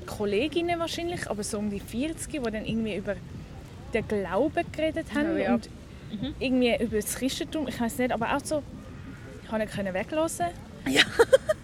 Kolleginnen 0.04 0.78
wahrscheinlich, 0.78 1.31
aber 1.31 1.42
so 1.42 1.59
um 1.59 1.70
die 1.70 1.81
40, 1.81 2.31
die 2.31 2.38
dann 2.40 2.66
irgendwie 2.66 2.96
über 2.96 3.16
den 3.94 4.07
Glauben 4.07 4.64
geredet 4.72 5.07
haben 5.14 5.37
Ja, 5.37 5.44
ja. 5.44 5.55
und 5.55 5.68
irgendwie 6.38 6.74
über 6.83 6.96
das 6.96 7.14
Christentum. 7.16 7.68
Ich 7.68 7.81
weiß 7.81 7.98
nicht, 7.98 8.12
aber 8.12 8.35
auch 8.35 8.40
so, 8.42 8.62
ich 9.42 9.48
konnte 9.51 9.66
nicht 9.83 9.94
weglassen. 9.94 10.46
Ja. 10.88 11.03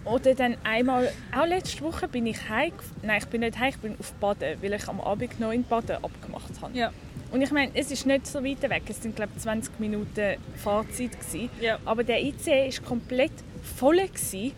Oder 0.03 0.35
dann 0.35 0.55
einmal, 0.63 1.11
auch 1.35 1.47
letzte 1.47 1.81
Woche 1.81 2.07
bin 2.07 2.27
ich 2.27 2.47
heim, 2.47 2.73
nein, 3.01 3.17
ich 3.23 3.27
bin 3.27 3.41
nicht 3.41 3.57
heim, 3.57 3.69
ich 3.69 3.77
bin 3.77 3.95
auf 3.99 4.13
Baden, 4.13 4.61
weil 4.61 4.73
ich 4.73 4.87
am 4.87 5.01
Abend 5.01 5.39
noch 5.39 5.51
in 5.51 5.63
Baden 5.63 5.95
abgemacht 5.95 6.61
habe. 6.61 6.77
Ja. 6.77 6.91
Und 7.31 7.41
ich 7.41 7.49
meine, 7.49 7.71
es 7.73 7.89
ist 7.89 8.05
nicht 8.05 8.27
so 8.27 8.43
weit 8.43 8.61
weg, 8.69 8.83
es 8.87 9.01
sind 9.01 9.15
glaube 9.15 9.31
ich 9.35 9.41
20 9.41 9.79
Minuten 9.79 10.35
Fahrzeit 10.57 11.19
gewesen. 11.19 11.49
Ja. 11.59 11.79
Aber 11.85 12.03
der 12.03 12.21
ICE 12.23 12.67
ist 12.67 12.85
komplett 12.85 13.31
voll 13.63 13.97
gewesen. 13.97 14.51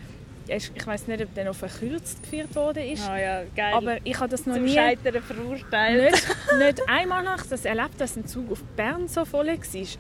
Ich 0.50 0.88
weiß 0.88 1.08
nicht, 1.08 1.22
ob 1.24 1.34
der 1.36 1.46
noch 1.46 1.56
verkürzt 1.56 2.22
geführt 2.24 2.56
worden 2.56 2.84
ist, 2.84 3.08
Ah 3.08 3.18
ja, 3.20 3.42
geil. 3.56 3.74
aber 3.74 3.98
ich 4.04 4.18
habe 4.18 4.30
das 4.30 4.46
noch 4.46 4.56
Zum 4.56 4.64
nie 4.66 4.74
Scheitern 4.74 5.22
verurteilt. 5.22 6.12
nicht, 6.12 6.28
nicht 6.60 6.90
einmal 6.90 7.26
ich 7.38 7.44
das 7.50 7.66
erlebt, 7.66 8.00
dass 8.00 8.16
ein 8.16 8.26
Zug 8.28 8.52
auf 8.52 8.64
Bern 8.76 9.08
so 9.08 9.26
voll 9.26 9.48
war. 9.48 9.56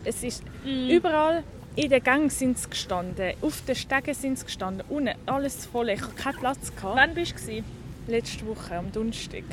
Es 0.05 0.23
ist 0.23 0.43
Mm. 0.63 0.89
überall 0.89 1.43
in 1.75 1.89
den 1.89 2.01
Gängen 2.03 2.29
sind 2.29 2.57
sie 2.57 2.69
gestanden, 2.69 3.33
auf 3.41 3.61
den 3.67 3.75
Stegen 3.75 4.13
sind 4.13 4.39
sie 4.39 4.45
gestanden, 4.45 4.83
unten 4.89 5.13
alles 5.27 5.65
voll. 5.67 5.89
Ich 5.89 6.01
hatte 6.01 6.13
keinen 6.15 6.37
Platz. 6.39 6.75
Gehabt. 6.75 6.95
Wann 6.95 7.13
bist 7.13 7.35
du? 7.47 7.63
Letzte 8.11 8.47
Woche, 8.47 8.75
am 8.75 8.91
Donnerstag. 8.91 9.43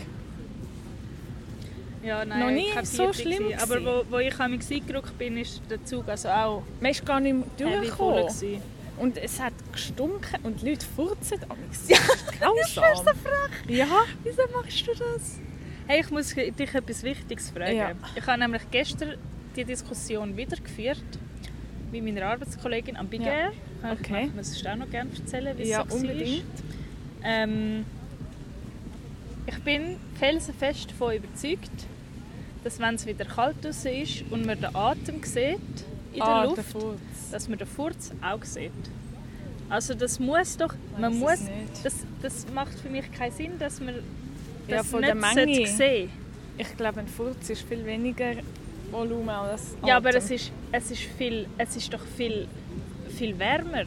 Ja, 2.03 2.25
nein, 2.25 2.41
Noch 2.41 2.51
nie 2.51 2.85
so 2.85 3.13
schlimm 3.13 3.49
gewesen. 3.49 3.59
Aber 3.63 3.85
wo, 3.85 4.05
wo 4.11 4.19
ich 4.19 4.39
am 4.39 4.53
eingerückt 4.53 5.19
bin, 5.19 5.39
ist 5.39 5.61
der 5.71 5.83
Zug 5.85 6.07
also 6.09 6.29
auch 6.29 6.63
Man 6.81 6.91
ist 6.91 7.05
gar 7.05 7.19
nicht 7.21 7.35
mehr 7.35 7.47
durchgekommen. 7.57 8.29
Und 8.97 9.17
es 9.17 9.41
hat 9.41 9.53
gestunken 9.73 10.41
und 10.45 10.63
die 10.63 10.71
Leute 10.71 10.87
furzen 10.87 11.39
amigs. 11.49 11.89
Ja, 11.89 11.99
grausam. 12.39 13.07
Ja, 13.69 13.87
Wieso 14.23 14.43
machst 14.53 14.87
du 14.87 14.93
das? 14.93 15.39
Hey, 15.87 16.01
ich 16.01 16.11
muss 16.11 16.35
dich 16.35 16.75
etwas 16.75 17.03
Wichtiges 17.03 17.51
fragen. 17.51 17.77
Ja. 17.77 17.93
Ich 18.15 18.27
habe 18.27 18.39
nämlich 18.41 18.63
gestern 18.71 19.15
die 19.57 19.65
Diskussion 19.65 20.37
wieder 20.37 20.57
geführt 20.57 21.03
mit 21.93 22.05
meiner 22.05 22.27
Arbeitskollegin 22.27 22.97
am 22.97 23.09
Big 23.09 23.23
Ja. 23.23 23.33
Air. 23.33 23.53
Okay. 23.93 24.27
Ich 24.29 24.35
muss 24.35 24.49
es 24.49 24.65
auch 24.67 24.77
noch 24.77 24.89
gerne 24.91 25.11
erzählen, 25.17 25.57
wie 25.59 25.63
es 25.63 25.69
ja 25.69 25.85
so 25.85 25.91
war. 25.91 25.97
unbedingt. 25.97 26.45
Ähm, 27.23 27.85
ich 29.47 29.59
bin 29.63 29.97
felsenfest 30.19 30.91
davon 30.91 31.17
überzeugt, 31.17 31.71
dass 32.63 32.79
wenn 32.81 32.95
es 32.95 33.05
wieder 33.07 33.25
kalt 33.27 33.63
draußen 33.63 33.93
ist 33.93 34.25
und 34.31 34.47
man 34.47 34.59
den 34.61 34.75
Atem 34.75 35.23
sieht 35.23 35.59
in 36.15 36.21
der 36.21 36.29
ah, 36.29 36.45
Luft, 36.45 36.59
der 36.59 36.83
dass 37.33 37.49
man 37.49 37.59
den 37.59 37.67
Furz 37.67 38.13
auch 38.23 38.43
sieht. 38.45 38.73
Also 39.69 39.95
das 39.95 40.19
muss 40.21 40.57
doch, 40.57 40.75
man 40.99 41.19
muss, 41.19 41.41
das, 41.83 41.95
das 42.23 42.47
macht 42.55 42.79
für 42.79 42.89
mich 42.89 43.11
keinen 43.13 43.33
Sinn, 43.33 43.59
dass 43.59 43.81
man 43.81 43.95
Ja, 44.69 44.79
das 44.79 44.87
von 44.89 45.01
nicht 45.01 45.09
der 45.09 45.35
Menge. 45.35 45.67
sehen 45.67 46.11
Ich 46.59 46.77
glaube, 46.77 47.01
ein 47.01 47.09
Furz 47.09 47.51
ist 47.51 47.63
viel 47.63 47.85
weniger 47.85 48.35
Volumen 48.91 49.29
als 49.31 49.75
Ja, 49.85 49.97
aber 49.97 50.11
Atem. 50.11 50.19
es 50.21 50.31
ist, 50.31 50.53
es 50.71 50.91
ist, 50.91 51.03
viel, 51.19 51.47
es 51.59 51.77
ist 51.77 51.93
doch 51.93 52.05
viel, 52.17 52.47
viel 53.17 53.39
wärmer. 53.39 53.85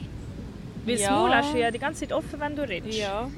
Weil 0.86 0.96
das 0.96 1.02
Ja. 1.04 1.12
Maul 1.12 1.34
hast 1.34 1.54
du 1.54 1.60
ja 1.60 1.72
die 1.72 1.80
ganze 1.80 2.02
Zeit 2.02 2.14
offen, 2.14 2.40
wenn 2.40 2.56
du 2.56 2.68
redest. 2.68 2.98
Ja. 2.98 3.30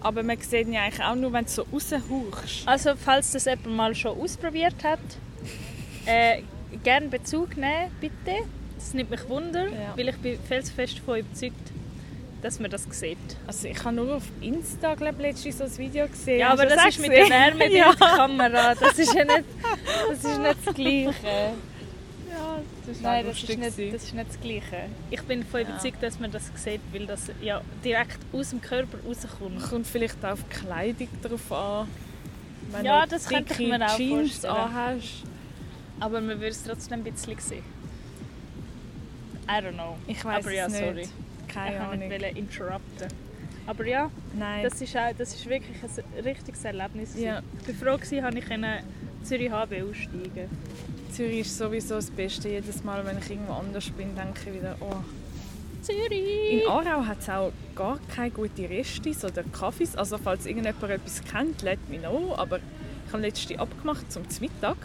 Aber 0.00 0.22
man 0.22 0.38
sieht 0.38 0.66
ihn 0.66 0.74
ja 0.74 0.82
eigentlich 0.82 1.02
auch 1.02 1.14
nur, 1.14 1.32
wenn 1.32 1.44
du 1.44 1.50
so 1.50 1.62
raushauchst. 1.62 2.66
Also, 2.68 2.90
falls 2.96 3.32
das 3.32 3.46
jemand 3.46 3.66
mal 3.68 3.94
schon 3.94 4.18
ausprobiert 4.20 4.84
hat, 4.84 4.98
äh, 6.04 6.42
gerne 6.82 7.08
Bezug 7.08 7.56
nehmen, 7.56 7.90
bitte. 8.00 8.44
Das 8.76 8.92
nimmt 8.94 9.10
mich 9.10 9.28
Wunder, 9.28 9.66
Ja. 9.68 9.96
weil 9.96 10.08
ich 10.08 10.16
bin 10.16 10.38
felsenfest 10.46 10.98
davon 10.98 11.20
überzeugt, 11.20 11.70
dass 12.42 12.60
man 12.60 12.70
das 12.70 12.84
sieht. 12.90 13.16
Also 13.46 13.68
ich 13.68 13.82
habe 13.82 13.96
nur 13.96 14.16
auf 14.16 14.24
Insta 14.42 14.94
glaub, 14.94 15.18
letztens 15.18 15.58
so 15.58 15.64
ein 15.64 15.78
Video 15.78 16.06
gesehen. 16.06 16.40
Ja, 16.40 16.50
aber 16.52 16.66
das 16.66 16.78
auch 16.78 16.86
ist 16.88 17.00
mit 17.00 17.12
der 17.12 17.28
Wärme 17.30 17.72
ja. 17.72 17.84
durch 17.86 17.96
die 17.96 18.16
Kamera. 18.16 18.74
Das 18.74 18.98
ist 18.98 19.14
ja 19.14 19.24
nicht 19.24 19.44
das, 20.10 20.24
ist 20.24 20.38
nicht 20.38 20.56
das 20.66 20.74
Gleiche. 20.74 21.52
Ja, 22.30 22.58
das 22.86 23.00
Nein, 23.00 23.26
das 23.26 23.36
ist, 23.42 23.48
nicht, 23.48 23.62
das 23.62 23.78
ist 23.78 24.14
nicht 24.14 24.28
das 24.28 24.40
Gleiche. 24.40 24.76
Ich 25.10 25.22
bin 25.22 25.40
davon 25.40 25.60
Ja. 25.62 25.68
überzeugt, 25.68 26.02
dass 26.02 26.18
man 26.18 26.30
das 26.32 26.50
sieht, 26.56 26.80
weil 26.92 27.06
das 27.06 27.30
ja 27.40 27.60
direkt 27.84 28.18
aus 28.32 28.50
dem 28.50 28.60
Körper 28.60 28.98
rauskommt. 29.06 29.62
Kommt 29.70 29.86
vielleicht 29.86 30.22
auch 30.24 30.32
auf 30.32 30.40
die 30.52 30.56
Kleidung 30.66 31.08
drauf 31.22 31.52
an. 31.52 31.88
Wenn 32.72 32.84
Ja, 32.84 33.04
du 33.04 33.10
das 33.10 33.28
könnte 33.28 33.54
ich 33.62 33.68
mir 33.68 33.86
auch 33.86 33.96
Jeans 33.96 34.32
vorstellen. 34.40 34.54
anhast. 34.54 35.22
Aber 36.00 36.20
man 36.20 36.40
würde 36.40 36.48
es 36.48 36.62
trotzdem 36.64 37.00
ein 37.00 37.04
bisschen 37.04 37.38
sehen. 37.38 37.64
I 39.48 39.52
don't 39.62 39.72
know. 39.74 39.96
Ich 40.06 40.24
weiß 40.24 40.44
Aber 40.44 40.54
ja, 40.54 40.66
es 40.66 40.72
nicht. 40.72 40.84
sorry. 40.84 41.08
Keine 41.48 41.76
ich 41.76 41.80
Ahnung. 41.80 42.10
wollte 42.10 42.24
nicht 42.24 42.38
interrupten. 42.38 43.08
Aber 43.66 43.86
ja, 43.86 44.10
Nein. 44.38 44.62
das 44.62 44.80
ist, 44.80 44.96
auch, 44.96 45.12
das 45.16 45.34
ist 45.34 45.48
wirklich 45.48 45.76
ein 45.82 46.24
richtiges 46.24 46.64
Erlebnis. 46.64 47.18
Ja. 47.18 47.42
Ich 47.66 47.80
war 47.80 47.98
froh, 47.98 48.22
habe 48.22 48.38
ich 48.38 48.50
in 48.50 48.66
Zürich 49.22 49.50
HB 49.50 49.82
aussteigen 49.90 50.50
Zürich 51.10 51.40
ist 51.40 51.56
sowieso 51.56 51.94
das 51.94 52.10
Beste. 52.10 52.48
Jedes 52.48 52.82
Mal, 52.82 53.06
wenn 53.06 53.16
ich 53.18 53.30
irgendwo 53.30 53.52
anders 53.52 53.88
bin, 53.90 54.14
denke 54.16 54.50
ich 54.50 54.54
wieder, 54.54 54.76
oh. 54.80 54.96
Zürich! 55.80 56.62
In 56.62 56.68
Aarau 56.68 57.06
hat 57.06 57.20
es 57.20 57.28
auch 57.30 57.52
gar 57.76 58.00
keine 58.14 58.30
guten 58.30 58.64
Restis 58.64 59.24
oder 59.24 59.44
Kaffees. 59.44 59.94
Also 59.96 60.18
falls 60.18 60.44
irgendjemand 60.44 60.90
etwas 60.90 61.22
kennt, 61.24 61.62
lädt 61.62 61.88
mich 61.88 62.02
noch. 62.02 62.36
Aber 62.36 62.58
ich 62.58 63.12
habe 63.12 63.22
letzte 63.22 63.58
abgemacht 63.58 64.10
zum 64.10 64.24
Mittag. 64.40 64.76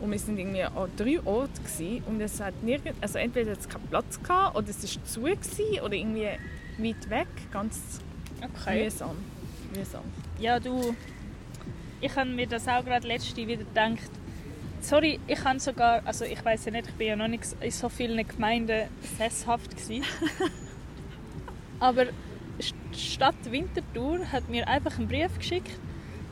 Und 0.00 0.10
wir 0.12 0.20
waren 0.26 0.38
irgendwie 0.38 0.62
an 0.62 0.90
drei 0.96 1.20
Orten 1.24 1.54
gewesen, 1.64 2.02
und 2.06 2.20
es 2.20 2.40
hat 2.40 2.62
nirgend, 2.62 2.96
also 3.00 3.18
entweder 3.18 3.52
hat 3.52 3.60
es 3.60 3.68
keinen 3.68 3.86
Platz 3.88 4.22
gehabt, 4.22 4.56
oder 4.56 4.68
es 4.68 4.82
war 4.96 5.04
zu 5.04 5.20
gewesen, 5.22 5.80
oder 5.82 5.94
irgendwie 5.94 6.28
weit 6.78 7.10
weg, 7.10 7.28
ganz 7.50 8.00
Okay. 8.42 8.84
mühsam. 8.84 9.16
mühsam. 9.74 10.02
Ja, 10.38 10.60
du. 10.60 10.94
Ich 12.02 12.14
habe 12.14 12.28
mir 12.28 12.46
das 12.46 12.68
auch 12.68 12.84
gerade 12.84 13.08
letzte 13.08 13.36
wieder 13.46 13.64
gedacht. 13.64 14.10
Sorry, 14.82 15.18
ich 15.26 15.42
habe 15.42 15.58
sogar, 15.58 16.02
also 16.04 16.26
ich 16.26 16.44
weiß 16.44 16.66
ja 16.66 16.72
nicht, 16.72 16.88
ich 16.88 16.94
bin 16.94 17.06
ja 17.06 17.16
noch 17.16 17.28
nicht 17.28 17.44
in 17.60 17.70
so 17.70 17.88
vielen 17.88 18.28
Gemeinden 18.28 18.88
sesshaft 19.16 19.70
gewesen. 19.74 20.04
Aber 21.80 22.02
St- 22.60 22.74
Stadt 22.94 23.50
Winterthur 23.50 24.30
hat 24.30 24.48
mir 24.50 24.68
einfach 24.68 24.98
einen 24.98 25.08
Brief 25.08 25.36
geschickt. 25.38 25.70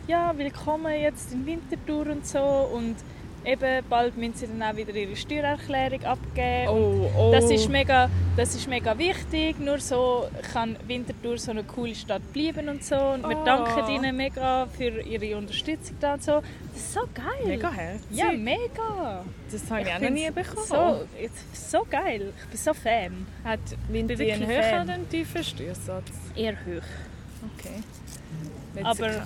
Ja, 0.06 0.36
willkommen 0.36 0.92
jetzt 1.00 1.32
in 1.32 1.46
Winterthur 1.46 2.06
und 2.08 2.26
so 2.26 2.40
und 2.40 2.96
eben 3.44 3.84
bald 3.88 4.16
müssen 4.16 4.34
sie 4.34 4.46
dann 4.46 4.62
auch 4.62 4.76
wieder 4.76 4.94
ihre 4.94 5.16
Steuererklärung 5.16 6.04
abgeben. 6.04 6.68
Oh, 6.68 7.10
oh. 7.16 7.32
Das 7.32 7.50
ist 7.50 7.68
mega, 7.68 8.08
das 8.36 8.54
ist 8.54 8.68
mega 8.68 8.96
wichtig. 8.98 9.58
Nur 9.60 9.78
so 9.78 10.26
kann 10.52 10.76
Winterthur 10.86 11.38
so 11.38 11.50
eine 11.50 11.62
coole 11.64 11.94
Stadt 11.94 12.22
bleiben 12.32 12.68
und 12.68 12.84
so. 12.84 12.96
Und 12.96 13.28
wir 13.28 13.38
Oh. 13.38 13.44
danken 13.44 13.88
ihnen 13.90 14.16
mega 14.16 14.66
für 14.66 15.00
ihre 15.02 15.36
Unterstützung 15.36 15.96
da 16.00 16.14
und 16.14 16.22
so. 16.22 16.42
Das 16.72 16.82
ist 16.82 16.92
so 16.92 17.00
geil. 17.14 17.46
mega 17.46 17.70
herzig. 17.70 18.06
Ja, 18.10 18.32
mega. 18.32 19.24
das 19.50 19.70
habe 19.70 19.82
ich, 19.82 19.88
auch 19.94 20.00
noch 20.00 20.10
nie 20.10 20.30
bekommen. 20.30 20.66
So, 20.66 21.04
so 21.52 21.86
geil. 21.88 22.32
Ich 22.42 22.48
bin 22.48 22.58
so 22.58 22.74
Fan. 22.74 23.26
Hat 23.44 23.60
Winter 23.88 24.16
bin 24.16 24.30
einen 24.32 24.46
höheren 24.46 24.82
oder 24.84 24.94
einen 24.94 25.08
tiefen 25.08 25.44
Steuersatz? 25.44 26.10
Eher 26.34 26.52
hoch. 26.54 26.82
Okay. 27.58 27.82
Nicht 28.74 28.86
Aber- 28.86 29.08
genau. 29.08 29.22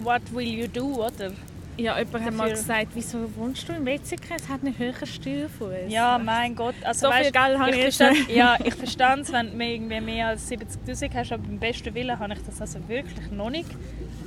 What 0.00 0.22
will 0.34 0.46
you 0.46 0.66
do, 0.68 1.04
oder? 1.04 1.32
Ja, 1.76 1.98
jemand 1.98 2.24
hat 2.24 2.34
mal 2.34 2.50
gesagt, 2.50 2.88
wieso 2.94 3.18
wohnst 3.36 3.68
du 3.68 3.72
in 3.72 3.84
Wetzikon? 3.84 4.36
Es 4.36 4.48
hat 4.48 4.60
einen 4.62 4.78
höheren 4.78 5.06
Steuerfuß. 5.06 5.70
Ja, 5.88 6.18
mein 6.18 6.54
Gott. 6.54 6.74
Also, 6.82 7.06
So 7.08 7.12
viel 7.12 7.20
weißt, 7.24 7.32
Geld 7.32 7.58
habe 7.58 7.70
ich 7.72 7.80
verstand, 7.82 8.28
Ja, 8.28 8.56
ich 8.62 8.74
verstehe 8.74 9.20
es, 9.20 9.32
wenn 9.32 9.58
du 9.58 9.64
irgendwie 9.64 10.00
mehr 10.00 10.28
als 10.28 10.48
70'000 10.50 11.14
hast, 11.14 11.32
aber 11.32 11.42
beim 11.42 11.58
besten 11.58 11.92
Willen 11.94 12.16
habe 12.18 12.32
ich 12.34 12.38
das 12.46 12.60
also 12.60 12.78
wirklich 12.88 13.30
noch 13.32 13.50
nicht, 13.50 13.68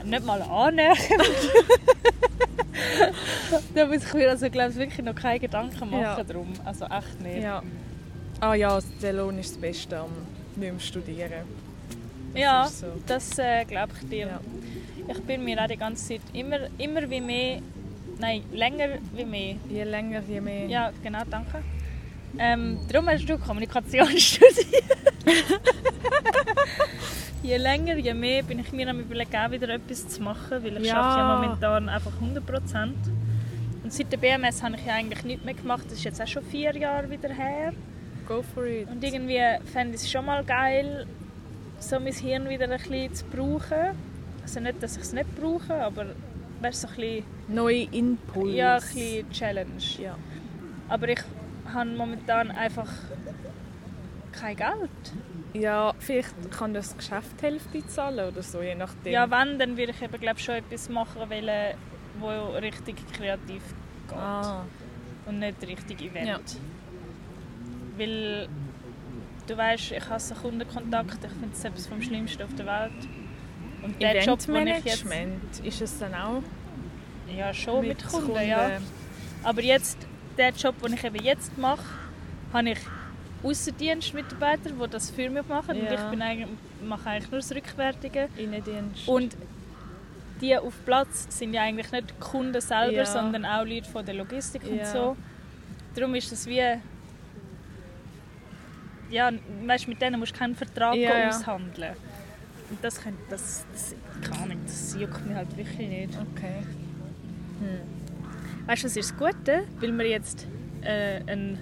nicht 0.03 0.25
mal 0.25 0.41
annähernd. 0.41 0.99
da 3.75 3.85
muss 3.85 4.03
ich 4.05 4.13
mir 4.13 4.29
also, 4.29 4.49
glaube 4.49 4.71
ich, 4.71 4.75
wirklich 4.77 5.05
noch 5.05 5.15
keine 5.15 5.39
Gedanken 5.39 5.89
machen 5.89 6.01
Ja. 6.01 6.23
drum. 6.23 6.51
Also 6.65 6.85
echt 6.85 7.21
nicht. 7.21 7.43
Ja. 7.43 7.63
Ah 8.39 8.53
ja, 8.55 8.77
der 9.01 9.13
Lohn 9.13 9.39
ist 9.39 9.51
das 9.51 9.57
Beste 9.61 9.97
am 9.97 10.09
nicht 10.55 10.71
mehr 10.71 10.79
studieren. 10.79 11.31
Das 12.33 12.41
Ja, 12.41 12.67
so. 12.67 12.87
das 13.07 13.37
äh, 13.39 13.63
glaube 13.65 13.93
ich 14.01 14.09
dir. 14.09 14.27
Ja. 14.27 14.39
Ich 15.09 15.21
bin 15.23 15.43
mir 15.43 15.61
auch 15.63 15.67
die 15.67 15.77
ganze 15.77 16.07
Zeit 16.07 16.21
immer, 16.33 16.59
immer 16.77 17.09
wie 17.09 17.21
mehr, 17.21 17.59
nein, 18.19 18.43
länger 18.51 18.89
wie 19.13 19.25
mehr. 19.25 19.55
Je 19.69 19.83
länger, 19.83 20.21
je 20.27 20.41
mehr. 20.41 20.65
Ja, 20.67 20.91
genau, 21.03 21.21
danke. 21.29 21.63
Ähm, 22.37 22.79
darum 22.91 23.07
hast 23.09 23.25
du 23.27 23.37
Kommunikation 23.37 24.07
studiert. 24.17 24.65
je 27.43 27.57
länger, 27.57 27.97
je 27.97 28.13
mehr 28.13 28.43
bin 28.43 28.59
ich 28.59 28.71
mir 28.71 28.89
am 28.89 28.99
überlegen, 28.99 29.35
auch 29.35 29.51
wieder 29.51 29.69
etwas 29.69 30.07
zu 30.07 30.21
machen, 30.21 30.63
weil 30.63 30.77
ich 30.77 30.87
Ja. 30.87 30.95
schaffe 30.95 31.19
ja 31.19 31.35
momentan 31.35 31.89
einfach 31.89 32.11
100%. 32.21 32.93
Und 33.83 33.93
seit 33.93 34.11
der 34.11 34.17
BMS 34.17 34.61
habe 34.61 34.75
ich 34.75 34.85
ja 34.85 34.95
eigentlich 34.95 35.23
nichts 35.23 35.45
mehr 35.45 35.53
gemacht. 35.53 35.85
Das 35.85 35.93
ist 35.93 36.03
jetzt 36.03 36.21
auch 36.21 36.27
schon 36.27 36.43
vier 36.43 36.75
Jahre 36.75 37.09
wieder 37.09 37.29
her. 37.33 37.73
Go 38.27 38.43
for 38.53 38.65
it. 38.65 38.87
Und 38.89 39.01
irgendwie 39.03 39.39
fände 39.71 39.95
ich 39.95 40.01
es 40.01 40.11
schon 40.11 40.25
mal 40.25 40.43
geil, 40.43 41.05
so 41.79 41.97
mein 41.99 42.11
Hirn 42.13 42.49
wieder 42.49 42.65
ein 42.69 42.77
bisschen 42.77 43.13
zu 43.13 43.25
brauchen. 43.25 43.95
Also 44.47 44.61
nicht, 44.61 44.81
dass 44.81 44.95
ich 44.95 45.03
es 45.03 45.11
nicht 45.11 45.27
brauche, 45.35 45.73
aber 45.75 46.05
weißt, 46.61 46.81
so 46.81 46.87
ein 46.87 46.95
bisschen, 46.95 47.23
Neue 47.49 47.83
Impulse. 47.91 48.55
ja, 48.55 48.75
ein 48.75 48.81
bisschen 48.81 49.29
Challenge. 49.31 49.83
Ja. 50.01 50.15
Aber 50.87 51.09
ich 51.09 51.19
habe 51.73 51.89
momentan 51.89 52.51
einfach 52.51 52.89
kein 54.31 54.55
Geld. 54.55 55.13
ja, 55.53 55.93
vielleicht 55.99 56.33
kann 56.49 56.73
das 56.73 56.95
Geschäft 56.95 57.41
die 57.41 57.45
Hälfte 57.45 57.85
zahlen 57.87 58.29
oder 58.29 58.41
so, 58.41 58.61
je 58.61 58.73
nachdem. 58.75 59.11
Ja, 59.11 59.29
wenn, 59.29 59.59
dann 59.59 59.75
würde 59.75 59.91
ich 59.91 60.01
eben, 60.01 60.17
glaub, 60.17 60.39
schon 60.39 60.55
etwas 60.55 60.87
machen 60.87 61.29
wollen, 61.29 61.75
wo 62.19 62.29
richtig 62.57 62.95
kreativ 63.11 63.61
geht. 64.07 64.17
Ah, 64.17 64.63
Und 65.25 65.39
nicht 65.39 65.61
richtig 65.67 66.01
Event. 66.01 66.25
Ja. 66.25 66.39
Weil 67.97 68.47
du 69.45 69.57
weißt, 69.57 69.91
ich 69.91 70.09
hasse 70.09 70.35
Kundenkontakt. 70.35 71.17
Ich 71.21 71.31
finde 71.31 71.49
es 71.53 71.65
etwas 71.65 71.87
vom 71.87 72.01
Schlimmsten 72.01 72.43
auf 72.43 72.55
der 72.55 72.65
Welt. 72.65 73.07
Und 73.83 74.01
der 74.01 74.23
Job, 74.23 74.39
den 74.45 74.67
ich 74.67 74.83
jetzt... 74.85 75.05
Ist 75.63 75.81
es 75.81 75.99
dann 75.99 76.13
auch 76.13 76.43
Ja, 77.35 77.53
schon 77.53 77.87
mit, 77.87 78.05
Kunden, 78.07 78.27
Kunden? 78.33 78.47
ja. 78.47 78.69
Aber 79.43 79.61
jetzt, 79.61 79.97
der 80.37 80.49
Job, 80.51 80.81
den 80.81 80.93
ich 80.93 81.03
eben 81.03 81.23
jetzt 81.23 81.57
mache, 81.57 81.83
habe 82.53 82.69
ich 82.71 82.79
Außendienstmitarbeiter, 83.43 84.71
die 84.71 84.89
das 84.89 85.11
für 85.11 85.29
mich 85.29 85.47
machen. 85.47 85.77
Und 85.79 85.85
Ja. 85.85 85.93
ich 85.93 86.09
bin 86.09 86.21
eigentlich, 86.21 86.47
mache 86.83 87.09
eigentlich 87.09 87.31
nur 87.31 87.39
das 87.39 87.51
Rückwärtige. 87.53 88.29
Innendienst. 88.35 89.07
Und 89.07 89.37
die 90.41 90.57
auf 90.57 90.73
Platz 90.85 91.27
sind 91.29 91.53
ja 91.53 91.61
eigentlich 91.63 91.91
nicht 91.91 92.09
die 92.09 92.13
Kunden 92.19 92.59
selber, 92.61 92.91
Ja. 92.97 93.05
sondern 93.05 93.45
auch 93.45 93.63
Leute 93.65 93.89
von 93.89 94.05
der 94.05 94.15
Logistik 94.15 94.63
und 94.63 94.77
Ja. 94.77 94.85
so. 94.85 95.17
Darum 95.95 96.15
ist 96.15 96.31
es 96.31 96.45
wie... 96.47 96.63
Ja, 99.09 99.31
weißt, 99.65 99.87
mit 99.87 100.01
denen 100.01 100.19
musst 100.19 100.33
du 100.35 100.39
keinen 100.39 100.55
Vertrag 100.55 100.95
aushandeln. 101.27 101.95
Und 102.69 102.83
das, 102.83 103.01
kann, 103.01 103.13
das, 103.29 103.65
das, 103.71 103.95
keine 104.21 104.43
Ahnung, 104.43 104.57
das 104.65 104.95
juckt 104.99 105.25
mich 105.25 105.35
halt 105.35 105.55
wirklich 105.55 105.87
nicht. 105.87 106.13
Okay. 106.15 106.63
Weißt 108.65 108.83
du, 108.83 108.87
was 108.87 108.97
ist 108.97 109.11
das 109.11 109.17
Gute? 109.17 109.63
Weil 109.79 109.97
wir 109.97 110.07
jetzt 110.07 110.45
äh, 110.81 111.21
ein. 111.31 111.57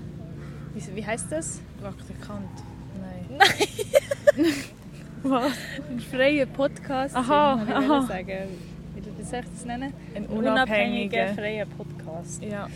Wie, 0.73 0.95
wie 0.95 1.05
heißt 1.05 1.31
das? 1.31 1.61
Praktikant. 1.79 2.49
Nein. 2.99 3.37
Nein! 4.35 4.53
Was? 5.23 5.53
Ein 5.89 5.99
freier 5.99 6.45
Podcast. 6.45 7.15
Aha, 7.15 7.57
sind, 7.57 7.73
aha. 7.73 7.99
ich 8.01 8.07
sagen. 8.07 8.49
Wie, 8.93 9.23
soll 9.23 9.39
ich 9.39 9.45
das 9.49 9.65
nennen? 9.65 9.93
Ein 10.15 10.25
Unabhängiger, 10.27 10.51
unabhängiger. 10.51 11.27
freier 11.33 11.65
Podcast. 11.65 12.43
Ja. 12.43 12.67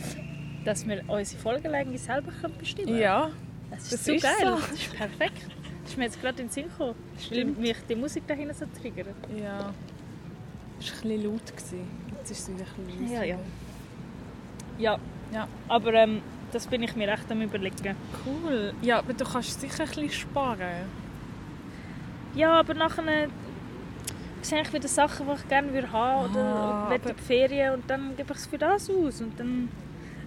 Dass 0.65 0.87
wir 0.87 1.03
unsere 1.07 1.41
Folgenlänge 1.41 1.97
selber 1.97 2.31
können 2.41 2.55
bestimmen 2.57 2.97
Ja. 2.97 3.29
Das 3.69 3.83
ist 3.83 3.93
das 3.93 4.05
so 4.05 4.13
ist 4.13 4.23
geil. 4.23 4.33
so. 4.41 4.55
Das 4.55 4.71
ist 4.71 4.93
perfekt. 4.95 5.45
Das 5.99 6.05
mir 6.05 6.05
jetzt 6.05 6.21
gerade 6.21 6.41
in 6.41 6.47
den 6.47 6.51
Sinn 6.53 6.63
gekommen. 6.69 6.95
Weil 7.13 7.21
Stimmt. 7.23 7.59
mich 7.59 7.77
die 7.89 7.95
Musik 7.95 8.25
dahinter 8.27 8.53
so 8.53 8.65
triggert. 8.81 9.07
Ja. 9.37 9.73
Es 10.79 10.87
war 10.91 11.01
ein 11.03 11.09
bisschen 11.09 11.23
laut. 11.23 11.45
gewesen. 11.47 11.87
Jetzt 12.17 12.31
ist 12.31 12.39
es 12.39 12.49
wieder 12.53 12.65
ein 12.77 12.85
bisschen 12.85 13.11
Ja, 13.11 13.23
ja. 13.23 13.37
Ja. 14.77 14.97
Ja. 15.33 15.47
Aber 15.67 15.93
ähm, 15.93 16.21
das 16.51 16.67
bin 16.67 16.83
ich 16.83 16.95
mir 16.95 17.09
echt 17.11 17.29
am 17.31 17.41
überlegen. 17.41 17.95
Cool. 18.25 18.73
Ja, 18.81 18.99
aber 18.99 19.13
du 19.13 19.25
kannst 19.25 19.59
sicher 19.59 19.83
ein 19.83 19.89
bisschen 19.89 20.09
sparen. 20.11 20.85
Ja, 22.35 22.59
aber 22.59 22.73
nachher 22.73 23.27
sehe 24.41 24.61
ich 24.61 24.71
wieder 24.73 24.87
Sachen, 24.87 25.27
die 25.27 25.33
ich 25.33 25.47
gerne 25.49 25.73
würde 25.73 25.91
haben 25.91 26.31
oder 26.31 26.41
Ah, 26.43 26.85
aber- 26.93 27.13
die 27.13 27.21
Ferien 27.21 27.73
und 27.73 27.89
dann 27.89 28.15
gebe 28.15 28.31
ich 28.31 28.37
es 28.39 28.45
für 28.45 28.57
das 28.57 28.89
aus 28.89 29.19
und 29.21 29.37
dann 29.39 29.67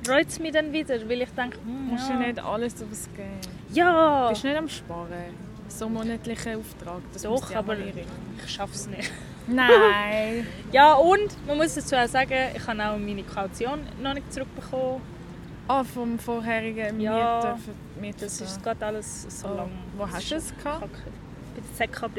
reut 0.08 0.26
es 0.28 0.38
mich 0.38 0.52
dann 0.52 0.72
wieder, 0.72 0.96
weil 1.08 1.22
ich 1.22 1.30
denke, 1.30 1.56
hm, 1.64 1.86
Du 1.88 1.92
musst 1.94 2.08
ja. 2.10 2.20
ja 2.20 2.26
nicht 2.26 2.38
alles 2.44 2.74
ausgeben. 2.74 3.38
ja, 3.72 4.24
Du 4.24 4.30
bist 4.30 4.44
nicht 4.44 4.56
am 4.56 4.68
Sparen. 4.68 5.51
So 5.78 5.88
monatlichen 5.88 6.56
Auftrag. 6.58 7.00
Das 7.12 7.22
Doch, 7.22 7.50
ja 7.50 7.58
aber- 7.58 7.76
ich 7.78 8.50
schaffe 8.50 8.74
es 8.74 8.86
nicht. 8.88 9.10
Nein. 9.48 10.46
Ja, 10.72 10.94
und 10.94 11.46
man 11.46 11.56
muss 11.58 11.74
dazu 11.74 11.96
auch 11.96 12.06
sagen, 12.06 12.32
ich 12.54 12.66
habe 12.66 12.84
auch 12.84 12.96
meine 12.98 13.22
Kaution 13.24 13.80
noch 14.02 14.14
nicht 14.14 14.32
zurückbekommen. 14.32 15.00
Ah, 15.68 15.84
vom 15.84 16.18
vorherigen 16.18 17.00
Ja, 17.00 17.36
Mieter. 17.36 17.58
Mieter 18.00 18.24
Das 18.26 18.40
ist 18.40 18.62
gerade 18.62 18.84
alles 18.86 19.26
so 19.40 19.48
Oh, 19.48 19.56
lang. 19.56 19.70
Wo 19.96 20.08
hast 20.08 20.30
du 20.30 20.34
es 20.36 20.52
gehabt? 20.56 20.88
ZKB. 21.74 22.16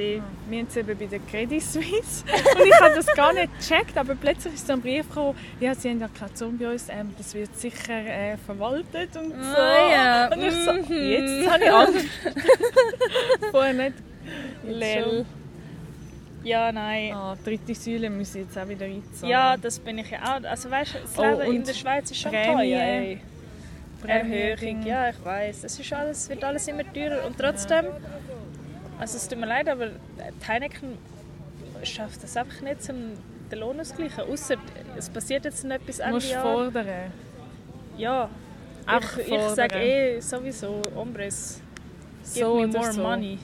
Wir 0.49 0.59
haben 0.59 0.67
es 0.67 0.75
eben 0.77 0.97
bei 0.97 1.05
der 1.05 1.19
Credit 1.19 1.61
Suisse. 1.61 2.23
Und 2.59 2.65
ich 2.67 2.81
habe 2.81 2.95
das 2.95 3.05
gar 3.07 3.33
nicht 3.33 3.49
gecheckt, 3.59 3.97
aber 3.97 4.15
plötzlich 4.15 4.53
ist 4.55 4.67
so 4.67 4.73
ein 4.73 4.81
Brief 4.81 5.07
gekommen, 5.07 5.37
ja, 5.59 5.73
sie 5.75 5.89
haben 5.89 5.99
ja 6.01 6.07
Kaution 6.17 6.57
bei 6.57 6.71
uns, 6.71 6.87
ähm, 6.89 7.13
das 7.17 7.33
wird 7.33 7.55
sicher 7.57 7.93
äh, 8.05 8.37
verwaltet 8.37 9.15
und 9.15 9.29
so. 9.31 9.57
Ah, 9.57 9.91
ja. 9.91 10.33
Und 10.33 10.43
ich 10.43 10.53
so, 10.53 10.73
Mhm. 10.73 11.09
jetzt 11.11 11.49
habe 11.51 11.63
ich 11.63 11.71
Angst. 11.71 12.05
Vorher 13.51 13.73
nicht. 13.73 13.93
Lel. 14.65 15.25
Ja, 16.43 16.71
nein. 16.71 17.13
Ah, 17.13 17.37
dritte 17.43 17.73
Säule 17.73 18.09
muss 18.09 18.35
ich 18.35 18.41
jetzt 18.43 18.57
auch 18.57 18.67
wieder 18.67 18.85
einzahlen. 18.85 19.31
Ja, 19.31 19.55
das 19.55 19.79
bin 19.79 19.97
ich 19.99 20.09
ja 20.11 20.19
auch. 20.23 20.43
Also 20.43 20.69
weißt 20.69 20.95
du, 20.95 20.99
das 20.99 21.17
Oh, 21.17 21.21
Leben 21.23 21.41
in 21.53 21.57
und 21.59 21.67
der 21.67 21.73
Schweiz 21.73 22.11
ist 22.11 22.19
schon 22.19 22.31
Prämie. 22.31 22.53
teuer. 22.53 22.81
Ey. 22.81 23.19
Erhöhung, 24.05 24.85
ja, 24.85 25.09
ich 25.09 25.23
weiß. 25.23 25.63
Es 25.63 25.79
ist 25.79 25.93
alles, 25.93 26.27
wird 26.27 26.43
alles 26.43 26.67
immer 26.67 26.83
teurer. 26.93 27.25
Und 27.25 27.37
trotzdem, 27.39 27.85
also 28.99 29.17
es 29.17 29.27
tut 29.27 29.39
mir 29.39 29.47
leid, 29.47 29.67
aber 29.69 29.87
die 29.87 30.47
Heineken 30.47 30.97
schafft 31.83 32.23
das 32.23 32.37
einfach 32.37 32.61
nicht, 32.61 32.83
zum 32.83 33.13
den 33.51 33.59
Lohn 33.59 33.79
auszugleichen. 33.79 34.23
Außer 34.23 34.55
es 34.97 35.09
passiert 35.09 35.45
jetzt 35.45 35.63
noch 35.63 35.75
etwas 35.75 35.97
Du 35.97 36.03
Ende 36.03 36.15
musst 36.15 36.33
fordern. 36.33 36.87
Ja, 37.97 38.29
Einfach 38.85 39.17
ich, 39.17 39.31
ich 39.31 39.41
sage 39.49 39.75
eh 39.75 40.19
sowieso, 40.19 40.81
Ombres, 40.95 41.61
give 42.33 42.45
So 42.45 42.55
me 42.59 42.67
more 42.67 42.91
so. 42.91 43.01
money. 43.01 43.39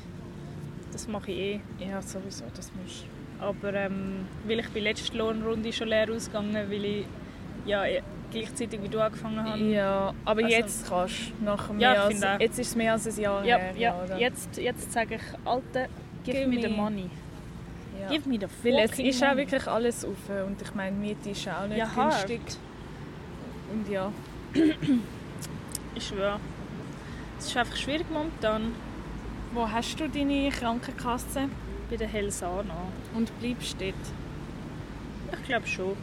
Das 0.92 1.08
mache 1.08 1.32
ich 1.32 1.38
eh. 1.40 1.62
Ja, 1.80 2.02
sowieso, 2.02 2.44
das 2.54 2.72
musst 2.76 3.06
Aber 3.40 3.74
ähm, 3.74 4.28
weil 4.46 4.60
ich 4.60 4.68
bei 4.68 4.74
der 4.76 4.82
letzten 4.84 5.18
Lohnrunde 5.18 5.72
schon 5.72 5.88
leer 5.88 6.10
ausgegangen, 6.12 6.70
weil 6.70 6.86
ich 6.86 7.06
ja, 7.66 7.84
gleichzeitig 8.32 8.82
wie 8.84 8.90
du 8.90 9.00
angefangen 9.02 9.44
habe. 9.44 9.60
Ja, 9.60 10.14
aber 10.26 10.44
Also- 10.44 10.56
jetzt 10.56 10.88
kannst 10.90 11.16
du. 11.40 11.46
Nach 11.46 11.68
Ja, 11.70 11.74
mehr 11.74 11.94
ich 11.94 12.00
als, 12.00 12.24
auch. 12.24 12.40
jetzt 12.40 12.60
ist 12.60 12.68
es 12.68 12.76
mehr 12.76 12.92
als 12.94 13.08
ein 13.08 13.22
Jahr 13.22 13.46
Ja, 13.46 13.58
her. 13.58 13.74
ja. 13.78 14.04
oder? 14.04 14.18
Jetzt, 14.18 14.58
jetzt 14.58 14.92
sage 14.92 15.16
ich, 15.16 15.22
Alter, 15.48 15.88
give, 16.24 16.48
me, 16.48 16.56
me. 16.56 16.62
the 16.62 16.68
money. 16.70 17.10
Ja. 18.00 18.08
Give 18.10 18.30
me 18.30 18.40
the 18.40 18.48
Weil 18.64 18.74
jetzt 18.80 19.00
ist 19.00 19.24
auch 19.24 19.36
wirklich 19.36 19.68
alles 19.68 20.06
auf 20.06 20.16
und 20.48 20.62
ich 20.62 20.74
meine, 20.76 20.96
Miete 20.96 21.30
ist 21.32 21.48
auch 21.48 21.68
nicht 21.68 21.78
Ja, 21.78 21.96
hart. 21.96 22.28
günstig. 22.28 22.42
Und 23.74 23.90
ja, 23.90 24.12
Ich 25.96 26.08
schwöre. 26.08 26.40
Es 27.38 27.48
ist 27.48 27.58
einfach 27.58 27.76
schwierig 27.76 28.06
momentan 28.12 28.74
wo 29.52 29.68
hast 29.68 30.00
du 30.00 30.08
deine 30.08 30.50
Krankenkasse 30.52 31.50
bei 31.90 31.98
der 31.98 32.08
Helsana. 32.08 32.76
und 33.16 33.38
bleibst 33.40 33.82
dort? 33.82 33.96
Ich 35.42 35.48
glaube 35.48 35.66
schon. 35.66 35.98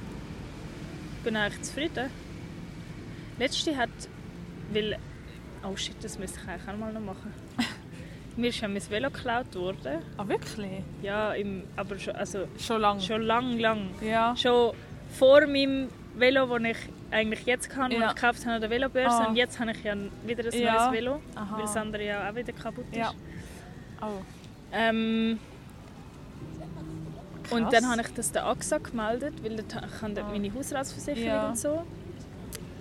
Ich 1.26 1.32
bin 1.32 1.40
eigentlich 1.40 1.62
zufrieden. 1.62 2.08
Letzte 3.36 3.76
hat, 3.76 3.90
weil... 4.72 4.96
Oh 5.68 5.74
shit, 5.74 5.96
das 6.00 6.20
müsste 6.20 6.38
ich 6.40 6.48
eigentlich 6.48 6.68
auch 6.68 6.76
mal 6.78 6.92
noch 6.92 7.00
machen. 7.00 7.34
Mir 8.36 8.50
ist 8.50 8.60
ja 8.60 8.68
mein 8.68 8.80
Velo 8.88 9.10
geklaut 9.10 9.52
worden. 9.56 10.02
Ah, 10.18 10.28
wirklich? 10.28 10.84
Ja, 11.02 11.32
im, 11.32 11.64
aber 11.74 11.98
schon, 11.98 12.14
also, 12.14 12.46
Schon 12.60 12.80
lange? 12.80 13.00
schon 13.00 13.22
lang, 13.22 13.58
lang. 13.58 13.88
Ja. 14.00 14.36
Schon 14.36 14.72
vor 15.18 15.40
meinem 15.48 15.88
Velo, 16.14 16.46
das 16.46 16.70
ich 16.70 16.76
eigentlich 17.10 17.44
jetzt 17.44 17.70
kann, 17.70 17.90
Ja. 17.90 18.10
ich 18.10 18.14
gekauft 18.14 18.44
habe 18.46 18.54
an 18.54 18.60
der 18.60 18.70
Velobörse. 18.70 19.24
Ah. 19.24 19.26
Und 19.26 19.34
jetzt 19.34 19.58
habe 19.58 19.72
ich 19.72 19.82
ja 19.82 19.96
wieder 20.24 20.44
ein 20.44 20.60
Ja. 20.62 20.74
neues 20.74 20.92
Velo, 20.92 21.20
Aha. 21.34 21.56
weil 21.56 21.62
das 21.62 21.76
andere 21.76 22.06
ja 22.06 22.30
auch 22.30 22.36
wieder 22.36 22.52
kaputt 22.52 22.86
ist. 22.92 22.98
Ja. 22.98 23.12
Oh. 24.00 24.22
Ähm, 24.70 25.40
und 27.50 27.62
Krass. 27.64 27.72
dann 27.72 27.88
habe 27.90 28.00
ich 28.02 28.08
das 28.14 28.32
der 28.32 28.46
AXA 28.46 28.78
gemeldet, 28.78 29.34
weil 29.42 29.56
dort, 29.56 29.72
ich 29.72 30.02
habe 30.02 30.12
dort 30.14 30.26
Ah. 30.26 30.32
meine 30.32 30.52
Hausratsversicherung 30.54 31.26
Ja. 31.28 31.48
und 31.48 31.58
so. 31.58 31.82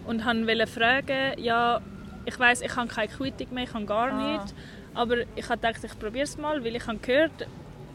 Und 0.08 0.26
wollte 0.48 0.68
fragen, 0.68 1.40
ja, 1.40 1.82
ich 2.26 2.40
weiß, 2.40 2.62
ich 2.62 2.76
habe 2.76 2.88
keine 2.88 3.08
Quittung 3.08 3.54
mehr, 3.54 3.64
ich 3.66 3.74
habe 3.74 3.86
gar 3.86 4.12
Ah. 4.12 4.32
nichts. 4.32 4.54
Aber 4.94 5.18
ich 5.36 5.50
habe 5.50 5.58
gedacht, 5.60 5.84
ich 5.84 6.00
probiere 6.00 6.24
es 6.24 6.38
mal, 6.38 6.64
weil 6.64 6.76
ich 6.76 6.88
habe 6.88 6.98
gehört, 7.00 7.48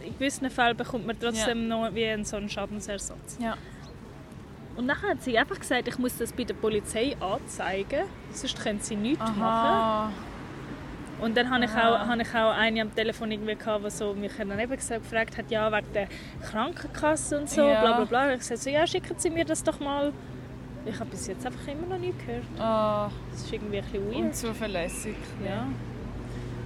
in 0.04 0.12
gewissen 0.14 0.50
Fällen 0.50 0.76
bekommt 0.76 1.06
man 1.06 1.18
trotzdem 1.18 1.68
noch 1.68 1.94
wie 1.94 2.06
einen, 2.06 2.24
so 2.24 2.36
einen 2.36 2.48
Schadensersatz. 2.48 3.38
Ja. 3.40 3.56
Und 4.76 4.86
dann 4.88 5.00
hat 5.02 5.22
sie 5.22 5.38
einfach 5.38 5.58
gesagt, 5.58 5.88
ich 5.88 5.98
muss 5.98 6.16
das 6.18 6.32
bei 6.32 6.44
der 6.44 6.54
Polizei 6.54 7.16
anzeigen, 7.20 8.04
sonst 8.32 8.62
können 8.62 8.80
sie 8.80 8.96
nichts 8.96 9.24
machen. 9.36 10.14
Und 11.20 11.36
dann 11.36 11.50
habe 11.50 11.64
ich, 11.64 11.70
auch, 11.70 11.98
habe 12.06 12.22
ich 12.22 12.34
auch 12.34 12.52
eine 12.56 12.80
am 12.82 12.94
Telefon 12.94 13.30
irgendwie 13.30 13.54
gehabt, 13.54 13.84
die 13.84 13.90
so 13.90 14.14
mich 14.14 14.32
dann 14.38 14.58
eben 14.58 14.72
gefragt 14.76 15.36
hat, 15.36 15.50
ja, 15.50 15.70
wegen 15.70 15.92
der 15.92 16.08
Krankenkasse 16.50 17.38
und 17.40 17.48
so, 17.48 17.62
Ja. 17.62 17.80
bla 17.80 17.92
bla 17.96 18.04
bla. 18.04 18.24
Und 18.26 18.32
ich 18.32 18.38
gesagt, 18.38 18.62
so, 18.62 18.70
ja, 18.70 18.86
schicken 18.86 19.14
Sie 19.18 19.30
mir 19.30 19.44
das 19.44 19.62
doch 19.62 19.78
mal. 19.80 20.12
Ich 20.86 20.98
habe 20.98 21.10
bis 21.10 21.26
jetzt 21.26 21.44
einfach 21.44 21.66
immer 21.68 21.86
noch 21.88 21.98
nie 21.98 22.14
gehört. 22.26 22.44
Ah, 22.58 23.10
Das 23.30 23.42
ist 23.42 23.52
irgendwie 23.52 23.78
ein 23.78 23.84
bisschen 23.84 24.06
weird. 24.06 24.16
unzuverlässig. 24.16 25.16
Ja. 25.44 25.66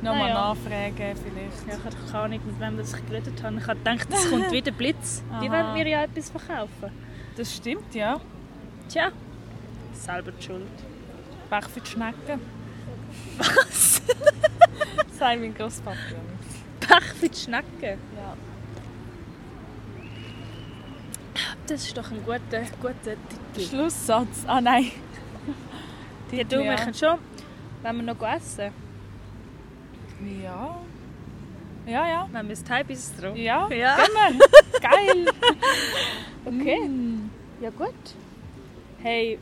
Nochmal 0.02 0.28
Naja. 0.28 0.34
nachfragen 0.34 0.94
vielleicht. 1.16 1.66
ja, 1.68 1.74
ich 1.78 1.84
habe 1.84 1.96
keine 2.12 2.24
Ahnung, 2.24 2.40
mit 2.46 2.60
wem 2.60 2.76
das 2.76 2.94
ich 2.94 3.06
geredet 3.06 3.42
habe. 3.42 3.56
Ich 3.56 3.66
habe 3.66 3.78
gedacht, 3.78 4.06
es 4.12 4.30
kommt 4.30 4.52
wieder 4.52 4.70
Blitz. 4.70 5.22
Die 5.42 5.50
wollen 5.50 5.72
mir 5.72 5.88
ja 5.88 6.04
etwas 6.04 6.30
verkaufen. 6.30 6.90
Das 7.36 7.56
stimmt, 7.56 7.92
ja. 7.94 8.20
Tja, 8.88 9.08
selber 9.94 10.30
die 10.30 10.42
Schuld. 10.42 10.62
Pech 11.50 11.64
für 11.64 11.80
die 11.80 11.86
Schnecken. 11.90 12.40
Was? 13.38 14.02
Sei 15.18 15.36
mein 15.36 15.54
Großpapa. 15.54 15.96
Pech 16.80 17.04
für 17.20 17.28
die 17.28 17.36
Schnecken. 17.38 17.98
Ja. 18.16 18.36
Das 21.66 21.82
ist 21.82 21.96
doch 21.96 22.10
ein 22.10 22.22
guter, 22.24 22.62
guter 22.80 23.16
Titel. 23.54 23.68
Schlusssatz. 23.68 24.44
Ah 24.46 24.60
nein. 24.60 24.90
Ja, 26.32 26.42
du, 26.42 26.64
wir 26.64 26.74
können 26.74 26.94
schon, 26.94 27.18
wenn 27.82 27.96
wir 27.96 28.02
noch 28.12 28.20
essen, 28.34 28.72
Ja. 30.42 30.80
Ja, 31.86 32.08
ja. 32.08 32.28
wenn 32.32 32.48
wir 32.48 32.54
das 32.56 32.64
Thai-Bistro. 32.64 33.34
Ja. 33.34 33.68
Ja. 33.72 33.96
Gehen 33.96 34.38
wir. 34.40 34.80
Geil. 34.80 35.26
Okay. 36.44 36.88
Mm. 36.88 37.30
Ja 37.60 37.70
gut. 37.70 37.94
Hey, 39.00 39.38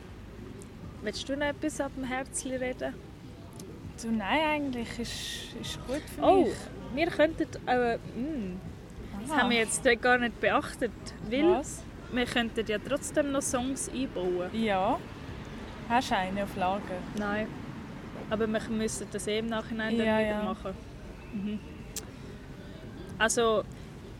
willst 1.01 1.27
du 1.27 1.35
noch 1.35 1.47
etwas 1.47 1.81
ab 1.81 1.91
dem 1.95 2.03
Herzen 2.03 2.51
reden? 2.51 2.93
Du, 4.01 4.11
nein, 4.11 4.39
eigentlich 4.49 4.99
ist, 4.99 5.55
ist 5.61 5.87
gut 5.87 6.01
für 6.15 6.21
Oh, 6.21 6.43
mich. 6.43 6.53
wir 6.95 7.07
könnten... 7.07 7.47
Äh, 7.67 7.97
mh, 7.97 8.55
das 9.27 9.37
haben 9.37 9.49
wir 9.51 9.57
jetzt 9.57 9.83
gar 10.01 10.17
nicht 10.17 10.39
beachtet. 10.41 10.91
Weil 11.29 11.51
Was? 11.59 11.81
wir 12.11 12.25
könnten 12.25 12.65
ja 12.67 12.77
trotzdem 12.77 13.31
noch 13.31 13.41
Songs 13.41 13.89
einbauen. 13.89 14.49
Ja. 14.53 14.99
Hast 15.87 16.11
du 16.11 16.17
einen 16.17 16.39
auf 16.39 16.55
Lager? 16.57 16.81
Nein. 17.17 17.47
Aber 18.29 18.47
wir 18.47 18.59
müssen 18.69 19.07
das 19.11 19.27
eh 19.27 19.39
im 19.39 19.47
Nachhinein 19.47 19.97
dann 19.97 20.05
Ja, 20.07 20.19
wieder 20.19 20.29
ja. 20.29 20.43
machen. 20.43 20.73
Mhm. 21.33 21.59
Also, 23.19 23.63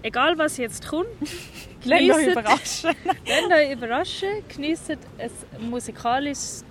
egal 0.03 0.37
was 0.37 0.57
jetzt 0.57 0.87
kommt, 0.87 1.07
Lass 1.85 1.99
euch 2.01 2.27
überraschen. 2.27 2.89
Euch 3.51 3.71
überraschen, 3.73 4.29
geniessen 4.47 4.97
ein 5.17 5.69
musikalisches 5.69 6.63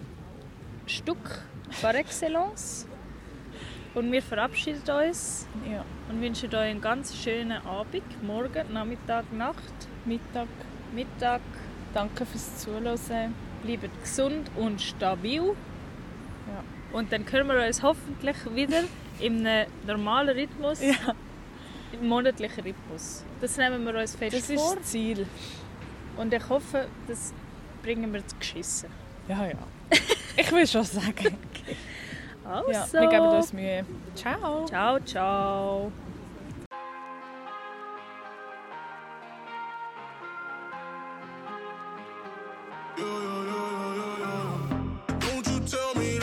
Stück 0.87 1.43
par 1.83 1.95
excellence. 1.95 2.87
Und 3.95 4.11
wir 4.11 4.23
verabschieden 4.23 4.81
uns 5.09 5.47
ja. 5.71 5.85
und 6.09 6.21
wünschen 6.23 6.49
euch 6.55 6.71
einen 6.71 6.81
ganz 6.81 7.15
schönen 7.15 7.65
Abend, 7.67 8.23
Morgen, 8.23 8.73
Nachmittag, 8.73 9.31
Nacht, 9.33 9.73
Mittag. 10.07 10.49
Mittag. 10.95 11.41
Danke 11.93 12.25
fürs 12.25 12.59
Zuhören. 12.59 13.35
Bleibt 13.63 14.03
gesund 14.03 14.51
und 14.57 14.81
stabil. 14.81 15.43
Ja. 15.43 16.65
Und 16.99 17.13
dann 17.13 17.31
hören 17.31 17.47
wir 17.49 17.67
uns 17.67 17.83
hoffentlich 17.83 18.37
wieder 18.55 18.83
einem 19.23 19.67
normalen 19.87 20.37
Rhythmus, 20.37 20.81
Ja. 20.83 21.15
im 21.93 22.09
monatlichen 22.09 22.65
Rhythmus. 22.65 23.25
Das 23.41 23.57
nehmen 23.59 23.85
wir 23.85 23.95
uns 23.95 24.17
fest 24.17 24.35
Das 24.37 24.49
ist 24.51 24.61
vor 24.61 24.77
das 24.77 24.85
Ziel. 24.87 25.27
und 26.17 26.33
ich 26.33 26.49
hoffe, 26.49 26.89
das 27.07 27.33
bringen 27.83 28.13
wir 28.13 28.27
zu 28.27 28.37
geschissen. 28.37 28.89
Ja, 29.29 29.47
ja. 29.47 29.59
Ich 30.37 30.51
will 30.51 30.67
schon 30.67 30.85
sagen. 30.85 31.37
Also, 32.45 32.71
Ja, 32.73 32.87
wir 32.93 33.09
geben 33.09 33.29
uns 33.29 33.53
Mühe. 33.53 33.85
Ciao. 34.15 34.67
ciao, 34.67 34.99
ciao. 35.01 35.93
Don't 45.21 45.47
you 45.49 45.61
tell 45.67 45.95
me 45.95 46.23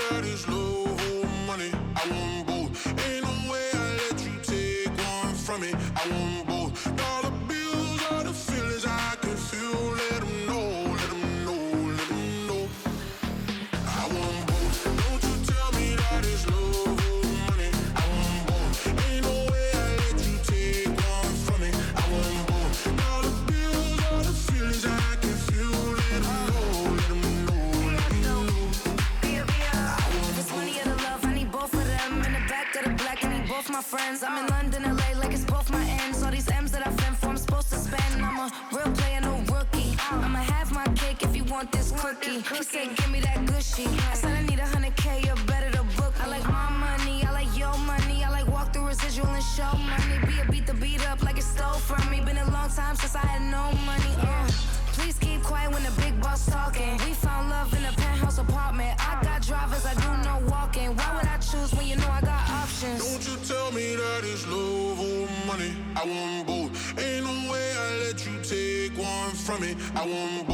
my 33.79 33.83
friends. 33.83 34.23
I'm 34.23 34.43
in 34.43 34.47
London, 34.51 34.83
LA, 34.83 35.19
like 35.21 35.31
it's 35.31 35.45
both 35.45 35.71
my 35.71 35.85
ends. 36.01 36.21
All 36.21 36.31
these 36.31 36.49
M's 36.49 36.71
that 36.73 36.85
I 36.85 36.91
fend 36.91 37.17
for, 37.17 37.27
I'm 37.27 37.37
supposed 37.37 37.69
to 37.69 37.77
spend. 37.77 38.21
I'm 38.21 38.37
a 38.37 38.51
real 38.73 38.91
player, 38.99 39.21
no 39.21 39.35
rookie. 39.53 39.95
I'ma 40.11 40.41
have 40.53 40.73
my 40.73 40.85
cake 41.01 41.23
if 41.23 41.33
you 41.33 41.45
want 41.45 41.71
this 41.71 41.93
cookie. 42.01 42.41
He 42.41 42.61
said, 42.61 42.93
give 42.97 43.09
me 43.09 43.21
that 43.21 43.45
gushy. 43.45 43.87
I 44.11 44.15
said, 44.15 44.35
I 44.35 44.41
need 44.49 44.59
a 44.59 44.65
hundred 44.65 44.97
K, 44.97 45.21
you 45.25 45.33
better 45.45 45.71
to 45.77 45.83
book. 45.95 46.13
I 46.19 46.27
like 46.27 46.43
my 46.43 46.69
money, 46.87 47.23
I 47.25 47.31
like 47.31 47.51
your 47.57 47.77
money. 47.93 48.21
I 48.25 48.29
like 48.29 48.47
walk 48.49 48.73
through 48.73 48.87
residual 48.87 49.27
and 49.27 49.43
show 49.55 49.71
money. 49.93 50.17
Be 50.27 50.41
a 50.41 50.51
beat 50.51 50.67
the 50.67 50.73
beat 50.73 51.07
up 51.07 51.23
like 51.23 51.37
it 51.37 51.43
stole 51.43 51.79
from 51.89 52.03
me. 52.11 52.19
Been 52.19 52.37
a 52.37 52.49
long 52.51 52.69
time 52.69 52.95
since 52.97 53.15
I 53.15 53.25
had 53.33 53.43
no 53.57 53.63
money. 53.91 54.13
Uh. 54.19 54.47
Please 54.91 55.17
keep 55.17 55.41
quiet 55.41 55.71
when 55.71 55.83
the 55.83 55.91
big 56.01 56.19
boss 56.19 56.45
talking. 56.47 56.97
We 57.05 57.13
found 57.13 57.49
love 57.49 57.73
in 57.73 57.85
a 57.85 57.98
me. 69.59 69.75
I 69.95 70.05
want 70.05 70.48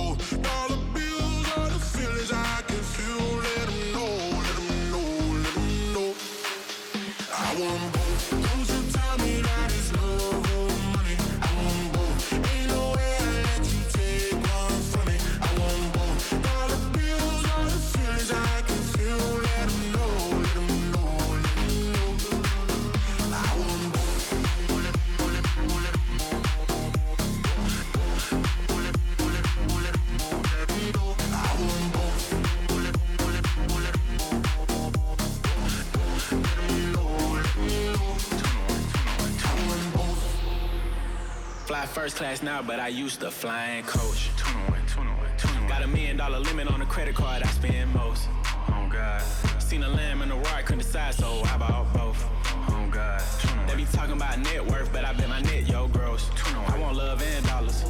first 42.06 42.18
class 42.18 42.44
now, 42.44 42.62
but 42.62 42.80
I 42.80 42.90
used 42.90 43.20
to 43.22 43.32
fly 43.32 43.78
in 43.80 43.84
coach. 43.84 44.30
21, 44.38 44.80
21, 44.86 45.18
21. 45.40 45.68
Got 45.68 45.82
a 45.82 45.88
million 45.88 46.18
dollar 46.18 46.38
limit 46.38 46.68
on 46.68 46.80
the 46.80 46.86
credit 46.86 47.16
card 47.16 47.42
I 47.42 47.48
spend 47.48 47.92
most. 47.96 48.30
Oh 48.70 48.88
God, 48.92 49.24
Seen 49.58 49.82
a 49.82 49.90
lamb 49.90 50.22
and 50.22 50.32
a 50.32 50.36
roar, 50.36 50.62
couldn't 50.66 50.84
decide, 50.84 51.16
so 51.16 51.42
I 51.46 51.58
bought 51.58 51.92
both. 51.96 52.24
oh 52.70 52.88
God. 52.92 53.24
They 53.68 53.76
be 53.76 53.86
talking 53.86 54.18
about 54.18 54.38
net 54.38 54.64
worth, 54.64 54.94
but 54.94 55.04
I 55.04 55.14
bet 55.14 55.30
my 55.30 55.42
net 55.42 55.68
yo 55.68 55.88
gross. 55.88 56.30
21. 56.36 56.74
I 56.74 56.78
want 56.78 56.96
love 56.96 57.24
and 57.24 57.44
dollars. 57.48 57.82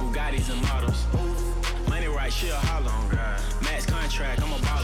Bugattis 0.00 0.52
and 0.52 0.60
models. 0.68 1.00
Money 1.88 2.08
right, 2.08 2.30
she 2.30 2.50
a 2.50 2.56
holler. 2.56 2.92
Oh 2.92 3.08
God, 3.10 3.40
Max 3.62 3.86
contract, 3.86 4.42
I'm 4.42 4.52
a 4.52 4.56
baller. 4.56 4.83